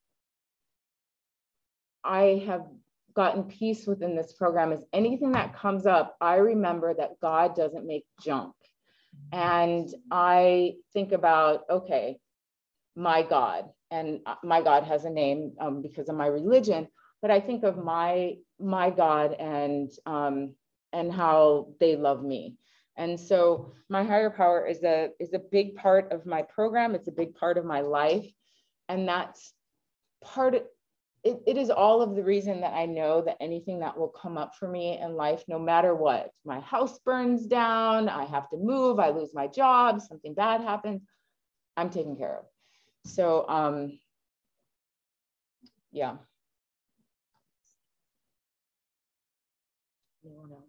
I 2.03 2.43
have 2.45 2.67
gotten 3.15 3.45
peace 3.45 3.87
within 3.87 4.15
this 4.15 4.33
program 4.33 4.71
is 4.71 4.83
anything 4.93 5.31
that 5.31 5.55
comes 5.55 5.87
up, 5.87 6.15
I 6.21 6.35
remember 6.35 6.93
that 6.93 7.19
God 7.19 7.55
doesn't 7.55 7.87
make 7.87 8.05
junk. 8.21 8.53
And 9.31 9.89
I 10.11 10.75
think 10.93 11.11
about, 11.11 11.63
okay, 11.69 12.17
my 12.95 13.21
God, 13.21 13.65
and 13.91 14.21
uh, 14.25 14.35
my 14.43 14.61
God 14.61 14.83
has 14.83 15.05
a 15.05 15.09
name 15.09 15.53
um, 15.59 15.81
because 15.81 16.09
of 16.09 16.15
my 16.15 16.27
religion, 16.27 16.87
but 17.21 17.31
I 17.31 17.39
think 17.39 17.63
of 17.63 17.77
my 17.77 18.35
my 18.59 18.89
God 18.89 19.33
and 19.33 19.91
um, 20.05 20.53
and 20.93 21.11
how 21.11 21.73
they 21.79 21.95
love 21.95 22.23
me. 22.23 22.55
And 22.97 23.19
so 23.19 23.73
my 23.89 24.03
higher 24.03 24.29
power 24.29 24.65
is 24.65 24.83
a 24.83 25.09
is 25.19 25.33
a 25.33 25.39
big 25.39 25.75
part 25.75 26.11
of 26.13 26.25
my 26.25 26.43
program. 26.43 26.95
It's 26.95 27.09
a 27.09 27.11
big 27.11 27.35
part 27.35 27.57
of 27.57 27.65
my 27.65 27.81
life, 27.81 28.25
and 28.87 29.07
that's 29.07 29.53
part 30.23 30.55
of, 30.55 30.63
it, 31.25 31.41
it 31.47 31.57
is 31.57 31.71
all 31.71 32.03
of 32.03 32.15
the 32.15 32.23
reason 32.23 32.61
that 32.61 32.73
I 32.73 32.85
know 32.85 33.19
that 33.21 33.37
anything 33.41 33.79
that 33.79 33.97
will 33.97 34.09
come 34.09 34.37
up 34.37 34.53
for 34.55 34.67
me 34.67 34.99
in 34.99 35.15
life, 35.15 35.43
no 35.47 35.57
matter 35.57 35.95
what, 35.95 36.29
my 36.45 36.59
house 36.59 36.99
burns 36.99 37.47
down, 37.47 38.07
I 38.07 38.25
have 38.25 38.47
to 38.51 38.57
move, 38.57 38.99
I 38.99 39.09
lose 39.09 39.33
my 39.33 39.47
job, 39.47 40.01
something 40.01 40.35
bad 40.35 40.61
happens, 40.61 41.01
I'm 41.75 41.89
taken 41.89 42.15
care 42.15 42.37
of. 42.37 42.45
So, 43.11 43.49
um, 43.49 43.99
yeah. 45.91 46.17
Anyone 50.23 50.51
else? 50.51 50.63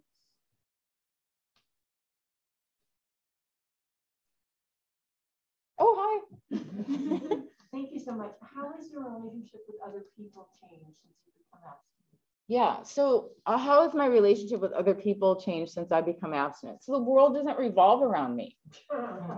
Oh, 5.79 6.23
hi. 6.51 7.39
Thank 7.77 7.93
you 7.93 8.01
so 8.01 8.13
much. 8.13 8.33
How 8.41 8.73
has 8.75 8.91
your 8.91 9.03
relationship 9.03 9.61
with 9.69 9.77
other 9.87 10.07
people 10.17 10.49
changed 10.59 10.97
since 10.97 11.19
you 11.27 11.33
become 11.37 11.61
abstinent? 11.63 12.17
Yeah. 12.49 12.83
So, 12.85 13.33
uh, 13.45 13.59
how 13.59 13.83
has 13.83 13.93
my 13.93 14.07
relationship 14.07 14.63
with 14.63 14.73
other 14.73 14.95
people 14.95 15.39
changed 15.39 15.73
since 15.73 15.93
I 15.93 16.01
become 16.01 16.33
abstinent? 16.33 16.83
So, 16.83 16.93
the 16.93 17.03
world 17.03 17.35
doesn't 17.35 17.59
revolve 17.59 18.01
around 18.03 18.35
me. 18.35 18.57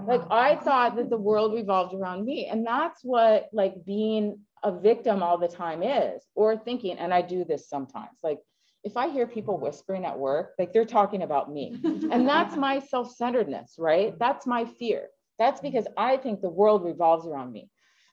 Like, 0.06 0.22
I 0.30 0.54
thought 0.54 0.94
that 0.94 1.10
the 1.10 1.16
world 1.16 1.52
revolved 1.52 1.94
around 1.94 2.24
me. 2.24 2.46
And 2.46 2.64
that's 2.64 3.02
what, 3.02 3.48
like, 3.52 3.84
being 3.84 4.38
a 4.62 4.70
victim 4.70 5.20
all 5.20 5.38
the 5.38 5.48
time 5.48 5.82
is, 5.82 6.24
or 6.36 6.56
thinking, 6.56 6.96
and 6.96 7.12
I 7.12 7.22
do 7.22 7.44
this 7.44 7.68
sometimes. 7.68 8.20
Like, 8.22 8.38
if 8.84 8.96
I 8.96 9.08
hear 9.08 9.26
people 9.26 9.58
whispering 9.58 10.04
at 10.04 10.16
work, 10.16 10.52
like 10.60 10.72
they're 10.72 10.84
talking 10.84 11.22
about 11.22 11.52
me. 11.52 11.76
And 12.12 12.28
that's 12.28 12.54
my 12.56 12.78
self 12.78 13.12
centeredness, 13.16 13.74
right? 13.80 14.16
That's 14.16 14.46
my 14.46 14.64
fear. 14.64 15.08
That's 15.40 15.60
because 15.60 15.88
I 15.96 16.16
think 16.16 16.40
the 16.40 16.50
world 16.50 16.84
revolves 16.84 17.26
around 17.26 17.52
me. 17.52 17.68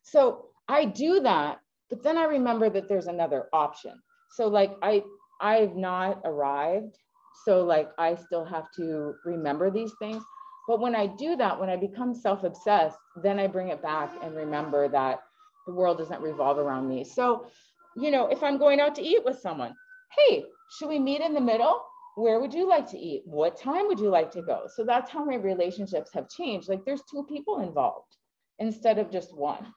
So 0.06 0.50
I 0.68 0.86
do 0.86 1.20
that, 1.22 1.60
but 1.90 2.04
then 2.04 2.16
I 2.16 2.26
remember 2.26 2.70
that 2.70 2.88
there's 2.88 3.08
another 3.08 3.48
option. 3.52 4.00
So 4.30 4.48
like 4.48 4.72
I 4.84 5.04
I've 5.42 5.76
not 5.76 6.22
arrived. 6.24 7.00
So 7.44 7.64
like 7.64 7.90
I 7.98 8.16
still 8.16 8.46
have 8.46 8.72
to 8.78 9.16
remember 9.26 9.72
these 9.72 9.94
things. 9.98 10.24
But 10.68 10.80
when 10.80 10.96
I 10.96 11.08
do 11.08 11.36
that, 11.38 11.60
when 11.60 11.70
I 11.70 11.76
become 11.76 12.14
self-obsessed, 12.14 12.98
then 13.24 13.40
I 13.40 13.48
bring 13.48 13.70
it 13.70 13.82
back 13.82 14.12
and 14.22 14.36
remember 14.36 14.88
that 14.90 15.20
the 15.66 15.74
world 15.74 15.98
doesn't 15.98 16.22
revolve 16.22 16.60
around 16.60 16.88
me. 16.88 17.04
So, 17.04 17.48
you 17.96 18.12
know, 18.12 18.28
if 18.28 18.44
I'm 18.44 18.58
going 18.58 18.80
out 18.80 18.94
to 18.96 19.02
eat 19.04 19.26
with 19.26 19.40
someone, 19.40 19.74
hey, 20.18 20.46
should 20.78 20.90
we 20.90 21.00
meet 21.00 21.22
in 21.22 21.34
the 21.34 21.42
middle? 21.42 21.82
Where 22.16 22.40
would 22.40 22.54
you 22.54 22.68
like 22.70 22.90
to 22.92 22.98
eat? 22.98 23.24
What 23.26 23.60
time 23.60 23.88
would 23.88 24.00
you 24.00 24.10
like 24.10 24.32
to 24.32 24.42
go? 24.44 24.68
So 24.74 24.84
that's 24.86 25.10
how 25.10 25.26
my 25.26 25.36
relationships 25.36 26.12
have 26.14 26.30
changed. 26.30 26.70
Like 26.70 26.86
there's 26.86 27.04
two 27.10 27.24
people 27.24 27.60
involved 27.60 28.18
instead 28.60 28.98
of 28.98 29.12
just 29.12 29.36
one. 29.36 29.74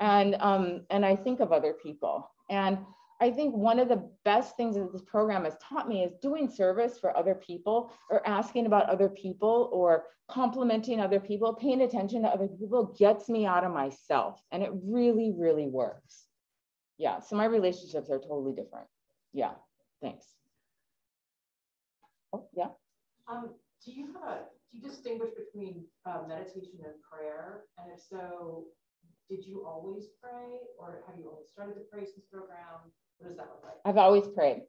and 0.00 0.36
um, 0.40 0.82
and 0.90 1.04
I 1.04 1.16
think 1.16 1.40
of 1.40 1.52
other 1.52 1.74
people. 1.74 2.30
And 2.48 2.78
I 3.20 3.30
think 3.30 3.54
one 3.54 3.78
of 3.78 3.88
the 3.88 4.08
best 4.24 4.56
things 4.56 4.76
that 4.76 4.92
this 4.92 5.02
program 5.02 5.44
has 5.44 5.56
taught 5.62 5.88
me 5.88 6.02
is 6.02 6.12
doing 6.22 6.48
service 6.48 6.98
for 6.98 7.14
other 7.16 7.34
people 7.34 7.92
or 8.08 8.26
asking 8.26 8.64
about 8.64 8.88
other 8.88 9.10
people 9.10 9.68
or 9.72 10.04
complimenting 10.28 11.00
other 11.00 11.20
people, 11.20 11.52
paying 11.52 11.82
attention 11.82 12.22
to 12.22 12.28
other 12.28 12.48
people 12.48 12.94
gets 12.98 13.28
me 13.28 13.44
out 13.44 13.64
of 13.64 13.72
myself. 13.72 14.42
And 14.52 14.62
it 14.62 14.70
really, 14.82 15.32
really 15.36 15.66
works. 15.66 16.26
Yeah. 16.96 17.20
So 17.20 17.36
my 17.36 17.44
relationships 17.44 18.08
are 18.10 18.18
totally 18.18 18.54
different. 18.54 18.86
Yeah. 19.34 19.52
Thanks. 20.00 20.26
Oh, 22.32 22.46
yeah. 22.54 22.68
Um, 23.28 23.50
do 23.84 23.92
you 23.92 24.06
have 24.14 24.22
a 24.22 24.38
do 24.72 24.78
you 24.78 24.88
distinguish 24.88 25.30
between 25.36 25.84
uh, 26.06 26.22
meditation 26.28 26.78
and 26.84 26.94
prayer? 27.10 27.62
And 27.78 27.92
if 27.92 28.00
so, 28.08 28.64
did 29.28 29.44
you 29.44 29.64
always 29.66 30.06
pray 30.22 30.58
or 30.78 31.02
have 31.06 31.16
you 31.18 31.30
only 31.30 31.44
started 31.52 31.74
to 31.74 31.80
pray 31.90 32.04
since 32.04 32.26
program? 32.32 32.90
What 33.18 33.28
does 33.28 33.36
that 33.36 33.46
look 33.46 33.62
like? 33.64 33.74
I've 33.84 33.96
always 33.96 34.26
prayed. 34.28 34.62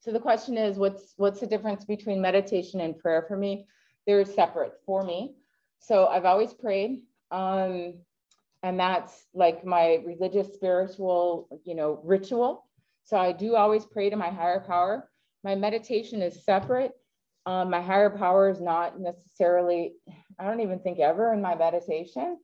So 0.00 0.12
the 0.12 0.20
question 0.20 0.56
is, 0.56 0.78
what's 0.78 1.14
what's 1.16 1.40
the 1.40 1.46
difference 1.46 1.84
between 1.84 2.20
meditation 2.20 2.80
and 2.80 2.98
prayer 2.98 3.24
for 3.26 3.36
me? 3.36 3.66
They're 4.06 4.24
separate 4.24 4.74
for 4.86 5.02
me. 5.02 5.34
So 5.80 6.06
I've 6.06 6.24
always 6.24 6.52
prayed. 6.52 7.02
Um, 7.30 7.94
and 8.62 8.78
that's 8.78 9.26
like 9.34 9.64
my 9.64 10.00
religious 10.04 10.54
spiritual, 10.54 11.48
you 11.64 11.74
know, 11.74 12.00
ritual. 12.04 12.64
So 13.04 13.16
I 13.16 13.32
do 13.32 13.56
always 13.56 13.84
pray 13.84 14.10
to 14.10 14.16
my 14.16 14.30
higher 14.30 14.60
power. 14.60 15.10
My 15.44 15.54
meditation 15.54 16.22
is 16.22 16.44
separate 16.44 16.92
um, 17.46 17.70
my 17.70 17.80
higher 17.80 18.10
power 18.10 18.48
is 18.48 18.60
not 18.60 19.00
necessarily, 19.00 19.94
I 20.38 20.44
don't 20.44 20.60
even 20.60 20.80
think 20.80 20.98
ever 20.98 21.32
in 21.32 21.40
my 21.40 21.54
meditation. 21.54 22.38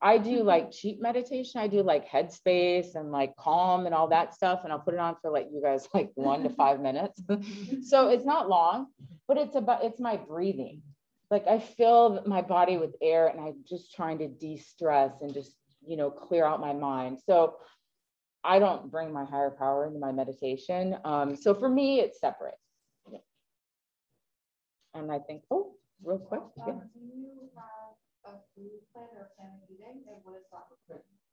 I 0.00 0.18
do 0.18 0.44
like 0.44 0.70
cheap 0.70 1.00
meditation. 1.00 1.60
I 1.60 1.66
do 1.66 1.82
like 1.82 2.08
headspace 2.08 2.94
and 2.94 3.10
like 3.10 3.34
calm 3.36 3.86
and 3.86 3.94
all 3.94 4.08
that 4.08 4.34
stuff. 4.34 4.60
And 4.62 4.72
I'll 4.72 4.78
put 4.78 4.94
it 4.94 5.00
on 5.00 5.16
for 5.20 5.30
like 5.30 5.48
you 5.52 5.60
guys 5.60 5.88
like 5.94 6.10
one 6.14 6.42
to 6.44 6.50
five 6.50 6.80
minutes. 6.80 7.20
so 7.82 8.08
it's 8.08 8.24
not 8.24 8.48
long, 8.48 8.86
but 9.26 9.36
it's 9.36 9.56
about 9.56 9.84
it's 9.84 10.00
my 10.00 10.16
breathing. 10.16 10.82
Like 11.30 11.46
I 11.46 11.58
fill 11.58 12.22
my 12.26 12.42
body 12.42 12.78
with 12.78 12.94
air 13.02 13.26
and 13.26 13.40
I'm 13.40 13.56
just 13.68 13.94
trying 13.94 14.18
to 14.18 14.28
de-stress 14.28 15.20
and 15.20 15.34
just, 15.34 15.54
you 15.86 15.96
know, 15.96 16.10
clear 16.10 16.46
out 16.46 16.60
my 16.60 16.72
mind. 16.72 17.18
So 17.26 17.56
I 18.44 18.58
don't 18.58 18.90
bring 18.90 19.12
my 19.12 19.24
higher 19.24 19.50
power 19.50 19.86
into 19.86 19.98
my 19.98 20.12
meditation. 20.12 20.96
Um, 21.04 21.36
so 21.36 21.54
for 21.54 21.68
me, 21.68 22.00
it's 22.00 22.20
separate. 22.20 22.54
And 24.94 25.12
I 25.12 25.18
think, 25.18 25.42
oh, 25.50 25.74
real 26.02 26.18
quick. 26.18 26.40
Yeah. 26.56 26.74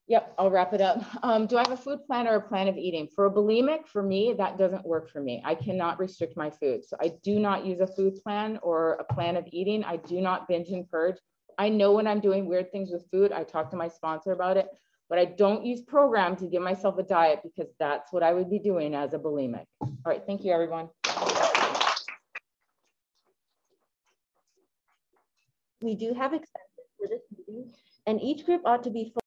Yep, 0.07 0.35
I'll 0.37 0.51
wrap 0.51 0.73
it 0.73 0.81
up. 0.81 1.03
Um, 1.23 1.47
do 1.47 1.57
I 1.57 1.61
have 1.61 1.71
a 1.71 1.77
food 1.77 2.05
plan 2.05 2.27
or 2.27 2.35
a 2.35 2.41
plan 2.41 2.67
of 2.67 2.77
eating? 2.77 3.07
For 3.07 3.25
a 3.25 3.31
bulimic, 3.31 3.87
for 3.87 4.03
me, 4.03 4.33
that 4.37 4.59
doesn't 4.59 4.85
work 4.85 5.09
for 5.09 5.19
me. 5.21 5.41
I 5.43 5.55
cannot 5.55 5.99
restrict 5.99 6.37
my 6.37 6.51
food. 6.51 6.85
So 6.85 6.95
I 7.01 7.13
do 7.23 7.39
not 7.39 7.65
use 7.65 7.79
a 7.79 7.87
food 7.87 8.21
plan 8.21 8.59
or 8.61 8.93
a 8.93 9.13
plan 9.13 9.35
of 9.35 9.45
eating. 9.51 9.83
I 9.83 9.97
do 9.97 10.21
not 10.21 10.47
binge 10.47 10.69
and 10.69 10.87
purge. 10.87 11.17
I 11.57 11.69
know 11.69 11.93
when 11.93 12.05
I'm 12.05 12.19
doing 12.19 12.45
weird 12.45 12.71
things 12.71 12.91
with 12.91 13.09
food, 13.09 13.31
I 13.31 13.43
talk 13.43 13.71
to 13.71 13.75
my 13.75 13.87
sponsor 13.87 14.33
about 14.33 14.57
it, 14.57 14.67
but 15.09 15.17
I 15.17 15.25
don't 15.25 15.65
use 15.65 15.81
program 15.81 16.35
to 16.37 16.47
give 16.47 16.61
myself 16.61 16.99
a 16.99 17.03
diet 17.03 17.39
because 17.43 17.71
that's 17.79 18.13
what 18.13 18.21
I 18.21 18.33
would 18.33 18.49
be 18.49 18.59
doing 18.59 18.93
as 18.93 19.13
a 19.13 19.19
bulimic. 19.19 19.65
All 19.81 19.95
right, 20.05 20.21
thank 20.27 20.43
you, 20.43 20.51
everyone. 20.51 20.89
We 25.85 25.93
do 25.95 26.15
have 26.15 26.33
expenses 26.33 26.89
for 26.97 27.07
this 27.07 27.21
meeting, 27.37 27.71
and 28.07 28.19
each 28.19 28.43
group 28.43 28.63
ought 28.65 28.83
to 28.85 28.89
be 28.89 29.13